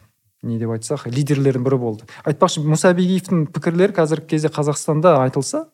не 0.47 0.57
деп 0.61 0.71
айтсақ 0.77 1.09
лидерлердің 1.11 1.67
бірі 1.67 1.81
болды. 1.81 2.07
Айтпақшы 2.23 2.63
мұса 2.63 2.93
бигиевтің 2.95 3.49
пікірлері 3.51 3.97
қазіргі 3.99 4.31
кезде 4.31 4.53
қазақстанда 4.53 5.17
айтылса 5.25 5.67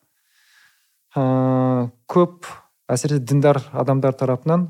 ә, 1.18 1.89
көп 2.07 2.47
әсіресе 2.88 3.26
діндар 3.26 3.59
адамдар 3.74 4.13
тарапынан 4.13 4.70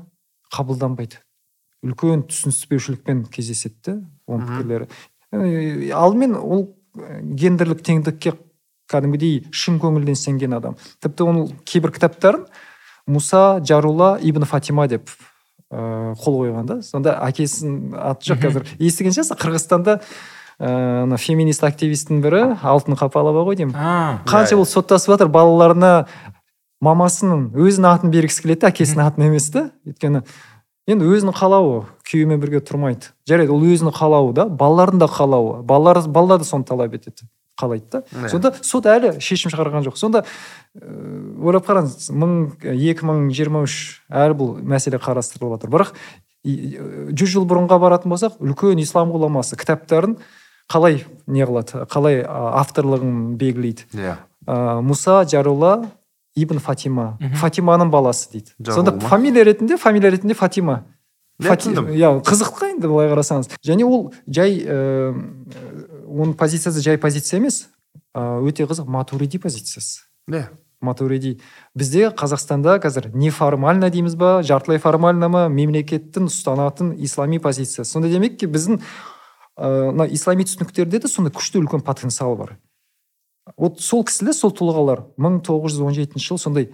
қабылданбайды. 0.54 1.20
Үлкен 1.84 2.24
түсініспеушілікпен 2.30 3.26
кездеседі 3.30 3.78
да 3.84 3.96
оның 4.26 4.48
пікірлері 4.48 4.88
Ә, 5.28 5.92
алдымен 5.92 6.38
ол 6.40 6.62
ә, 6.96 7.20
гендерлік 7.20 7.82
теңдікке 7.84 8.32
кәдімгідей 8.88 9.42
шын 9.52 9.76
көңілден 9.82 10.16
сенген 10.16 10.56
адам. 10.56 10.78
Тіпті 11.04 11.26
оның 11.28 11.50
кейбір 11.68 11.92
кітаптарын 11.92 12.46
мұса 13.08 13.60
жарула 13.60 14.14
ибн 14.24 14.48
фатима 14.48 14.88
деп 14.88 15.12
ыыы 15.68 16.14
қол 16.22 16.40
қойған 16.40 16.70
да. 16.70 16.78
Сонда 16.80 17.18
әкесінің 17.28 17.92
аты 18.00 18.30
жоқ 18.30 18.40
қазір. 18.46 18.64
Естіген 18.80 19.12
шығарсыз? 19.12 19.36
Қырғызстанда 19.36 19.98
ыыы 20.00 21.04
ана 21.04 21.20
феминист 21.20 21.66
активистің 21.68 22.22
бірі 22.24 22.42
алтын 22.56 22.96
қапалова 22.96 23.44
ғой 23.50 23.60
деймін. 23.60 23.76
А, 23.76 24.22
қанша 24.24 24.56
Иә, 24.56 24.62
болып 24.62 24.72
соттасып 24.72 25.12
жатыр 25.12 25.28
балаларына 25.28 26.08
мамасының 26.84 27.48
өзінің 27.58 27.88
атын 27.90 28.12
бергісі 28.14 28.44
келеді 28.44 28.68
әкесінің 28.68 29.04
атын 29.06 29.26
емес 29.28 29.48
та 29.54 29.64
өйткені 29.88 30.22
енді 30.88 31.08
өзінің 31.08 31.34
қалауы 31.36 31.82
күйеуімен 32.08 32.40
бірге 32.40 32.62
тұрмайды. 32.64 33.12
жарайды 33.28 33.52
ол 33.52 33.64
өзінің 33.66 33.94
қалауы 33.96 34.32
да 34.32 34.46
балалардың 34.48 35.02
да 35.02 35.08
қалауы. 35.10 35.62
Балалар 35.62 36.00
балалар 36.08 36.38
да 36.38 36.44
соны 36.44 36.64
талап 36.64 36.94
етеді 36.94 37.28
қалайды 37.58 37.90
да. 37.90 38.02
Иә. 38.12 38.28
сонда 38.28 38.54
сот 38.62 38.86
әлі 38.86 39.18
шешім 39.20 39.50
шығарған 39.52 39.84
жоқ. 39.88 39.98
Сонда 39.98 40.24
ыыы 40.78 41.34
ойлап 41.42 41.66
қараңыз 41.66 42.08
мың 42.14 42.32
екі 42.62 43.04
мың 43.04 43.28
жиырма 43.34 43.64
үш 43.66 44.00
әлі 44.08 44.38
бұл 44.38 44.54
мәселе 44.62 45.00
қарастырылып 45.02 45.58
жатыр. 45.58 45.74
Бірақ 45.74 45.92
жүз 46.46 47.34
жыл 47.34 47.44
бұрынға 47.50 47.80
баратын 47.82 48.14
болсақ 48.14 48.38
үлкен 48.38 48.80
ислам 48.80 49.10
ғұламасы 49.12 49.58
кітаптарын 49.58 50.16
қалай 50.70 51.02
не 51.26 51.44
қылады 51.44 51.84
қалай 51.90 52.22
авторлығын 52.24 53.36
белгілейді. 53.40 53.88
Иә. 53.98 54.16
Ә, 54.46 54.78
мұса 54.84 55.24
жарулла 55.28 55.90
ибн 56.38 56.58
фатима. 56.62 57.18
Фатиманың 57.40 57.90
баласы 57.90 58.30
дейді. 58.32 58.54
Сонда 58.64 58.94
фамилия 59.00 59.44
ретінде 59.44 59.76
фамилия 59.76 60.10
ретінде 60.14 60.34
фатима. 60.34 60.84
Иә, 61.38 61.52
Фати- 61.52 61.70
иә 61.74 62.08
қызық 62.26 62.54
қой 62.58 62.72
енді 62.74 62.88
былай 62.90 63.10
қарасаңыз. 63.12 63.52
Және 63.62 63.84
ол 63.86 64.12
жай 64.26 64.58
ә, 64.58 65.12
оның 66.06 66.34
позициясы 66.34 66.82
жай 66.82 66.98
позиция 66.98 67.38
емес 67.38 67.68
өте 68.14 68.66
қызық 68.66 68.88
матуриди 68.90 69.38
позициясы. 69.38 70.00
Иә 70.28 70.48
матуриди. 70.80 71.38
Бізде 71.74 72.10
қазақстанда 72.10 72.78
қазір 72.82 73.10
неформально 73.14 73.90
дейміз 73.90 74.14
ба 74.16 74.42
жартылай 74.42 74.78
формально 74.78 75.28
ма 75.28 75.46
мемлекеттің 75.48 76.26
ұстанатын 76.26 76.92
ислами 76.98 77.38
позиция 77.38 77.84
сонда 77.84 78.08
демек 78.08 78.38
ки 78.38 78.46
біздің 78.46 78.80
ә, 79.58 79.90
мына 79.92 80.06
ислами 80.10 80.42
түсініктерде 80.42 81.00
де 81.02 81.08
сондай 81.08 81.32
күшті 81.34 81.58
үлкен 81.62 81.82
потенциал 81.82 82.36
бар. 82.36 82.58
Вот 83.58 83.80
сол 83.84 84.04
кісілер 84.06 84.36
сол 84.36 84.54
тұлғалар 84.54 85.06
1917 85.18 86.18
жыл 86.22 86.38
сондай 86.38 86.70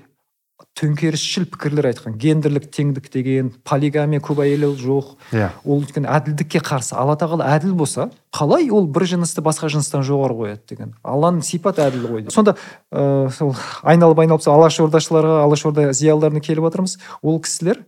төңкерісшіл 0.79 1.47
пікірлер 1.51 1.89
айтқан. 1.91 2.17
Гендерлік 2.19 2.67
теңдік 2.73 3.07
деген 3.13 3.51
полигамия 3.67 4.23
көп 4.23 4.41
әйел 4.43 4.73
жоқ. 4.79 5.13
Иә. 5.35 5.51
Ол 5.67 5.83
өйткені 5.83 6.09
әділдікке 6.11 6.63
қарсы. 6.65 6.95
Алла 6.99 7.15
тағала 7.19 7.47
әділ 7.55 7.75
болса 7.79 8.09
қалай 8.35 8.71
ол 8.75 8.87
бір 8.91 9.07
жынысты 9.11 9.43
басқа 9.45 9.71
жыныстан 9.71 10.03
жоғары 10.07 10.37
қояды 10.39 10.63
деген. 10.71 10.95
Алланың 11.03 11.45
сипаты 11.47 11.85
әділ 11.87 12.09
ғой 12.11 12.27
сонда 12.35 12.57
ә, 12.91 13.31
сол 13.35 13.55
айналып 13.83 14.25
айналып 14.25 14.43
сол 14.43 14.57
алашордашыларға 14.59 15.43
алашорда 15.45 15.93
зиялыларына 15.93 16.43
келіп 16.43 16.67
жатырмыз 16.67 16.99
ол 17.23 17.39
кісілер 17.43 17.85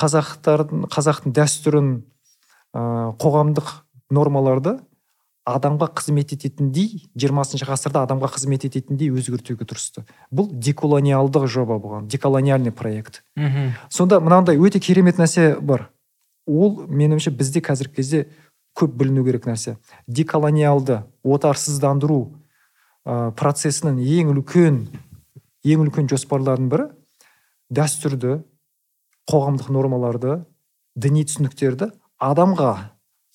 қазақтардың 0.00 0.88
қазақтың 0.92 1.36
дәстүрін 1.36 1.92
ә, 2.76 2.82
қоғамдық 3.20 3.72
нормаларды 4.12 4.78
адамға 5.48 5.88
қызмет 5.96 6.34
ететіндей 6.34 7.08
жиырмасыншы 7.16 7.66
ғасырда 7.68 8.04
адамға 8.04 8.28
қызмет 8.34 8.66
ететіндей 8.68 9.10
өзгертуге 9.10 9.64
тырысты. 9.64 10.04
Бұл 10.30 10.50
деколониалдық 10.52 11.46
жоба 11.48 11.78
болған 11.80 12.08
деколониальный 12.08 12.72
проект. 12.72 13.22
Мхм. 13.36 13.72
Сонда 13.88 14.20
мынандай 14.20 14.60
өте 14.60 14.80
керемет 14.80 15.18
нәрсе 15.18 15.56
бар. 15.60 15.88
Ол 16.46 16.84
меніңше 16.86 17.32
бізде 17.32 17.60
қазіргі 17.64 17.96
кезде 17.96 18.26
көп 18.76 18.92
біліну 19.00 19.24
керек 19.24 19.48
нәрсе. 19.48 19.78
Деколониалды 20.06 21.02
отарсыздандыру 21.24 22.36
ә, 23.06 23.32
процесінің 23.32 23.98
ең 24.04 24.34
үлкен 24.34 24.84
ең 25.64 25.84
үлкен 25.86 26.08
жоспарларының 26.10 26.70
бірі 26.72 26.88
дәстүрді 27.72 28.40
қоғамдық 29.30 29.70
нормаларды 29.72 30.40
діни 30.96 31.24
түсініктерді 31.28 31.90
адамға 32.20 32.72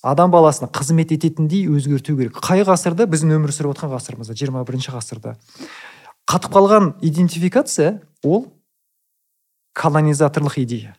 адам 0.06 0.32
баласына 0.32 0.70
қызмет 0.70 1.12
ететіндей 1.16 1.66
өзгерту 1.66 2.14
керек. 2.18 2.38
Қай 2.38 2.62
ғасырда? 2.68 3.08
Біздің 3.10 3.34
өмір 3.40 3.54
сүріп 3.56 3.74
отқан 3.74 3.90
ғасырымызда 3.96 4.36
жиырма 4.38 4.62
бірінші 4.68 4.94
ғасырда. 4.94 5.34
Қатып 6.30 6.54
қалған 6.54 6.92
идентификация 7.06 8.02
ол 8.24 8.52
колонизаторлық 9.74 10.60
идея. 10.62 10.96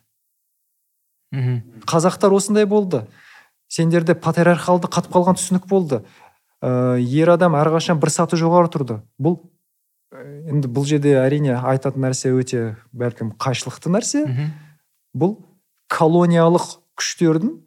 Мхм. 1.31 1.83
Қазақтар 1.87 2.35
осындай 2.35 2.65
болды. 2.65 3.05
Сендерде 3.67 4.15
патриархалды 4.15 4.87
қатып 4.87 5.15
қалған 5.15 5.39
түсінік 5.39 5.67
болды. 5.67 6.03
Ә, 6.61 6.99
ер 6.99 7.31
адам 7.31 7.55
әрқашан 7.59 7.99
бір 7.99 8.11
саты 8.11 8.39
жоғары 8.39 8.71
тұрды. 8.71 9.01
Бұл 9.19 9.39
ә, 10.11 10.23
енді 10.51 10.67
бұл 10.71 10.87
жерде 10.87 11.17
әрине 11.19 11.55
айтатын 11.55 12.03
нәрсе 12.07 12.31
өте 12.35 12.77
бәлкім 12.91 13.35
қайшылықты 13.39 13.91
нәрсе. 13.91 14.23
Бұл 15.15 15.37
колониялық 15.91 16.77
күштердің 16.99 17.66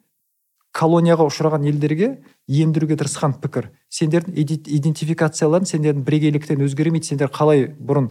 колонияға 0.77 1.27
ұшыраған 1.31 1.65
елдерге 1.67 2.11
ендіруге 2.49 2.99
тырысқан 3.01 3.39
пікір. 3.43 3.71
Сендердің 3.91 4.37
идентификацияларың 4.79 5.67
сендердің 5.67 6.05
бірегейліктен 6.07 6.63
өзгермейді 6.67 7.11
сендер 7.13 7.33
қалай 7.35 7.67
бұрын 7.75 8.11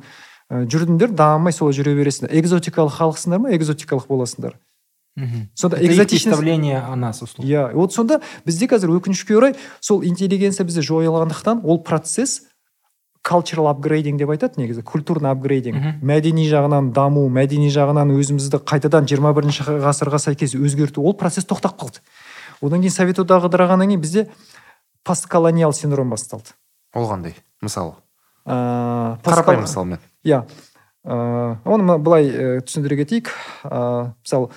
жүрдіңдер 0.49 1.13
дамымай 1.15 1.55
солай 1.55 1.77
жүре 1.77 1.95
бересіңдер. 1.95 2.35
Экзотикалық 2.41 2.97
халықсыңдар 2.99 3.43
ма 3.45 3.53
экзотикалық 3.55 4.09
боласыңдар? 4.09 4.57
Мхм 5.15 5.49
сонда 5.53 5.77
экзотичность 5.77 6.25
представление 6.25 6.79
о 6.79 6.95
нас 6.95 7.21
условно 7.21 7.49
иә 7.49 7.73
вот 7.73 7.93
сонда 7.93 8.21
бізде 8.45 8.67
қазір 8.67 8.93
өкінішке 8.99 9.35
орай 9.35 9.55
сол 9.81 10.03
интеллигенция 10.03 10.63
бізде 10.63 10.81
жойылғандықтан 10.81 11.61
ол 11.63 11.81
процесс 11.83 12.43
cultural 13.25 13.67
upgrading 13.73 14.17
деп 14.17 14.29
айтады 14.29 14.61
негізі 14.61 14.83
культурный 14.83 15.31
апгрейдинг 15.33 15.99
мәдени 16.01 16.47
жағынан 16.47 16.93
даму 16.95 17.25
мәдени 17.27 17.67
жағынан 17.73 18.13
өзімізді 18.15 18.61
қайтадан 18.63 19.09
21 19.09 19.35
бірінші 19.35 19.67
ғасырға 19.83 20.21
сәйкес 20.23 20.55
өзгерту 20.55 21.03
ол 21.03 21.13
процесс 21.13 21.45
тоқтап 21.45 21.75
қалды. 21.75 21.99
Одан 22.61 22.81
кейін 22.81 22.91
совет 22.93 23.19
одағы 23.19 23.49
ыдырағаннан 23.49 23.87
кейін 23.89 24.01
бізде 24.01 24.27
постколониал 25.03 25.73
синдром 25.73 26.09
басталды. 26.09 26.51
Ол 26.93 27.09
қандай? 27.09 27.35
Мысалы 27.61 27.95
ыыы 28.45 29.17
қарапайым 29.23 29.63
мысалмен 29.65 29.99
иә. 30.23 30.43
Ыыы 31.03 31.57
оны 31.65 31.97
былай 31.97 32.29
ә, 32.29 32.61
түсіндіре 32.61 32.97
кетейік. 33.03 33.31
Ыыы 33.63 34.13
мысалы 34.23 34.49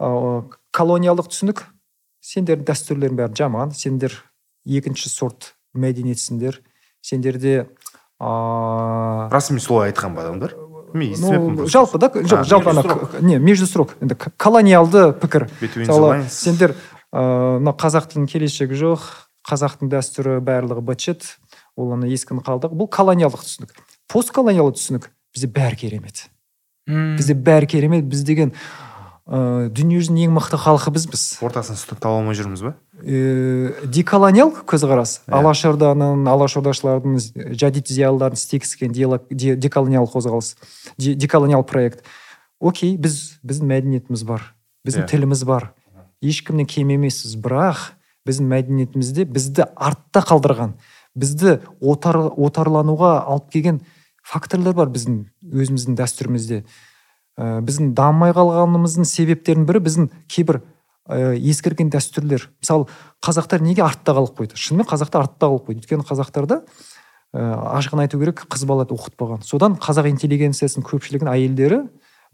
ыыы 0.00 0.44
колониалдық 0.72 1.28
түсінік. 1.32 1.64
Сендердің 2.24 2.64
дәстүрлерің 2.70 3.18
бәрі 3.18 3.36
жаман. 3.36 3.72
Сендер 3.76 4.14
екінші 4.64 5.10
сорт 5.12 5.54
мәдениетсіңдер. 5.76 6.62
Сендерде 7.04 7.68
ыыы 8.20 9.28
расымен 9.34 9.60
солай 9.60 9.92
айтқан 9.92 10.14
ба 10.14 10.24
адамдар? 10.24 10.54
Ну, 10.94 11.66
жалпы 11.66 11.98
да 11.98 12.06
жоқ 12.06 12.44
жалпы 12.46 12.70
ана 12.70 12.84
не 13.20 13.38
междусрок 13.42 13.96
енді 14.00 14.14
к- 14.14 14.30
колониалды 14.38 15.12
пікір. 15.12 15.48
Мысалы 15.74 16.22
сендер 16.30 16.76
ыыы 17.14 17.60
мына 17.62 17.72
қазақ 17.78 18.10
тілінің 18.10 18.28
келешегі 18.32 18.74
жоқ. 18.80 19.04
Қазақтың 19.44 19.90
дәстүрі 19.92 20.38
барлығы 20.44 20.80
быт 20.82 21.00
шыт 21.04 21.26
ол 21.76 21.92
ана 21.94 22.08
ескіні 22.08 22.40
қалдық. 22.42 22.72
Бұл 22.74 22.88
колониалдық 22.90 23.44
түсінік. 23.44 23.74
Постколониалды 24.10 24.78
түсінік 24.80 25.10
бізде 25.34 25.48
бәрі 25.52 25.76
керемет. 25.76 26.26
М, 26.88 27.16
бізде 27.18 27.34
бәрі 27.36 27.66
керемет. 27.68 28.04
Біз 28.08 28.24
деген 28.24 28.54
ыыы 29.24 29.68
дүниежүзінің 29.72 30.26
ең 30.28 30.34
мықты 30.36 30.58
халқы 30.60 30.90
бізбіз 30.92 31.22
ортасын 31.44 31.76
таба 31.96 32.18
алмай 32.18 32.36
жүрміз 32.36 32.60
ба? 32.64 32.74
Ә, 33.00 33.86
деколониал 33.88 34.50
көзқарас. 34.68 35.22
Иә. 35.28 35.38
алашорданың 35.38 36.26
алашордашылардың 36.28 37.16
жадид 37.56 37.88
зиялылардың 37.88 38.36
істегісі 38.36 38.78
келген 38.82 39.56
деколониал 39.60 40.04
қозғалыс 40.12 40.56
де- 40.98 41.14
деколониал 41.14 41.64
проект. 41.64 42.04
Окей 42.60 42.96
біз 42.96 43.38
біздің 43.44 43.64
мәдениетіміз 43.72 44.24
бар. 44.24 44.52
Біздің 44.86 45.04
Иә. 45.04 45.08
тіліміз 45.08 45.42
бар. 45.44 45.72
Ешкімнен 46.24 46.66
кем 46.66 46.90
емеспіз 46.94 47.36
бірақ 47.44 47.92
біздің 48.24 48.48
мәдениетімізде 48.50 49.26
бізді 49.28 49.68
артта 49.76 50.24
қалдырған 50.24 50.78
бізді 51.14 51.58
отар, 51.80 52.18
отарлануға 52.34 53.16
алып 53.22 53.50
келген 53.54 53.80
факторлар 54.24 54.74
бар 54.76 54.90
біздің 54.92 55.20
өзіміздің 55.44 55.98
дәстүрімізде. 55.98 56.62
Ә, 57.38 57.60
біздің 57.66 57.92
дамымай 57.98 58.34
қалғанымыздың 58.34 59.06
себептерінің 59.08 59.68
бірі 59.68 59.82
біздің 59.84 60.08
кейбір 60.30 60.60
ә, 61.06 61.34
ескірген 61.36 61.90
дәстүрлер. 61.92 62.48
Мысалы 62.62 62.88
қазақтар 63.24 63.62
неге 63.62 63.84
артта 63.84 64.14
қалып 64.16 64.38
қойды? 64.40 64.58
Шынымен 64.58 64.88
қазақтар 64.88 65.26
артта 65.26 65.50
қалып 65.50 65.68
қойды. 65.68 65.84
Өйткені 65.84 66.06
қазақтарда 66.08 66.62
ә, 67.34 67.44
ашығын 67.78 68.06
айту 68.06 68.20
керек 68.22 68.46
қыз 68.48 68.64
балады 68.70 68.96
оқытпаған. 68.96 69.44
Содан 69.46 69.76
қазақ 69.82 70.08
интеллигенциясының 70.14 70.86
көпшілігінің 70.88 71.34
әйелдері 71.34 71.82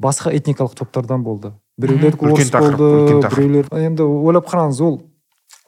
басқа 0.01 0.33
этникалық 0.37 0.77
топтардан 0.79 1.25
болды. 1.25 1.53
Біреулердікі 1.81 2.29
Үлкен 2.29 2.37
орыс 2.37 2.53
болды 2.53 3.31
біреулер 3.31 3.73
енді 3.81 4.07
ойлап 4.07 4.49
қараңыз 4.51 4.81
ол 4.85 5.01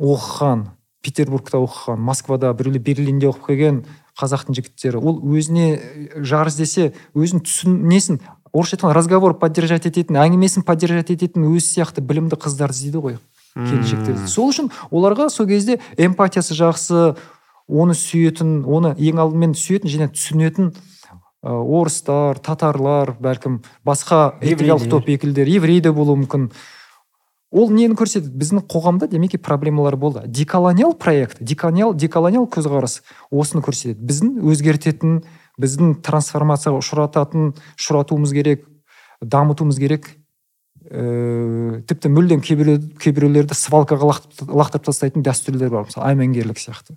оқыған 0.03 0.67
петербургта 1.03 1.61
оқыған 1.63 2.01
москвада 2.01 2.53
біреулер 2.55 2.85
берлинде 2.85 3.31
оқып 3.31 3.51
келген 3.51 3.83
қазақтың 4.19 4.57
жігіттері. 4.59 5.01
Ол 5.01 5.19
өзіне 5.35 5.69
э, 5.75 6.23
жар 6.23 6.51
іздесе 6.51 6.93
өзін 7.17 7.43
түсін 7.47 7.79
несін 7.89 8.21
орысша 8.53 8.77
айтқанда 8.77 8.97
разговор 8.99 9.35
поддержать 9.41 9.87
ететін 9.89 10.21
әңгімесін 10.21 10.67
поддержать 10.69 11.11
ететін 11.15 11.49
өзі 11.49 11.65
сияқты 11.67 12.05
білімді 12.05 12.37
қыздар 12.37 12.75
іздейді 12.75 13.01
ғой 13.01 13.19
келіншектер. 13.57 14.21
Сол 14.29 14.53
үшін 14.53 14.71
оларға 14.91 15.29
сол 15.33 15.49
кезде 15.49 15.79
эмпатиясы 15.97 16.57
жақсы 16.57 17.15
оны 17.69 17.97
сүйетін 17.97 18.63
оны 18.69 18.95
ең 18.99 19.23
алдымен 19.25 19.57
сүйетін 19.57 19.93
және 19.93 20.11
түсінетін 20.13 20.73
орыстар 21.43 22.39
татарлар 22.39 23.17
бәлкім 23.19 23.61
басқа 23.85 24.39
этникалық 24.41 24.87
топ 24.91 25.11
өкілдері 25.11 25.59
еврей 25.59 25.81
де 25.83 25.91
болуы 25.93 26.23
мүмкін. 26.23 26.49
Ол 27.53 27.69
нені 27.69 27.97
көрсетеді? 27.99 28.33
Біздің 28.39 28.63
қоғамда 28.71 29.11
демек 29.11 29.35
проблемалар 29.43 29.97
болды. 29.97 30.23
Деколониал 30.27 30.95
проект 30.95 31.43
деколониал 31.43 31.95
деколониал 31.95 32.47
көзқарас 32.47 33.03
осыны 33.31 33.61
көрсетеді. 33.61 34.01
Біздің 34.01 34.39
өзгертетін 34.49 35.19
біздің 35.61 35.99
трансформацияға 36.07 36.81
ұшырататын 36.81 37.53
ұшыратуымыз 37.77 38.33
керек 38.33 38.65
дамытуымыз 39.21 39.79
керек. 39.83 40.09
Ііі 40.83 41.83
тіпті 41.89 42.11
мүлдем 42.11 42.41
кейбіреу 42.43 42.81
кейбіреулерді 43.01 43.55
свалкаға 43.57 44.17
лақтырып 44.49 44.89
тастайтын 44.89 45.23
дәстүрлер 45.27 45.71
бар. 45.73 45.87
Мысалы 45.91 46.15
әмеңгерлік 46.15 46.59
сияқты. 46.59 46.97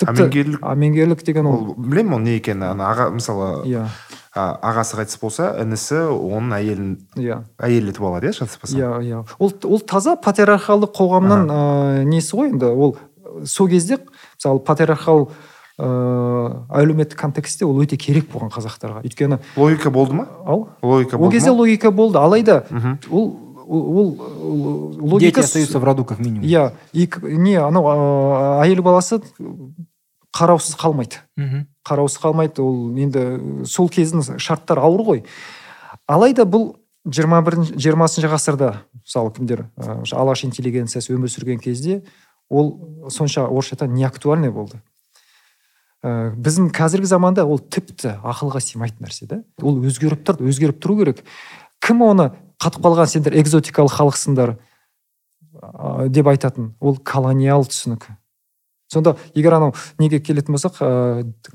Әмеңгерлік- 0.00 0.60
әмеңгерлік 0.62 1.22
деген 1.24 1.46
ол. 1.46 1.54
Ол 1.54 1.74
білемін 1.76 2.14
ол 2.14 2.18
не 2.20 2.36
екенін. 2.38 2.62
Ана 2.72 2.88
аға 2.92 3.10
мысалы 3.14 3.64
иә. 3.68 3.86
а- 4.34 4.58
ағасы 4.72 4.96
қайтыс 4.96 5.18
болса 5.20 5.50
інісі 5.60 6.08
оның 6.08 6.54
әйелін 6.56 6.98
иә. 7.16 7.42
әйел 7.60 7.90
етіп 7.92 8.00
алады 8.08 8.28
иә 8.30 8.32
шатаспасам 8.32 8.80
иә 8.80 8.90
иә. 9.02 9.24
Ол 9.38 9.52
ол 9.64 9.80
таза 9.80 10.16
патриархалдық 10.16 10.94
қоғамның 10.96 11.46
ыыы 11.52 12.04
несі 12.04 12.36
ғой 12.36 12.48
енді? 12.54 12.66
Ол 12.72 12.96
сол 13.44 13.68
кезде 13.68 13.98
мысалы 14.38 14.58
патриархал 14.60 15.30
ыыы 15.78 16.66
әлеуметтік 16.70 17.16
контекстте 17.18 17.64
ол 17.66 17.80
өте 17.82 17.96
керек 17.96 18.28
болған 18.32 18.50
қазақтарға. 18.52 19.02
Өйткені 19.04 19.38
логика 19.56 19.90
болды 19.90 20.14
ма? 20.14 20.26
Ау? 20.46 20.68
Логика 20.82 21.16
ол 21.16 21.22
болды 21.26 21.36
кезде 21.36 21.50
ма? 21.50 21.56
логика 21.56 21.90
болды. 21.90 22.18
Алайда 22.18 22.64
ол 23.10 23.36
ол, 23.78 24.20
ол- 24.20 24.20
ол 24.20 24.90
Дети 24.92 25.00
логика 25.00 25.40
остаются 25.40 25.78
в 25.78 25.84
роду 25.84 26.04
как 26.04 26.18
минимум. 26.18 26.42
иә 26.44 26.72
не 26.92 27.54
анау 27.56 27.84
ыыы, 27.86 28.64
әйел 28.66 28.82
баласы 28.82 29.20
қараусыз 30.32 30.76
қалмайды. 30.80 31.16
Мгм. 31.36 31.66
қараусыз 31.86 32.20
қалмайды 32.22 32.60
ол 32.62 32.90
енді 32.96 33.64
сол 33.66 33.88
кездің 33.88 34.38
шарттары 34.38 34.80
ауыр 34.80 35.00
ғой. 35.04 35.24
Алайда 36.06 36.44
бұл 36.44 36.76
жиырма 37.06 37.42
бірінші 37.42 37.74
жиырмасыншы 37.76 38.30
ғасырда 38.30 38.70
мысалы 39.02 39.32
кімдер 39.34 39.66
ыыы, 39.76 40.04
алаш 40.12 40.44
интеллигенциясы 40.44 41.12
өмір 41.12 41.28
сүрген 41.28 41.60
кезде 41.60 42.02
ол 42.48 43.08
сонша 43.10 43.46
орысша 43.46 43.74
айтқанда 43.76 43.94
неактуальный 43.94 44.50
болды. 44.50 44.80
Ә, 46.02 46.32
біздің 46.34 46.72
қазіргі 46.74 47.06
заманда 47.06 47.44
ол 47.46 47.58
тіпті 47.60 48.16
ақылға 48.26 48.58
сыймайтын 48.60 49.06
нәрсе 49.06 49.26
да 49.30 49.42
ол 49.62 49.76
өзгеріп 49.84 50.24
тұр 50.26 50.40
өзгеріп 50.48 50.80
тұру 50.82 50.96
керек. 50.98 51.22
Кім 51.80 52.02
оны 52.02 52.32
қатып 52.62 52.84
қалған 52.86 53.10
сендер 53.10 53.36
экзотикалық 53.42 53.92
халықсыңдар 53.98 54.54
ә, 54.54 56.08
деп 56.08 56.30
айтатын. 56.30 56.72
Ол 56.80 56.96
колониал 56.96 57.66
түсінік. 57.66 58.06
Сонда 58.92 59.16
егер 59.34 59.56
анау 59.58 59.74
неге 59.98 60.20
келетін 60.20 60.56
болсақ 60.56 60.80
ә, 60.80 60.90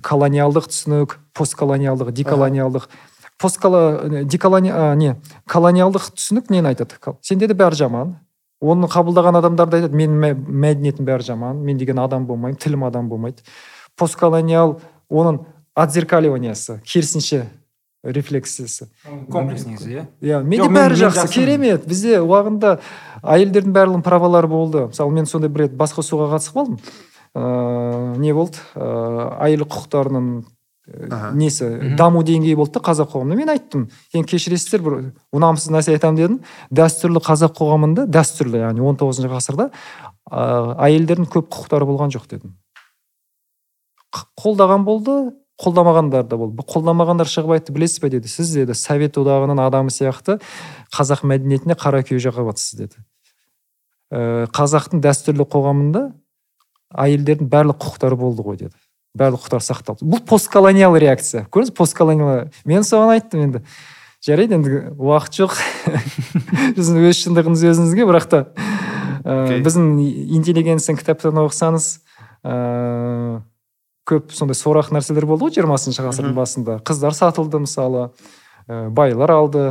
колониалдық 0.03 0.69
түсінік 0.71 1.17
постколониалдық 1.37 2.11
деколониалдық. 2.11 2.89
Посткола 3.37 4.23
деколони 4.25 4.71
а, 4.73 4.95
не 4.95 5.15
колониалдық 5.47 6.11
түсінік 6.17 6.49
нені 6.49 6.73
айтады? 6.73 6.97
Сенде 7.21 7.47
де 7.47 7.53
бәрі 7.53 7.77
жаман. 7.77 8.15
Оны 8.57 8.89
қабылдаған 8.89 9.37
адамдар 9.37 9.69
да 9.69 9.77
айтады 9.77 9.93
менің 9.93 10.17
мә- 10.17 10.33
мәдениетім 10.33 11.05
бәрі 11.05 11.27
жаман 11.27 11.59
мен 11.61 11.77
деген 11.77 11.99
адам 12.01 12.25
болмаймын 12.25 12.57
тілім 12.57 12.87
адам 12.87 13.05
болмайды 13.09 13.43
постколониал 13.97 14.79
оның 15.09 15.43
отзеркаливаниясы 15.77 16.79
керісінше 16.81 17.43
рефлексиясы. 18.07 18.89
Комплекс 19.31 19.65
негізі 19.67 19.91
иә? 19.91 20.05
Иә 20.21 20.41
менде 20.43 20.67
бәрі 20.71 20.97
жақсы 21.03 21.27
керемет. 21.33 21.87
бізде 21.87 22.19
уағында 22.21 22.77
әйелдердің 23.23 23.73
барлығының 23.75 24.03
правалары 24.05 24.47
болды. 24.47 24.87
Мысалы 24.87 25.11
мен 25.13 25.25
сондай 25.25 25.49
бір 25.49 25.67
рет 25.67 25.73
басқосуға 25.77 26.29
қатысып 26.35 26.55
қалдым. 26.55 26.77
Ыыы 27.35 28.19
не 28.19 28.33
болды? 28.33 28.61
Ыыы 28.75 29.27
әйел 29.47 29.65
құқықтарының 29.67 30.29
э, 30.87 31.31
несі 31.33 31.95
даму 31.97 32.23
деңгейі 32.23 32.55
болды 32.55 32.79
да 32.79 32.83
қазақ 32.87 33.11
қоғамында. 33.13 33.35
Мен 33.35 33.51
айттым 33.51 33.89
енді 34.13 34.31
кешіресіздер 34.31 34.85
бір 34.85 34.99
ұнамсыз 35.35 35.73
нәрсе 35.73 35.97
айтамын 35.97 36.21
дедім. 36.21 36.39
Дәстүрлі 36.71 37.23
қазақ 37.23 37.57
қоғамында 37.59 38.07
дәстүрлі 38.07 38.63
яғни 38.63 38.81
он 38.81 38.97
тоғызыншы 38.99 39.33
ғасырда 39.33 39.69
ыыы 40.31 40.77
әйелдердің 40.87 41.29
көп 41.33 41.51
құқықтары 41.51 41.89
болған 41.89 42.15
жоқ 42.15 42.31
дедім. 42.31 42.55
Қолдаған 44.39 44.87
болды 44.87 45.17
қолдамағандар 45.61 46.27
да 46.27 46.37
болды. 46.37 46.55
Бұл 46.59 46.67
қолдамағандар 46.69 47.29
шығып 47.31 47.55
айтты 47.57 47.73
білесіз 47.75 48.01
бе 48.03 48.11
деді. 48.13 48.29
Сіз 48.29 48.53
деді 48.53 48.75
совет 48.77 49.17
одағының 49.17 49.61
адамы 49.63 49.93
сияқты 49.93 50.37
қазақ 50.93 51.23
мәдениетіне 51.27 51.77
қара 51.79 52.03
күйе 52.05 52.21
жағып 52.21 52.51
жатсыз 52.51 52.79
деді. 52.83 53.01
Ә, 54.13 54.47
қазақтың 54.53 55.01
дәстүрлі 55.03 55.47
қоғамында 55.49 56.03
әйелдердің 56.93 57.49
барлық 57.51 57.81
құқықтары 57.81 58.19
болды 58.19 58.45
ғой 58.45 58.61
деді. 58.61 58.75
Барлық 59.17 59.47
құқықтар 59.47 59.65
сақталды. 59.65 60.05
Бұл 60.05 60.21
постколониал 60.29 60.95
реакция. 61.01 61.47
Көрдіңіз 61.49 61.73
постколониал? 61.75 62.51
Мен 62.69 62.85
соған 62.85 63.17
айттым 63.17 63.47
енді. 63.47 63.63
Жарайды 64.23 64.59
енді 64.59 64.83
уақыт 64.93 65.41
жоқ. 65.41 65.57
Біздің 66.77 67.01
өз 67.09 67.23
шындығымыз 67.25 67.65
өзіңізге 67.73 68.05
бірақ 68.07 68.29
та 68.29 68.45
ә, 69.27 69.43
Окей. 69.43 69.61
біздің 69.65 69.87
интеллигенцияның 70.37 71.01
кітаптарын 71.01 71.41
оқысаңыз 71.43 71.87
ыыы 72.47 73.41
көп 74.07 74.31
сондай 74.35 74.57
сорақ 74.57 74.93
нәрселер 74.95 75.27
болды 75.27 75.47
ғой 75.47 75.57
жиырмасыншы 75.57 76.05
ғасырдың 76.05 76.35
басында. 76.37 76.79
Қыздар 76.87 77.15
сатылды 77.17 77.59
мысалы 77.63 78.09
ә, 78.67 78.87
байлар 78.89 79.35
алды. 79.35 79.65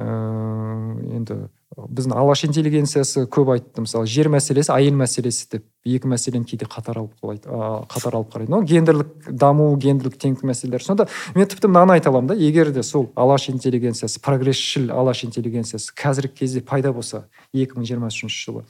Ыыы 0.00 1.12
енді 1.12 1.36
біздің 1.72 2.14
алаш 2.18 2.42
интеллигенциясы 2.46 3.24
көп 3.32 3.52
айтты. 3.54 3.84
Мысалы 3.84 4.08
жер 4.10 4.28
мәселесі 4.32 4.72
әйел 4.74 4.96
мәселесі 4.98 5.46
деп 5.54 5.64
екі 5.88 6.10
мәселені 6.10 6.44
кейде 6.48 6.66
қатар 6.68 7.00
алып 7.00 7.14
қалайды 7.22 7.48
а, 7.48 7.84
қатар 7.88 8.18
алып 8.18 8.34
қарайды. 8.34 8.52
Но 8.52 8.60
гендерлік 8.66 9.30
даму 9.30 9.70
гендерлік 9.80 10.18
теңдік 10.20 10.44
мәселелер 10.48 10.84
сонда 10.84 11.08
мен 11.36 11.48
тіпті 11.48 11.70
мынаны 11.70 11.96
айта 11.96 12.10
аламын 12.12 12.34
да. 12.34 12.36
Егер 12.36 12.72
де 12.72 12.82
сол 12.82 13.10
алаш 13.16 13.48
интеллигенциясы 13.50 14.20
прогресшіл 14.20 14.90
алаш 14.92 15.24
интеллигенциясы 15.24 15.94
қазіргі 15.96 16.42
кезде 16.42 16.60
пайда 16.60 16.92
болса 16.92 17.26
2023 17.54 18.28
жылы 18.28 18.66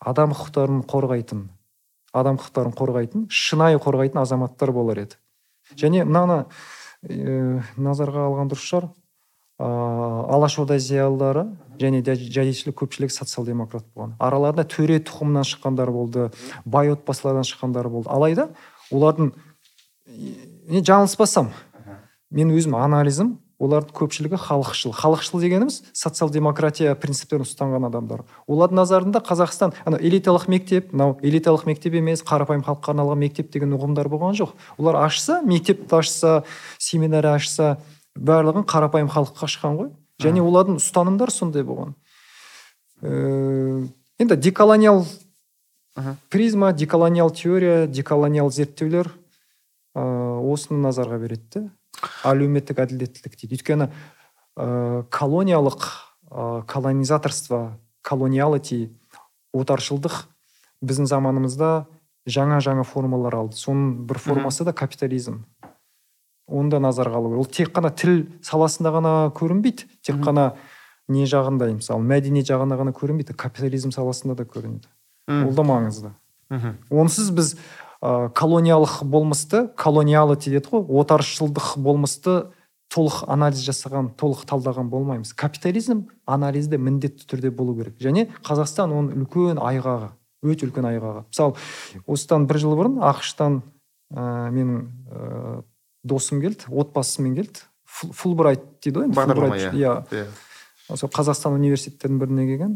адам 0.00 0.34
құқықтарын 0.34 0.82
қорғайтын 0.90 1.46
адам 2.12 2.38
құқықтарын 2.40 2.74
қорғайтын 2.78 3.26
шынайы 3.30 3.78
қорғайтын 3.82 4.22
азаматтар 4.22 4.72
болар 4.74 5.04
еді. 5.04 5.18
Және 5.78 6.04
мынаны 6.04 6.44
ә, 7.06 7.62
назарға 7.78 8.26
алған 8.28 8.50
дұрыс 8.50 8.66
шығар. 8.66 8.88
Ыыы 9.60 10.24
алашорда 10.34 10.78
зиялылары 10.80 11.44
және 11.80 12.00
жайшылық 12.02 12.78
көпшілігі 12.80 13.12
социал 13.12 13.44
демократ 13.46 13.84
болған. 13.94 14.14
Араларында 14.18 14.64
төре 14.64 14.98
тұқымынан 15.04 15.44
шыққандар 15.44 15.92
болды 15.92 16.30
бай 16.64 16.90
отбасылардан 16.94 17.44
шыққандар 17.44 17.88
болды. 17.92 18.08
Алайда 18.08 18.48
олардың 18.90 19.34
не 20.06 20.80
жаңылыспасам 20.80 21.52
мен 22.30 22.54
өзім 22.56 22.76
анализім 22.80 23.36
олардың 23.60 23.92
көпшілігі 23.94 24.38
халықшыл. 24.40 24.94
Халықшыл 24.96 25.42
дегеніміз 25.42 25.82
социал 25.92 26.30
демократия 26.32 26.94
принциптерін 26.96 27.44
ұстанған 27.44 27.86
адамдар. 27.90 28.24
Олардың 28.48 28.80
назарында 28.80 29.20
қазақстан 29.20 29.74
ана 29.84 30.00
элиталық 30.00 30.48
мектеп 30.48 30.94
мынау 30.94 31.18
элиталық 31.20 31.66
мектеп 31.68 31.98
емес 32.00 32.24
қарапайым 32.24 32.64
халыққа 32.64 32.94
арналған 32.94 33.20
мектеп 33.20 33.52
деген 33.52 33.76
ұғымдар 33.76 34.08
болған 34.08 34.36
жоқ. 34.40 34.54
Олар 34.78 35.02
ашса 35.04 35.42
мектепті 35.44 36.00
ашса 36.00 36.42
семинар 36.78 37.28
ашса 37.34 37.76
барлығын 38.16 38.64
қарапайым 38.64 39.12
халыққа 39.12 39.44
ашқан 39.46 39.76
ғой. 39.76 39.90
Және 40.20 40.40
олардың 40.44 40.80
ұстанымдары 40.80 41.32
сондай 41.32 41.64
болған. 41.64 41.94
Э, 43.02 43.84
енді 44.20 44.36
деколониал 44.36 45.04
призма 46.30 46.72
деколониал 46.72 47.30
теория 47.30 47.86
деколониал 47.86 48.50
зерттеулер 48.50 49.12
ыыы 49.94 50.52
осыны 50.52 50.80
назарға 50.84 51.18
береді 51.18 51.70
әлеуметтік 52.26 52.80
әділеттілік 52.84 53.36
дейді. 53.36 53.56
Өйткені 53.56 53.88
ыыы 54.56 55.04
колониялық 55.12 55.86
ыыы 56.30 56.62
колонизаторство 56.70 57.78
колониалити 58.02 58.90
отаршылдық 59.52 60.24
біздің 60.84 61.08
заманымызда 61.10 61.86
жаңа 62.26 62.60
жаңа 62.64 62.84
формалар 62.84 63.36
алды. 63.42 63.58
Соның 63.58 64.06
бір 64.08 64.20
формасы 64.22 64.64
да 64.64 64.72
капитализм. 64.72 65.44
Оны 66.50 66.70
да 66.70 66.80
назарға 66.82 67.20
алу 67.20 67.30
керек. 67.30 67.40
Ол 67.40 67.50
тек 67.50 67.74
қана 67.74 67.90
тіл 67.94 68.24
саласында 68.42 68.92
ғана 68.94 69.12
көрінбейді 69.36 69.86
тек 70.02 70.22
қана 70.24 70.54
не 71.08 71.26
жағында 71.26 71.70
мысалы 71.74 72.06
мәдениет 72.06 72.48
жағында 72.50 72.78
ғана 72.80 72.94
көрінбейді 72.96 73.36
капитализм 73.38 73.92
саласында 73.94 74.38
да 74.38 74.44
көрінеді. 74.44 74.88
Ол 75.28 75.54
да 75.54 75.62
маңызды. 75.62 76.14
Мгм. 76.50 76.78
онсыз 76.90 77.30
біз 77.30 77.56
ә, 78.02 78.30
колониялық 78.32 79.02
болмысты 79.04 79.68
колониалити 79.76 80.50
деді 80.50 80.68
ғой 80.72 80.84
отаршылдық 81.02 81.76
болмысты 81.78 82.50
толық 82.90 83.24
анализ 83.30 83.60
жасаған 83.62 84.14
толық 84.18 84.46
талдаған 84.50 84.88
болмаймыз. 84.90 85.32
Капитализм 85.34 86.08
анализде 86.26 86.78
міндетті 86.78 87.26
түрде 87.30 87.50
болу 87.54 87.76
керек. 87.76 88.00
Және 88.02 88.26
қазақстан 88.42 88.90
оның 88.90 89.20
үлкен 89.24 89.60
айғағы 89.62 90.10
өте 90.42 90.66
үлкен 90.66 90.88
айғағы. 90.88 91.24
Мысалы 91.28 91.54
осыдан 92.06 92.46
бір 92.50 92.58
жыл 92.58 92.74
бұрын 92.78 92.96
ақштан 93.12 93.60
ә, 94.10 94.50
менің 94.50 94.80
ә, 95.12 95.62
досым 96.02 96.40
келді 96.40 96.66
отбасымен 96.72 97.36
келді. 97.36 97.66
Фул- 97.86 98.12
фулбрайт 98.14 98.64
дейді 98.82 99.04
ғой 99.04 99.12
бағдарлама 99.14 99.56
иә. 99.60 99.70
иә. 99.74 99.94
Иә. 100.10 100.96
сол 100.96 101.10
қазақстан 101.10 101.54
университеттерінің 101.54 102.18
біріне 102.18 102.46
келген. 102.48 102.74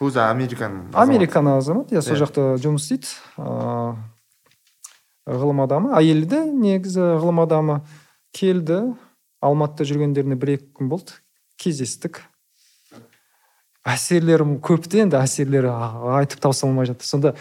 Өзі 0.00 0.20
американың 0.22 0.92
азаматы. 0.92 1.02
американың 1.02 1.56
азамат 1.58 1.90
иә 1.90 2.02
сол 2.02 2.14
Иә. 2.14 2.22
жақта 2.22 2.46
жұмыс 2.62 2.86
істейді. 2.86 3.10
Ыыы 3.38 3.96
ғылым 5.28 5.62
адамы. 5.64 5.92
Әйелі 5.98 6.26
де 6.28 6.40
негізі 6.48 7.04
ғылым 7.20 7.42
адамы 7.44 7.78
келді. 8.36 8.94
Алматыда 9.44 9.86
жүргендеріне 9.86 10.38
бір 10.40 10.56
екі 10.56 10.68
күн 10.78 10.90
болды. 10.90 11.18
Кездестік. 11.60 12.22
Әсерлерім 13.88 14.56
көп 14.64 14.88
те 14.90 15.04
енді 15.04 15.16
әсерлері 15.20 15.70
айтып 16.18 16.42
таусылмай 16.44 16.88
жатыр 16.88 17.08
сонда 17.08 17.34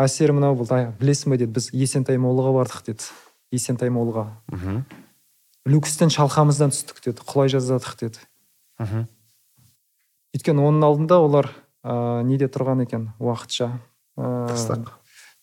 әсері 0.00 0.36
мынау 0.36 0.56
болды. 0.56 0.76
«Ай, 0.76 0.86
білесің 1.00 1.34
бе 1.34 1.40
деді 1.42 1.56
біз 1.58 1.68
есентай 1.74 2.20
молыға 2.20 2.54
бардық 2.56 2.86
деді. 2.86 3.10
Есентай 3.52 3.92
молыға 3.92 4.28
мхм. 4.52 4.84
Люкстен 5.68 6.12
шалқамыздан 6.14 6.72
түстік 6.72 7.02
деді 7.04 7.26
құлай 7.26 7.52
жаздадық 7.52 7.98
деді. 8.00 8.24
Мхм. 8.80 9.06
Өйткені 10.34 10.64
оның 10.70 10.88
алдында 10.88 11.20
олар 11.20 11.50
ә, 11.84 12.22
неде 12.24 12.48
тұрған 12.48 12.86
екен 12.86 13.10
уақытша? 13.20 13.70
Ә, 14.16 14.30
тастақ 14.54 14.94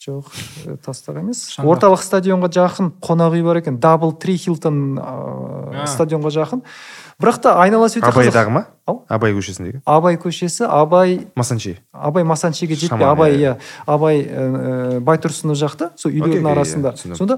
жоқ 0.01 0.31
э, 0.65 0.75
тастақ 0.81 1.19
емес. 1.21 1.43
Орталық 1.61 2.01
стадионға 2.01 2.49
жақын 2.55 2.89
қонақ 3.03 3.35
үй 3.37 3.43
бар 3.45 3.59
екен. 3.61 3.77
Дабл 3.81 4.15
три 4.17 4.33
хилтон 4.41 4.97
стадионға 5.85 6.31
жақын. 6.33 6.63
Бірақ 7.21 7.37
та 7.43 7.53
айналасы 7.61 7.99
өте 7.99 8.09
абайдағы 8.09 8.53
ма? 8.53 8.63
Ау? 8.89 9.03
абай 9.05 9.35
көшесіндегі? 9.37 9.83
Абай 9.85 10.17
көшесі 10.17 10.65
абай 10.65 11.27
масанчи. 11.37 11.75
Абай 11.93 12.25
масанчиге 12.25 12.75
жетпей 12.75 13.05
абай 13.05 13.35
иә. 13.37 13.53
иә. 13.53 13.59
Абай 13.85 14.23
ә, 14.25 14.99
байтұрсынов 15.05 15.59
жақта 15.61 15.91
сол 16.01 16.15
үйлердің 16.15 16.49
арасында. 16.49 16.95
иә, 16.97 17.15
сонда 17.19 17.37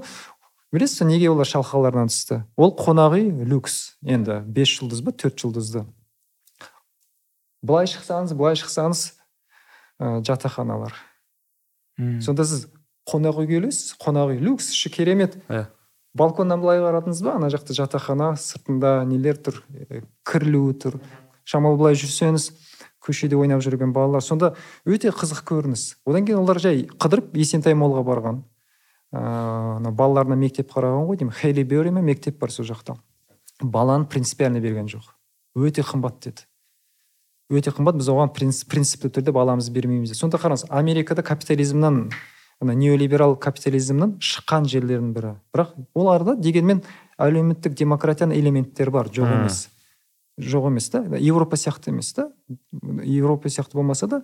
білесіз 0.72 1.04
ба 1.04 1.10
неге 1.12 1.30
олар 1.34 1.50
шалқаларынан 1.52 2.08
түсті? 2.08 2.46
Ол 2.56 2.72
қонақ 2.80 3.20
үй 3.20 3.28
люкс. 3.44 3.98
Енді 4.08 4.40
бес 4.48 4.72
жұлдыз 4.80 5.04
ба 5.04 5.12
төрт 5.12 5.36
жұлдызды. 5.44 5.84
Былай 7.60 7.92
шықсаңыз 7.92 8.32
былай 8.40 8.56
шықсаңыз 8.56 9.10
ә, 10.00 10.24
жатақханалар. 10.24 10.96
Сонда 11.98 12.46
сіз 12.48 12.68
қонақ 13.10 13.44
үйге 13.44 13.60
келесіз 13.60 13.96
қонақ 14.02 14.34
үй 14.34 14.40
люкс 14.42 14.72
іші 14.74 14.90
керемет. 14.94 15.38
Иә. 15.50 15.68
Балконнан 16.14 16.62
былай 16.62 16.82
қарадыңыз 16.82 17.24
ба? 17.26 17.36
Ана 17.38 17.50
жақта 17.54 17.76
жатақхана 17.78 18.34
сыртында 18.38 19.02
нелер 19.10 19.40
тұр? 19.42 19.62
Кірлеуі 20.30 20.78
тұр. 20.78 21.00
Шамалы 21.44 21.78
былай 21.78 21.98
жүрсеңіз 22.00 22.52
көшеде 23.04 23.36
ойнап 23.36 23.64
жүрген 23.66 23.94
балалар. 23.94 24.24
Сонда 24.24 24.54
өте 24.86 25.12
қызық 25.14 25.44
көрініс. 25.50 25.98
Одан 26.06 26.26
кейін 26.26 26.44
олар 26.44 26.62
жай 26.64 26.86
қыдырып 27.02 27.34
есентай 27.38 27.76
молға 27.76 28.06
барған. 28.08 28.44
Ыыы 29.14 29.80
ана 29.80 29.92
балаларына 29.92 30.38
мектеп 30.40 30.72
қараған 30.72 31.10
ғой 31.10 31.20
деймін. 31.20 31.36
Хейли 31.36 31.64
бери 31.68 31.92
ме 31.92 32.02
мектеп 32.02 32.40
бар 32.40 32.54
сол 32.54 32.66
жақта. 32.66 32.96
Баланы 33.62 34.06
принципиально 34.06 34.62
берген 34.62 34.88
жоқ. 34.88 35.12
Өте 35.56 35.84
қымбат 35.84 36.22
деді. 36.24 36.48
Өте 37.54 37.74
қымбат. 37.74 37.98
Біз 38.00 38.10
оған 38.14 38.34
принцип, 38.36 38.70
принципті 38.72 39.12
түрде 39.14 39.34
баламызды 39.36 39.74
бермейміз 39.76 40.16
сонда 40.18 40.40
қараңыз 40.42 40.68
америкада 40.70 41.24
капитализмнан 41.24 42.08
ана 42.64 42.76
неолиберал 42.78 43.36
капитализмнің 43.40 44.18
шыққан 44.24 44.68
жерлерінің 44.72 45.14
бірі. 45.16 45.36
Бірақ 45.54 45.74
оларда 45.98 46.36
дегенмен 46.40 46.84
әлеуметтік 47.22 47.76
демократияның 47.78 48.38
элементтері 48.40 48.94
бар. 48.94 49.12
Жоқ 49.14 49.34
емес. 49.36 49.68
Жоқ 50.40 50.70
емес 50.72 50.90
та. 50.90 51.04
Европа 51.20 51.60
сияқты 51.60 51.92
емес 51.92 52.14
та. 52.14 52.30
Европа 53.04 53.50
сияқты 53.50 53.76
болмаса 53.76 54.08
да 54.08 54.24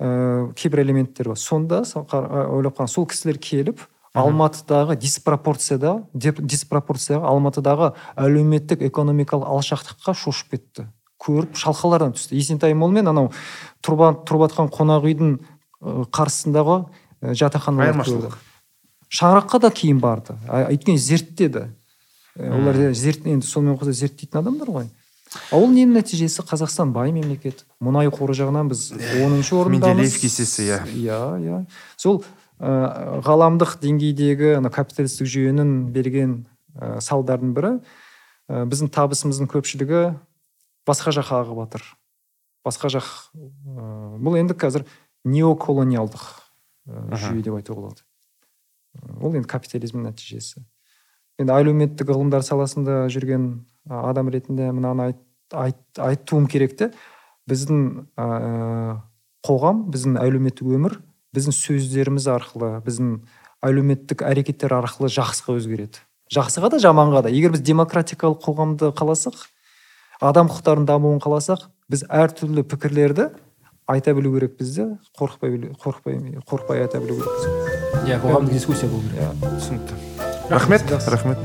ә, 0.00 0.52
кейбір 0.54 0.84
элементтер 0.84 1.30
бар. 1.30 1.38
Сонда 1.38 1.84
ойлап 1.84 2.76
қараңыз 2.78 2.96
сол 2.96 3.06
кісілер 3.06 3.38
келіп 3.38 3.86
алматыдағы 4.18 4.96
диспропорцияда 4.98 6.00
диспропорцияға 6.14 7.30
алматыдағы 7.30 7.92
әлеуметтік 8.18 8.82
экономикалық 8.88 9.46
алшақтыққа 9.54 10.16
шошып 10.18 10.56
кетті. 10.56 10.88
Көріп 11.20 11.56
шалқалардан 11.60 12.14
түсті. 12.16 12.36
Есентай 12.36 12.74
мол 12.74 12.92
мен 12.94 13.08
анау 13.10 13.30
тұрып 13.84 14.46
жатқан 14.46 14.70
қонақ 14.72 15.08
үйдің 15.10 15.34
қарсысындағы 16.12 16.84
жатақханаларды 17.36 18.06
көрді 18.06 18.32
шаңыраққа 19.10 19.60
да 19.64 19.70
кейін 19.74 20.00
барды. 20.00 20.36
Өйткені 20.46 20.98
зерттеді. 20.98 21.66
Олар 22.38 22.92
зерт 22.94 23.26
енді 23.26 23.46
сонымен 23.46 23.78
қоса 23.80 23.92
зерттейтін 23.92 24.40
адамдар 24.40 24.70
ғой. 24.70 24.86
А 25.50 25.58
ол 25.58 25.68
ненің 25.70 25.98
нәтижесі? 25.98 26.44
Қазақстан 26.46 26.92
бай 26.94 27.10
мемлекет. 27.14 27.64
Мұнай 27.82 28.10
қоры 28.10 28.34
жағынан 28.38 28.70
біз 28.70 28.88
оныншы 28.94 29.54
орындамыз. 29.58 29.90
Менделеев 29.90 30.16
кестесі, 30.22 30.64
иә. 30.66 30.78
иә 30.94 31.18
иә. 31.42 31.58
Сол 31.98 32.22
ә, 32.58 33.20
ғаламдық 33.26 33.76
деңгейдегі 33.82 34.56
ана 34.58 34.70
капиталистік 34.74 35.30
жүйенің 35.30 35.90
берген 35.94 36.34
ә, 36.74 36.98
салдардың 37.02 37.54
бірі. 37.54 37.72
Ә, 38.50 38.64
біздің 38.70 38.90
табысымыздың 38.94 39.50
көпшілігі 39.50 40.02
басқа 40.88 41.14
жаққа 41.16 41.42
ағып 41.44 41.64
жатыр 41.64 41.88
басқа 42.66 42.90
жақ 42.92 43.08
ә, 43.34 44.18
бұл 44.20 44.36
енді 44.40 44.56
қазір 44.58 44.84
неоколониалдық 45.28 46.24
ә, 46.24 47.16
жүйе 47.16 47.44
деп 47.44 47.56
айтуға 47.56 47.80
болады. 47.80 48.04
Ол 49.20 49.36
енді 49.38 49.48
капитализмнің 49.48 50.10
нәтижесі. 50.10 50.64
Енді 51.40 51.54
әлеуметтік 51.56 52.10
ғылымдар 52.10 52.44
саласында 52.44 53.06
жүрген 53.12 53.62
адам 53.88 54.28
ретінде 54.32 54.70
мынаны 54.74 55.10
айт, 55.10 55.20
айт, 55.52 55.80
айтуым 55.96 56.48
керек 56.50 56.76
те 56.76 56.90
біздің 57.50 58.10
ә, 58.20 58.98
қоғам 59.46 59.86
біздің 59.94 60.18
әлеуметтік 60.20 60.68
өмір 60.68 60.98
біздің 61.36 61.56
сөздеріміз 61.56 62.28
арқылы 62.28 62.74
біздің 62.84 63.14
әлеуметтік 63.64 64.24
әрекеттер 64.26 64.74
арқылы 64.76 65.08
жақсыға 65.12 65.56
өзгереді. 65.60 66.02
Жақсыға 66.30 66.70
да 66.74 66.78
жаманға 66.82 67.24
да. 67.26 67.32
Егер 67.32 67.54
біз 67.54 67.62
демократикалық 67.66 68.42
қоғамды 68.44 68.92
қаласақ 68.96 69.40
адам 70.20 70.48
құқықтарының 70.50 70.86
дамуын 70.88 71.20
қаласақ 71.24 71.66
біз 71.90 72.04
әртүрлі 72.08 72.62
пікірлерді 72.68 73.30
айта 73.90 74.14
білу 74.14 74.34
керекпіз 74.36 74.74
де 74.76 74.86
қорықпай 75.18 75.50
білу- 75.56 75.74
қорықпай 75.80 76.20
қорықпай 76.46 76.84
айта 76.84 77.00
білу 77.00 77.16
керекпіз 77.20 78.08
иә 78.10 78.20
қоғамдық 78.22 78.52
дискуссия 78.52 78.88
болу 78.88 79.02
керек. 79.02 79.20
Иә 79.20 79.56
түсінікті. 79.58 79.94
Рахмет. 80.50 80.82
рахмет. 81.08 81.38